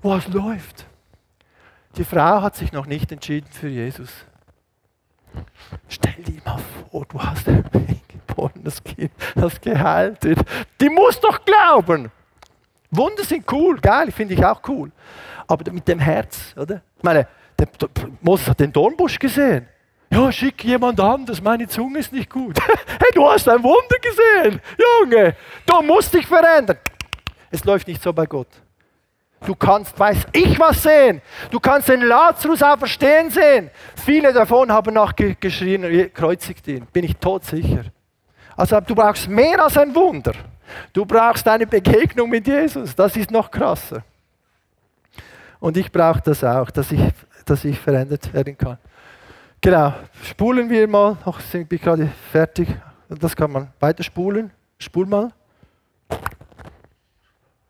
Was 0.00 0.26
läuft? 0.28 0.86
Die 1.96 2.04
Frau 2.04 2.40
hat 2.40 2.56
sich 2.56 2.72
noch 2.72 2.86
nicht 2.86 3.12
entschieden 3.12 3.48
für 3.50 3.68
Jesus. 3.68 4.24
Stell 5.88 6.22
dir 6.24 6.40
mal 6.44 6.58
vor, 6.90 7.04
du 7.06 7.20
hast 7.20 7.48
ein 7.48 7.64
geborenes 8.08 8.82
Kind, 8.82 9.12
das 9.34 9.60
geheilt 9.60 10.22
wird. 10.24 10.40
Die 10.80 10.88
muss 10.88 11.20
doch 11.20 11.44
glauben. 11.44 12.10
Wunder 12.90 13.24
sind 13.24 13.50
cool, 13.50 13.78
geil, 13.80 14.10
finde 14.12 14.34
ich 14.34 14.44
auch 14.44 14.60
cool. 14.68 14.90
Aber 15.46 15.70
mit 15.72 15.88
dem 15.88 15.98
Herz, 15.98 16.54
oder? 16.56 16.82
Ich 16.96 17.02
meine, 17.02 17.26
der, 17.58 17.66
der 17.66 17.88
Moses 18.20 18.48
hat 18.48 18.60
den 18.60 18.72
Dornbusch 18.72 19.18
gesehen. 19.18 19.66
Ja, 20.10 20.30
schick 20.30 20.62
jemand 20.64 21.00
anders, 21.00 21.40
meine 21.40 21.66
Zunge 21.66 21.98
ist 21.98 22.12
nicht 22.12 22.28
gut. 22.28 22.58
hey, 22.66 23.10
du 23.14 23.26
hast 23.26 23.48
ein 23.48 23.62
Wunder 23.62 23.96
gesehen, 24.02 24.60
Junge. 24.78 25.34
Du 25.64 25.80
musst 25.82 26.12
dich 26.12 26.26
verändern. 26.26 26.76
Es 27.50 27.64
läuft 27.64 27.88
nicht 27.88 28.02
so 28.02 28.12
bei 28.12 28.26
Gott. 28.26 28.48
Du 29.44 29.56
kannst, 29.56 29.98
weiß 29.98 30.26
ich 30.32 30.58
was 30.58 30.82
sehen. 30.82 31.20
Du 31.50 31.58
kannst 31.58 31.88
den 31.88 32.02
Lazarus 32.02 32.62
auch 32.62 32.78
verstehen 32.78 33.30
sehen. 33.30 33.70
Viele 33.96 34.32
davon 34.32 34.70
haben 34.70 34.94
nachgeschrien, 34.94 36.12
kreuzigt 36.12 36.68
ihn. 36.68 36.86
Bin 36.92 37.04
ich 37.04 37.16
todsicher. 37.16 37.84
Also 38.56 38.80
du 38.80 38.94
brauchst 38.94 39.28
mehr 39.28 39.62
als 39.62 39.76
ein 39.76 39.94
Wunder. 39.94 40.32
Du 40.92 41.04
brauchst 41.04 41.46
eine 41.48 41.66
Begegnung 41.66 42.30
mit 42.30 42.46
Jesus. 42.46 42.94
Das 42.94 43.16
ist 43.16 43.30
noch 43.30 43.50
krasser. 43.50 44.02
Und 45.58 45.76
ich 45.76 45.90
brauche 45.90 46.20
das 46.20 46.44
auch, 46.44 46.70
dass 46.70 46.92
ich, 46.92 47.00
dass 47.44 47.64
ich 47.64 47.78
verändert 47.78 48.32
werden 48.32 48.56
kann. 48.56 48.78
Genau, 49.60 49.94
spulen 50.24 50.68
wir 50.68 50.88
mal. 50.88 51.16
Noch 51.24 51.40
sind 51.40 51.70
wir 51.70 51.78
gerade 51.78 52.08
fertig. 52.30 52.68
Das 53.08 53.34
kann 53.36 53.50
man 53.50 53.72
weiter 53.78 54.02
spulen. 54.02 54.50
Spul 54.78 55.06
mal. 55.06 55.30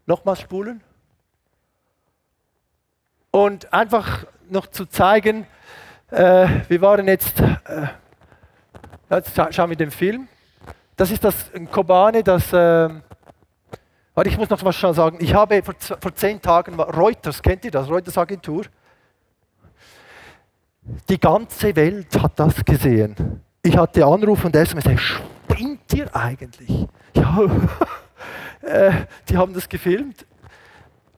Nochmal 0.06 0.36
spulen. 0.36 0.82
Und 3.32 3.72
einfach 3.72 4.26
noch 4.50 4.66
zu 4.66 4.84
zeigen, 4.84 5.46
äh, 6.10 6.46
wir 6.68 6.80
waren 6.82 7.08
jetzt, 7.08 7.40
äh, 7.40 7.86
jetzt 9.08 9.32
schauen 9.54 9.70
wir 9.70 9.76
den 9.76 9.90
Film. 9.90 10.28
Das 10.96 11.10
ist 11.10 11.24
das 11.24 11.50
ein 11.54 11.70
Kobane, 11.70 12.22
das, 12.22 12.52
äh, 12.52 12.90
ich 14.26 14.36
muss 14.36 14.50
noch 14.50 14.62
was 14.62 14.78
sagen. 14.78 15.16
Ich 15.20 15.32
habe 15.32 15.62
vor, 15.62 15.74
vor 15.98 16.14
zehn 16.14 16.42
Tagen, 16.42 16.78
Reuters, 16.78 17.42
kennt 17.42 17.64
ihr 17.64 17.70
das, 17.70 17.88
Reuters 17.88 18.18
Agentur? 18.18 18.66
Die 21.08 21.18
ganze 21.18 21.74
Welt 21.74 22.22
hat 22.22 22.38
das 22.38 22.62
gesehen. 22.62 23.40
Ich 23.62 23.78
hatte 23.78 24.04
Anruf 24.04 24.44
und 24.44 24.54
SMS, 24.54 25.00
spinnt 25.00 25.90
ihr 25.94 26.14
eigentlich? 26.14 26.86
Ja, 27.14 27.46
äh, 28.60 28.92
die 29.26 29.38
haben 29.38 29.54
das 29.54 29.66
gefilmt 29.66 30.26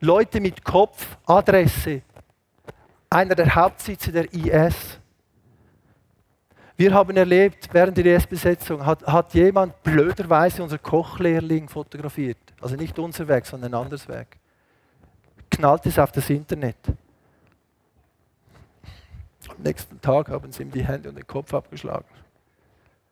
Leute 0.04 0.38
mit 0.38 0.62
Kopf, 0.62 1.16
Adresse, 1.24 2.02
einer 3.08 3.34
der 3.34 3.54
Hauptsitze 3.54 4.12
der 4.12 4.30
IS. 4.32 5.00
Wir 6.76 6.92
haben 6.92 7.16
erlebt, 7.16 7.68
während 7.72 7.96
der 7.96 8.16
IS-Besetzung 8.16 8.84
hat, 8.84 9.06
hat 9.06 9.32
jemand 9.32 9.82
blöderweise 9.82 10.62
unser 10.62 10.78
Kochlehrling 10.78 11.68
fotografiert. 11.68 12.36
Also 12.60 12.76
nicht 12.76 12.98
unser 12.98 13.26
Werk, 13.28 13.46
sondern 13.46 13.72
ein 13.72 13.80
anderes 13.80 14.06
Werk. 14.06 14.36
Knallt 15.50 15.86
es 15.86 15.98
auf 15.98 16.12
das 16.12 16.28
Internet. 16.28 16.76
Am 19.48 19.62
nächsten 19.62 20.00
Tag 20.00 20.28
haben 20.28 20.52
sie 20.52 20.64
ihm 20.64 20.70
die 20.70 20.84
Hände 20.84 21.08
und 21.08 21.14
den 21.14 21.26
Kopf 21.26 21.54
abgeschlagen. 21.54 22.04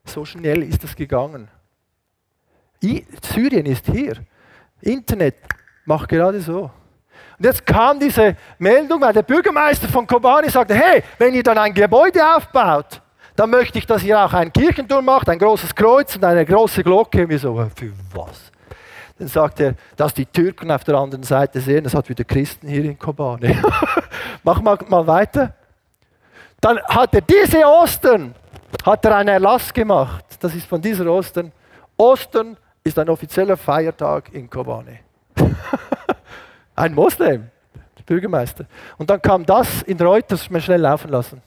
So 0.04 0.24
schnell 0.24 0.62
ist 0.62 0.82
das 0.82 0.94
gegangen. 0.94 1.48
I 2.82 3.06
Syrien 3.22 3.66
ist 3.66 3.86
hier. 3.86 4.16
Internet 4.80 5.36
macht 5.86 6.08
gerade 6.08 6.40
so. 6.40 6.70
Und 7.42 7.46
jetzt 7.46 7.66
kam 7.66 7.98
diese 7.98 8.36
Meldung, 8.56 9.00
weil 9.00 9.12
der 9.12 9.24
Bürgermeister 9.24 9.88
von 9.88 10.06
Kobani 10.06 10.48
sagte, 10.48 10.76
hey, 10.76 11.02
wenn 11.18 11.34
ihr 11.34 11.42
dann 11.42 11.58
ein 11.58 11.74
Gebäude 11.74 12.20
aufbaut, 12.36 13.02
dann 13.34 13.50
möchte 13.50 13.80
ich, 13.80 13.84
dass 13.84 14.04
ihr 14.04 14.16
auch 14.16 14.32
einen 14.32 14.52
Kirchenturm 14.52 15.04
macht, 15.04 15.28
ein 15.28 15.40
großes 15.40 15.74
Kreuz 15.74 16.14
und 16.14 16.22
eine 16.22 16.46
große 16.46 16.84
Glocke. 16.84 17.24
Und 17.24 17.30
wir 17.30 17.40
so, 17.40 17.68
für 17.74 17.90
was? 18.14 18.52
Dann 19.18 19.26
sagt 19.26 19.58
er, 19.58 19.74
dass 19.96 20.14
die 20.14 20.24
Türken 20.24 20.70
auf 20.70 20.84
der 20.84 20.94
anderen 20.94 21.24
Seite 21.24 21.60
sehen, 21.60 21.82
das 21.82 21.94
hat 21.94 22.08
wieder 22.08 22.22
Christen 22.22 22.68
hier 22.68 22.84
in 22.84 22.96
Kobani. 22.96 23.58
Mach 24.44 24.62
mal, 24.62 24.78
mal 24.86 25.04
weiter. 25.04 25.52
Dann 26.60 26.78
hat 26.84 27.12
er 27.12 27.22
diese 27.22 27.66
Ostern, 27.66 28.36
hat 28.84 29.04
er 29.04 29.16
einen 29.16 29.30
Erlass 29.30 29.74
gemacht. 29.74 30.26
Das 30.38 30.54
ist 30.54 30.68
von 30.68 30.80
dieser 30.80 31.08
Ostern. 31.08 31.50
Ostern 31.96 32.56
ist 32.84 32.96
ein 33.00 33.08
offizieller 33.08 33.56
Feiertag 33.56 34.32
in 34.32 34.48
Kobani. 34.48 35.00
Ein 36.74 36.94
Moslem, 36.94 37.50
Bürgermeister. 38.06 38.66
Und 38.98 39.10
dann 39.10 39.20
kam 39.20 39.44
das 39.46 39.82
in 39.82 40.00
Reuters, 40.00 40.50
mir 40.50 40.60
schnell 40.60 40.80
laufen 40.80 41.10
lassen. 41.10 41.42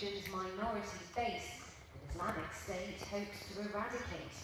region's 0.00 0.28
minority 0.28 0.98
base 1.14 1.57
Islamic 2.18 2.50
State 2.50 2.98
hopes 3.14 3.46
to 3.46 3.62
eradicate. 3.62 4.34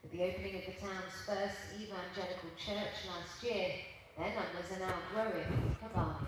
With 0.00 0.12
the 0.16 0.24
opening 0.24 0.56
of 0.56 0.64
the 0.64 0.80
town's 0.80 1.12
first 1.28 1.60
evangelical 1.76 2.48
church 2.56 3.04
last 3.04 3.44
year, 3.44 3.84
their 4.16 4.32
numbers 4.32 4.72
are 4.72 4.80
now 4.80 4.96
growing 5.12 5.44
in 5.44 5.76
Kobani. 5.76 6.24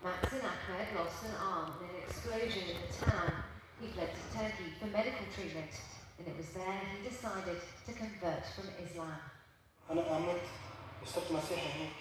Maxin 0.00 0.40
Ahmed 0.40 0.88
lost 0.96 1.20
an 1.28 1.36
arm 1.36 1.76
in 1.84 1.92
an 1.92 2.08
explosion 2.08 2.64
in 2.64 2.80
the 2.80 3.04
town. 3.04 3.44
He 3.78 3.92
fled 3.92 4.08
to 4.08 4.24
Turkey 4.32 4.72
for 4.80 4.86
medical 4.86 5.28
treatment, 5.36 5.68
and 6.16 6.24
it 6.26 6.36
was 6.38 6.48
there 6.56 6.80
he 6.80 7.04
decided 7.06 7.60
to 7.84 7.92
convert 7.92 8.48
from 8.56 8.72
Islam. 8.80 9.20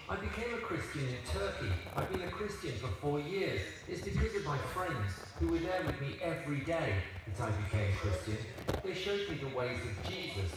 I 0.07 0.15
became 0.15 0.53
a 0.55 0.61
Christian 0.63 1.03
in 1.03 1.19
Turkey. 1.27 1.73
I've 1.97 2.09
been 2.09 2.21
a 2.21 2.31
Christian 2.31 2.79
for 2.79 2.87
four 3.03 3.19
years. 3.19 3.59
It's 3.89 3.99
because 3.99 4.35
of 4.37 4.45
my 4.45 4.57
friends 4.71 5.19
who 5.37 5.47
were 5.47 5.59
there 5.59 5.83
with 5.85 5.99
me 5.99 6.15
every 6.23 6.61
day 6.61 6.93
that 7.27 7.47
I 7.47 7.51
became 7.51 7.93
Christian. 7.93 8.37
They 8.83 8.93
showed 8.93 9.29
me 9.29 9.37
the 9.37 9.55
ways 9.55 9.79
of 9.81 10.09
Jesus. 10.09 10.51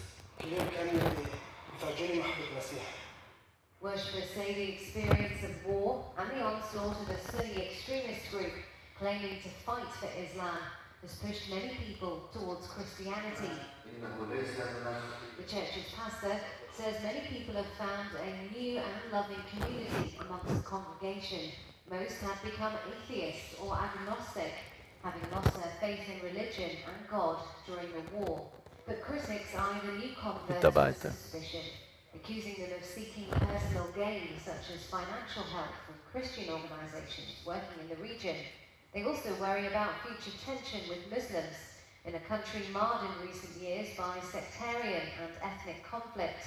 Worshippers 3.80 4.30
say 4.34 4.54
the 4.54 4.72
experience 4.72 5.44
of 5.44 5.66
war 5.66 6.04
and 6.18 6.30
the 6.30 6.42
onslaught 6.42 6.96
of 7.02 7.10
a 7.10 7.20
Sunni 7.30 7.68
extremist 7.68 8.30
group 8.30 8.52
claiming 8.98 9.40
to 9.42 9.48
fight 9.66 9.86
for 10.00 10.08
Islam 10.18 10.58
has 11.02 11.16
pushed 11.16 11.50
many 11.50 11.76
people 11.86 12.28
towards 12.32 12.66
Christianity. 12.66 13.52
The 15.36 15.42
church's 15.42 15.92
pastor 15.94 16.40
says 16.72 17.02
many 17.02 17.20
people 17.28 17.54
have 17.54 17.66
found 17.78 18.08
a 18.16 18.58
new 18.58 18.78
and 18.78 19.12
loving 19.12 19.42
community 19.52 20.16
amongst 20.20 20.48
the 20.48 20.62
congregation. 20.62 21.50
Most 21.90 22.20
have 22.22 22.42
become 22.42 22.72
atheists 22.88 23.54
or 23.60 23.76
agnostic, 23.76 24.52
having 25.04 25.30
lost 25.30 25.52
their 25.54 25.72
faith 25.80 26.00
in 26.08 26.24
religion 26.24 26.70
and 26.88 27.08
God 27.10 27.36
during 27.66 27.88
the 27.92 28.16
war. 28.16 28.48
But 28.86 29.02
critics 29.02 29.54
eye 29.54 29.80
the 29.84 29.92
new 29.92 30.14
converts 30.16 30.64
with 30.64 30.96
suspicion, 31.00 31.60
accusing 32.14 32.54
them 32.54 32.72
of 32.78 32.84
seeking 32.84 33.26
personal 33.28 33.88
gain, 33.94 34.28
such 34.42 34.72
as 34.74 34.84
financial 34.86 35.42
help 35.52 35.72
from 35.84 35.94
Christian 36.10 36.48
organizations 36.48 37.44
working 37.46 37.80
in 37.82 37.88
the 37.88 38.02
region. 38.02 38.36
They 38.94 39.04
also 39.04 39.34
worry 39.40 39.66
about 39.66 39.90
future 40.06 40.36
tension 40.44 40.88
with 40.88 41.10
Muslims 41.10 41.56
in 42.06 42.14
a 42.14 42.20
country 42.20 42.62
marred 42.72 43.04
in 43.04 43.28
recent 43.28 43.60
years 43.60 43.88
by 43.98 44.16
sectarian 44.20 45.08
and 45.20 45.32
ethnic 45.42 45.84
conflict. 45.84 46.44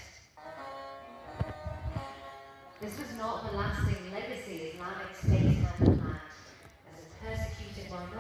This 2.80 2.97
was 2.97 3.14
not 3.18 3.51
the 3.51 3.58
lasting 3.58 4.12
legacy 4.14 4.74
Islamic 4.74 5.16
State 5.16 5.58
had 5.66 5.78
planned, 5.78 5.89
as 5.89 5.97
a 5.97 5.97
East. 7.88 8.18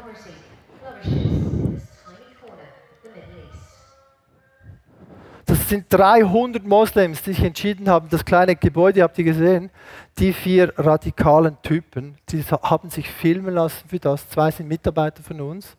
Das 5.45 5.69
sind 5.69 5.85
300 5.89 6.65
Moslems, 6.65 7.23
die 7.23 7.33
sich 7.33 7.43
entschieden 7.43 7.89
haben, 7.89 8.09
das 8.09 8.23
kleine 8.23 8.55
Gebäude, 8.55 9.01
habt 9.03 9.17
ihr 9.17 9.23
gesehen, 9.23 9.69
die 10.17 10.33
vier 10.33 10.73
radikalen 10.77 11.61
Typen, 11.61 12.17
die 12.29 12.43
haben 12.43 12.89
sich 12.89 13.09
filmen 13.09 13.53
lassen 13.53 13.87
für 13.87 13.99
das. 13.99 14.29
Zwei 14.29 14.51
sind 14.51 14.67
Mitarbeiter 14.67 15.23
von 15.23 15.39
uns. 15.41 15.75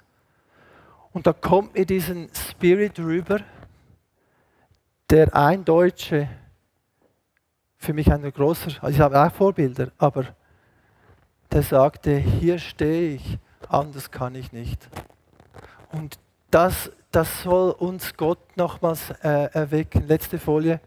Und 1.12 1.26
da 1.26 1.32
kommt 1.32 1.74
mir 1.74 1.84
diesen 1.84 2.28
Spirit 2.34 2.98
rüber, 2.98 3.40
der 5.10 5.34
ein 5.34 5.64
Deutsche 5.64 6.28
für 7.76 7.92
mich 7.92 8.10
ein 8.12 8.30
großer, 8.30 8.82
also 8.82 8.88
ich 8.94 9.00
habe 9.00 9.22
auch 9.22 9.32
Vorbilder, 9.32 9.90
aber 9.98 10.26
der 11.50 11.62
sagte, 11.62 12.16
hier 12.16 12.58
stehe 12.58 13.14
ich, 13.14 13.38
anders 13.68 14.10
kann 14.10 14.34
ich 14.34 14.52
nicht. 14.52 14.88
Und 15.92 16.18
das, 16.50 16.90
das 17.10 17.42
soll 17.42 17.70
uns 17.70 18.16
Gott 18.16 18.56
nochmals 18.56 19.10
äh, 19.22 19.50
erwecken. 19.52 20.06
Letzte 20.06 20.38
Folie. 20.38 20.80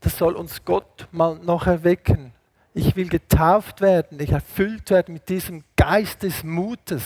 Das 0.00 0.18
soll 0.18 0.34
uns 0.34 0.64
Gott 0.64 1.08
mal 1.12 1.36
noch 1.36 1.66
erwecken. 1.66 2.32
Ich 2.74 2.96
will 2.96 3.08
getauft 3.08 3.80
werden, 3.80 4.18
ich 4.18 4.30
erfüllt 4.30 4.90
werden 4.90 5.14
mit 5.14 5.28
diesem 5.28 5.62
Geist 5.76 6.22
des 6.22 6.42
Mutes, 6.42 7.04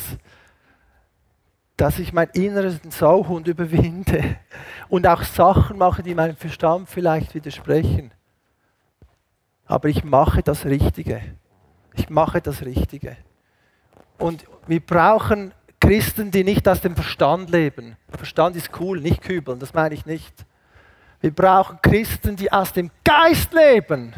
dass 1.77 1.99
ich 1.99 2.13
mein 2.13 2.29
inneres 2.31 2.79
Sauhund 2.91 3.49
überwinde 3.49 4.37
und 4.89 5.07
auch 5.07 5.25
Sachen 5.25 5.77
mache, 5.77 6.03
die 6.03 6.15
meinem 6.15 6.37
Verstand 6.37 6.89
vielleicht 6.89 7.35
widersprechen 7.35 8.13
aber 9.67 9.89
ich 9.89 10.05
mache 10.05 10.43
das 10.43 10.65
Richtige. 10.65 11.21
Ich 11.95 12.09
mache 12.09 12.41
das 12.41 12.63
Richtige. 12.63 13.17
Und 14.19 14.47
wir 14.67 14.81
brauchen 14.81 15.53
Christen, 15.81 16.31
die 16.31 16.45
nicht 16.45 16.67
aus 16.69 16.81
dem 16.81 16.95
Verstand 16.95 17.51
leben. 17.51 17.97
Verstand 18.11 18.57
ist 18.57 18.71
cool, 18.81 19.01
nicht 19.01 19.23
kübeln, 19.23 19.59
das 19.59 19.73
meine 19.73 19.95
ich 19.95 20.07
nicht. 20.07 20.35
Wir 21.21 21.31
brauchen 21.31 21.79
Christen, 21.83 22.37
die 22.37 22.51
aus 22.51 22.73
dem 22.73 22.91
Geist 23.05 23.53
leben. 23.53 24.15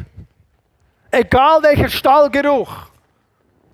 Egal 1.11 1.63
welcher 1.63 1.89
Stallgeruch. 1.89 2.89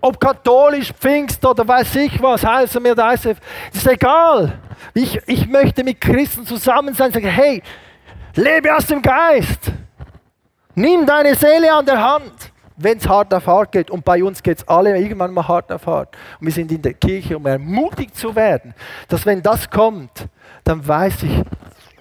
Ob 0.01 0.19
katholisch, 0.19 0.91
Pfingst 0.93 1.43
oder 1.45 1.67
weiß 1.67 1.95
ich 1.95 2.21
was, 2.21 2.45
heißen 2.45 2.81
mir 2.81 2.93
das 2.93 3.25
ist 3.25 3.87
egal. 3.87 4.59
Ich, 4.93 5.19
ich 5.25 5.47
möchte 5.47 5.83
mit 5.83 5.99
Christen 5.99 6.45
zusammen 6.45 6.93
sein 6.93 7.07
und 7.07 7.13
sagen, 7.13 7.27
hey, 7.27 7.63
lebe 8.35 8.75
aus 8.75 8.85
dem 8.87 9.01
Geist. 9.01 9.71
Nimm 10.75 11.05
deine 11.05 11.33
Seele 11.35 11.73
an 11.73 11.85
der 11.85 12.01
Hand, 12.01 12.51
wenn 12.77 12.97
es 12.97 13.07
hart 13.07 13.33
auf 13.33 13.47
hart 13.47 13.71
geht. 13.71 13.89
Und 13.89 14.03
bei 14.03 14.23
uns 14.23 14.43
geht 14.43 14.59
es 14.59 14.67
alle 14.67 14.97
irgendwann 14.97 15.33
mal 15.33 15.47
hart 15.47 15.71
auf 15.71 15.85
hart. 15.85 16.15
Und 16.39 16.47
wir 16.47 16.53
sind 16.53 16.71
in 16.71 16.81
der 16.81 16.93
Kirche, 16.93 17.37
um 17.37 17.45
ermutigt 17.45 18.15
zu 18.15 18.35
werden, 18.35 18.73
dass 19.07 19.25
wenn 19.25 19.41
das 19.41 19.69
kommt, 19.69 20.27
dann 20.63 20.85
weiß 20.85 21.23
ich, 21.23 21.43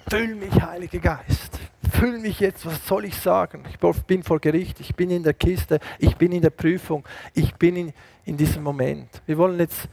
füll 0.09 0.35
mich, 0.35 0.61
Heiliger 0.61 0.99
Geist. 0.99 1.59
Füll 1.91 2.19
mich 2.19 2.39
jetzt, 2.39 2.65
was 2.65 2.85
soll 2.85 3.05
ich 3.05 3.15
sagen? 3.15 3.63
Ich 3.69 3.77
bin 4.05 4.23
vor 4.23 4.39
Gericht, 4.39 4.79
ich 4.79 4.95
bin 4.95 5.11
in 5.11 5.23
der 5.23 5.33
Kiste, 5.33 5.79
ich 5.99 6.15
bin 6.15 6.31
in 6.31 6.41
der 6.41 6.49
Prüfung, 6.49 7.05
ich 7.33 7.53
bin 7.55 7.75
in, 7.75 7.93
in 8.25 8.35
diesem 8.35 8.63
Moment. 8.63 9.21
Wir 9.25 9.37
wollen 9.37 9.59
jetzt 9.59 9.87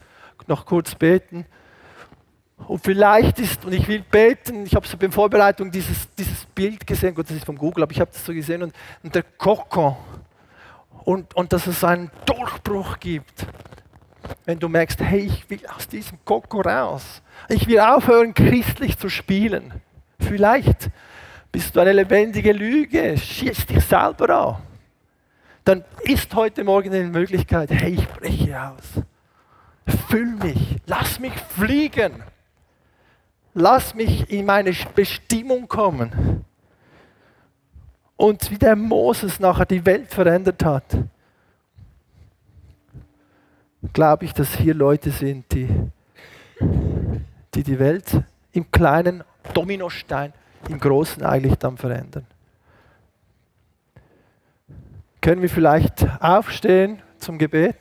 noch 0.47 0.65
kurz 0.67 0.95
beten. 0.95 1.47
Und 2.67 2.83
vielleicht 2.83 3.39
ist, 3.41 3.65
und 3.65 3.73
ich 3.73 3.87
will 3.89 4.05
beten, 4.09 4.67
ich 4.67 4.75
habe 4.75 4.87
so 4.87 4.97
beim 4.97 5.13
Vorbereitung 5.13 5.71
dieses, 5.71 6.09
dieses 6.15 6.45
Bild 6.47 6.87
gesehen, 6.87 7.15
gut, 7.15 7.29
das 7.29 7.37
ist 7.37 7.45
von 7.45 7.57
Google, 7.57 7.83
aber 7.83 7.93
ich 7.93 8.01
habe 8.01 8.11
das 8.13 8.25
so 8.25 8.33
gesehen, 8.33 8.63
und, 8.63 8.75
und 9.03 9.15
der 9.15 9.23
Kokon, 9.23 9.97
und, 11.05 11.35
und 11.35 11.53
dass 11.53 11.67
es 11.67 11.83
einen 11.85 12.11
Durchbruch 12.27 12.99
gibt. 13.01 13.47
Wenn 14.45 14.59
du 14.59 14.69
merkst, 14.69 15.01
hey, 15.01 15.21
ich 15.21 15.49
will 15.51 15.61
aus 15.75 15.89
diesem 15.89 16.19
Koko 16.25 16.61
raus. 16.61 17.23
Ich 17.49 17.67
will 17.67 17.81
aufhören, 17.81 18.35
christlich 18.35 18.99
zu 18.99 19.09
spielen. 19.09 19.73
Vielleicht 20.19 20.91
bist 21.51 21.75
du 21.75 21.81
eine 21.81 21.93
lebendige 21.93 22.53
Lüge, 22.53 23.17
schießt 23.17 23.71
dich 23.71 23.85
selber 23.85 24.31
an. 24.31 24.57
Dann 25.65 25.85
ist 26.03 26.35
heute 26.35 26.65
Morgen 26.65 26.93
eine 26.93 27.05
Möglichkeit, 27.05 27.71
hey, 27.71 27.95
ich 27.95 28.09
breche 28.09 28.61
aus. 28.61 29.03
Füll 30.09 30.35
mich, 30.37 30.77
lass 30.87 31.19
mich 31.19 31.35
fliegen 31.35 32.23
lass 33.55 33.95
mich 33.95 34.31
in 34.31 34.47
meine 34.47 34.73
Bestimmung 34.95 35.69
kommen. 35.69 36.45
Und 38.23 38.53
wie 38.53 38.57
der 38.57 38.77
Moses 38.77 39.41
nachher 39.41 39.67
die 39.67 39.85
Welt 39.85 40.15
verändert 40.15 40.65
hat, 40.65 40.85
glaube 43.93 44.27
ich, 44.27 44.33
dass 44.33 44.55
hier 44.55 44.75
Leute 44.75 45.11
sind, 45.11 45.51
die, 45.51 45.69
die 47.53 47.65
die 47.65 47.81
Welt 47.81 48.23
im 48.53 48.71
kleinen 48.71 49.25
Dominostein, 49.55 50.33
im 50.69 50.79
großen 50.79 51.25
eigentlich 51.25 51.57
dann 51.57 51.77
verändern. 51.77 52.25
Können 55.21 55.43
wir 55.43 55.51
vielleicht 55.51 56.07
aufstehen 56.23 57.03
zum 57.19 57.39
Gebet? 57.39 57.81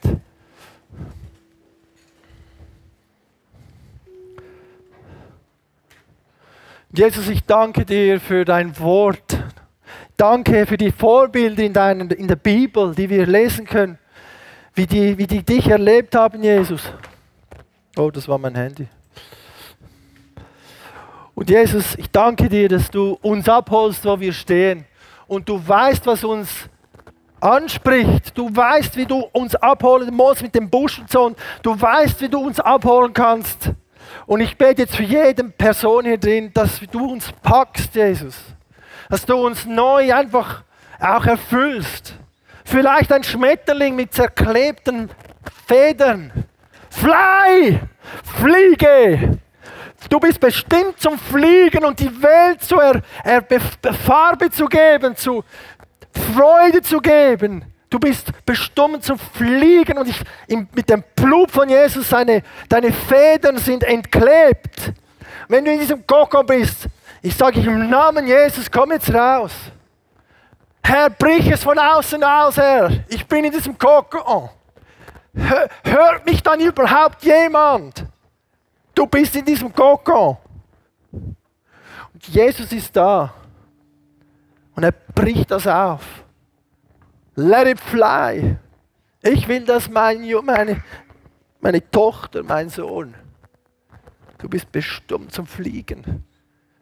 Jesus, 6.92 7.28
ich 7.28 7.44
danke 7.44 7.84
dir 7.84 8.18
für 8.18 8.44
dein 8.44 8.76
Wort. 8.80 9.38
Danke 10.22 10.66
für 10.66 10.76
die 10.76 10.92
Vorbilder 10.92 11.64
in, 11.64 11.72
deinen, 11.72 12.08
in 12.12 12.28
der 12.28 12.36
Bibel, 12.36 12.94
die 12.94 13.10
wir 13.10 13.26
lesen 13.26 13.66
können, 13.66 13.98
wie 14.72 14.86
die, 14.86 15.18
wie 15.18 15.26
die 15.26 15.42
dich 15.42 15.66
erlebt 15.66 16.14
haben, 16.14 16.44
Jesus. 16.44 16.80
Oh, 17.96 18.08
das 18.08 18.28
war 18.28 18.38
mein 18.38 18.54
Handy. 18.54 18.86
Und 21.34 21.50
Jesus, 21.50 21.96
ich 21.98 22.08
danke 22.08 22.48
dir, 22.48 22.68
dass 22.68 22.88
du 22.88 23.18
uns 23.20 23.48
abholst, 23.48 24.04
wo 24.04 24.20
wir 24.20 24.32
stehen. 24.32 24.84
Und 25.26 25.48
du 25.48 25.60
weißt, 25.60 26.06
was 26.06 26.22
uns 26.22 26.68
anspricht. 27.40 28.38
Du 28.38 28.48
weißt, 28.48 28.96
wie 28.96 29.06
du 29.06 29.24
uns 29.32 29.56
abholen 29.56 30.14
musst 30.14 30.40
mit 30.40 30.54
dem 30.54 30.70
Busch 30.70 31.00
und 31.00 31.10
so. 31.10 31.24
Und 31.24 31.38
du 31.64 31.80
weißt, 31.80 32.20
wie 32.20 32.28
du 32.28 32.38
uns 32.38 32.60
abholen 32.60 33.12
kannst. 33.12 33.72
Und 34.26 34.40
ich 34.40 34.56
bete 34.56 34.82
jetzt 34.82 34.94
für 34.94 35.02
jede 35.02 35.42
Person 35.42 36.04
hier 36.04 36.18
drin, 36.18 36.52
dass 36.54 36.78
du 36.78 37.10
uns 37.10 37.32
packst, 37.42 37.92
Jesus. 37.96 38.36
Dass 39.12 39.26
du 39.26 39.34
uns 39.34 39.66
neu 39.66 40.14
einfach 40.14 40.62
auch 40.98 41.26
erfüllst. 41.26 42.14
Vielleicht 42.64 43.12
ein 43.12 43.22
Schmetterling 43.22 43.94
mit 43.94 44.14
zerklebten 44.14 45.10
Federn. 45.66 46.32
Fly! 46.88 47.78
Fliege! 48.24 49.38
Du 50.08 50.18
bist 50.18 50.40
bestimmt 50.40 50.98
zum 50.98 51.18
Fliegen 51.18 51.84
und 51.84 52.00
die 52.00 52.22
Welt 52.22 52.62
zu 52.62 52.80
er, 52.80 53.02
er, 53.22 53.44
Farbe 53.92 54.50
zu 54.50 54.64
geben, 54.64 55.14
zu 55.14 55.44
Freude 56.34 56.80
zu 56.80 56.98
geben. 56.98 57.66
Du 57.90 57.98
bist 57.98 58.32
bestimmt 58.46 59.04
zum 59.04 59.18
Fliegen 59.18 59.98
und 59.98 60.08
ich, 60.08 60.22
mit 60.74 60.88
dem 60.88 61.04
Blut 61.14 61.50
von 61.50 61.68
Jesus, 61.68 62.08
seine, 62.08 62.42
deine 62.66 62.90
Federn 62.90 63.58
sind 63.58 63.84
entklebt. 63.84 64.94
Wenn 65.48 65.66
du 65.66 65.70
in 65.70 65.80
diesem 65.80 66.06
Koko 66.06 66.42
bist, 66.42 66.88
ich 67.22 67.34
sage 67.36 67.60
im 67.60 67.88
Namen 67.88 68.26
Jesus, 68.26 68.70
komm 68.70 68.92
jetzt 68.92 69.12
raus. 69.14 69.52
Herr, 70.82 71.08
brich 71.08 71.48
es 71.48 71.62
von 71.62 71.78
außen 71.78 72.22
aus, 72.22 72.56
Herr. 72.56 73.04
Ich 73.08 73.24
bin 73.26 73.44
in 73.44 73.52
diesem 73.52 73.78
Koko. 73.78 74.50
Hört 75.34 76.26
mich 76.26 76.42
dann 76.42 76.60
überhaupt 76.60 77.22
jemand? 77.24 78.04
Du 78.94 79.06
bist 79.06 79.34
in 79.36 79.44
diesem 79.44 79.72
Kokon. 79.72 80.36
Und 81.12 82.28
Jesus 82.28 82.70
ist 82.72 82.94
da. 82.94 83.32
Und 84.74 84.82
er 84.82 84.92
bricht 84.92 85.50
das 85.50 85.66
auf. 85.66 86.24
Let 87.34 87.66
it 87.66 87.80
fly. 87.80 88.56
Ich 89.22 89.48
will, 89.48 89.64
dass 89.64 89.88
mein, 89.88 90.28
meine, 90.44 90.82
meine 91.60 91.90
Tochter, 91.90 92.42
mein 92.42 92.68
Sohn, 92.68 93.14
du 94.38 94.48
bist 94.48 94.70
bestimmt 94.70 95.32
zum 95.32 95.46
Fliegen. 95.46 96.24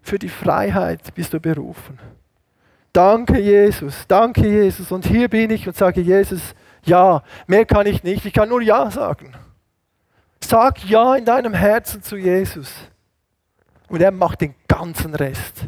Für 0.02 0.18
die 0.18 0.28
Freiheit 0.28 1.14
bist 1.14 1.32
du 1.32 1.40
berufen. 1.40 1.98
Danke, 2.92 3.38
Jesus. 3.38 4.04
Danke, 4.08 4.46
Jesus. 4.46 4.90
Und 4.90 5.06
hier 5.06 5.28
bin 5.28 5.50
ich 5.50 5.66
und 5.66 5.76
sage, 5.76 6.00
Jesus, 6.00 6.54
ja, 6.84 7.22
mehr 7.46 7.64
kann 7.64 7.86
ich 7.86 8.02
nicht. 8.02 8.24
Ich 8.24 8.32
kann 8.32 8.48
nur 8.48 8.62
Ja 8.62 8.90
sagen. 8.90 9.32
Sag 10.42 10.84
Ja 10.84 11.14
in 11.14 11.24
deinem 11.24 11.54
Herzen 11.54 12.02
zu 12.02 12.16
Jesus. 12.16 12.72
Und 13.88 14.00
er 14.00 14.10
macht 14.10 14.40
den 14.40 14.54
ganzen 14.66 15.14
Rest. 15.14 15.66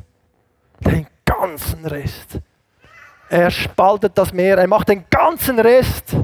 Den 0.81 1.07
ganzen 1.25 1.85
Rest. 1.87 2.41
Er 3.29 3.51
spaltet 3.51 4.17
das 4.19 4.33
Meer, 4.33 4.59
er 4.59 4.69
macht 4.69 4.89
den 4.89 5.05
ganzen 5.09 5.59
Rest. 5.59 6.17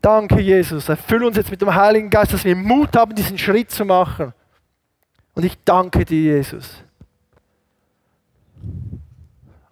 Danke, 0.00 0.40
Jesus. 0.40 0.88
Erfüll 0.88 1.24
uns 1.24 1.36
jetzt 1.36 1.50
mit 1.50 1.60
dem 1.60 1.74
Heiligen 1.74 2.10
Geist, 2.10 2.32
dass 2.32 2.44
wir 2.44 2.54
Mut 2.54 2.94
haben, 2.96 3.14
diesen 3.14 3.38
Schritt 3.38 3.70
zu 3.70 3.84
machen. 3.84 4.32
Und 5.34 5.44
ich 5.44 5.56
danke 5.64 6.04
dir, 6.04 6.36
Jesus. 6.36 6.82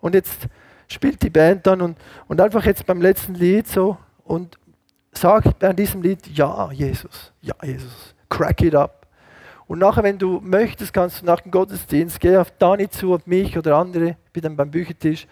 Und 0.00 0.14
jetzt 0.14 0.48
spielt 0.88 1.22
die 1.22 1.30
Band 1.30 1.66
dann 1.66 1.80
und, 1.80 1.98
und 2.28 2.40
einfach 2.40 2.64
jetzt 2.64 2.84
beim 2.84 3.00
letzten 3.00 3.34
Lied 3.34 3.68
so 3.68 3.96
und, 4.24 4.58
Sag 5.14 5.58
bei 5.58 5.72
diesem 5.74 6.02
Lied, 6.02 6.26
ja, 6.28 6.70
Jesus, 6.72 7.32
ja, 7.42 7.54
Jesus, 7.62 8.14
crack 8.30 8.62
it 8.62 8.74
up. 8.74 9.06
Und 9.66 9.78
nachher, 9.78 10.02
wenn 10.02 10.18
du 10.18 10.40
möchtest, 10.40 10.92
kannst 10.92 11.20
du 11.20 11.26
nach 11.26 11.40
dem 11.40 11.50
Gottesdienst, 11.50 12.18
geh 12.18 12.36
auf 12.36 12.50
Dani 12.58 12.88
zu, 12.88 13.14
auf 13.14 13.26
mich 13.26 13.56
oder 13.56 13.76
andere, 13.76 14.16
ich 14.26 14.32
bin 14.32 14.42
dann 14.42 14.56
beim 14.56 14.70
Büchertisch 14.70 15.26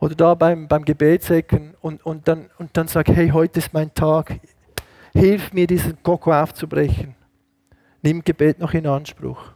oder 0.00 0.14
da 0.14 0.34
beim, 0.34 0.68
beim 0.68 0.84
Gebetsecken 0.84 1.74
und, 1.80 2.04
und, 2.04 2.28
dann, 2.28 2.50
und 2.58 2.76
dann 2.76 2.88
sag, 2.88 3.08
hey, 3.08 3.30
heute 3.30 3.58
ist 3.58 3.72
mein 3.72 3.92
Tag, 3.94 4.38
hilf 5.14 5.52
mir, 5.52 5.66
diesen 5.66 6.02
Koko 6.02 6.32
aufzubrechen. 6.32 7.14
Nimm 8.02 8.22
Gebet 8.22 8.58
noch 8.58 8.74
in 8.74 8.86
Anspruch. 8.86 9.55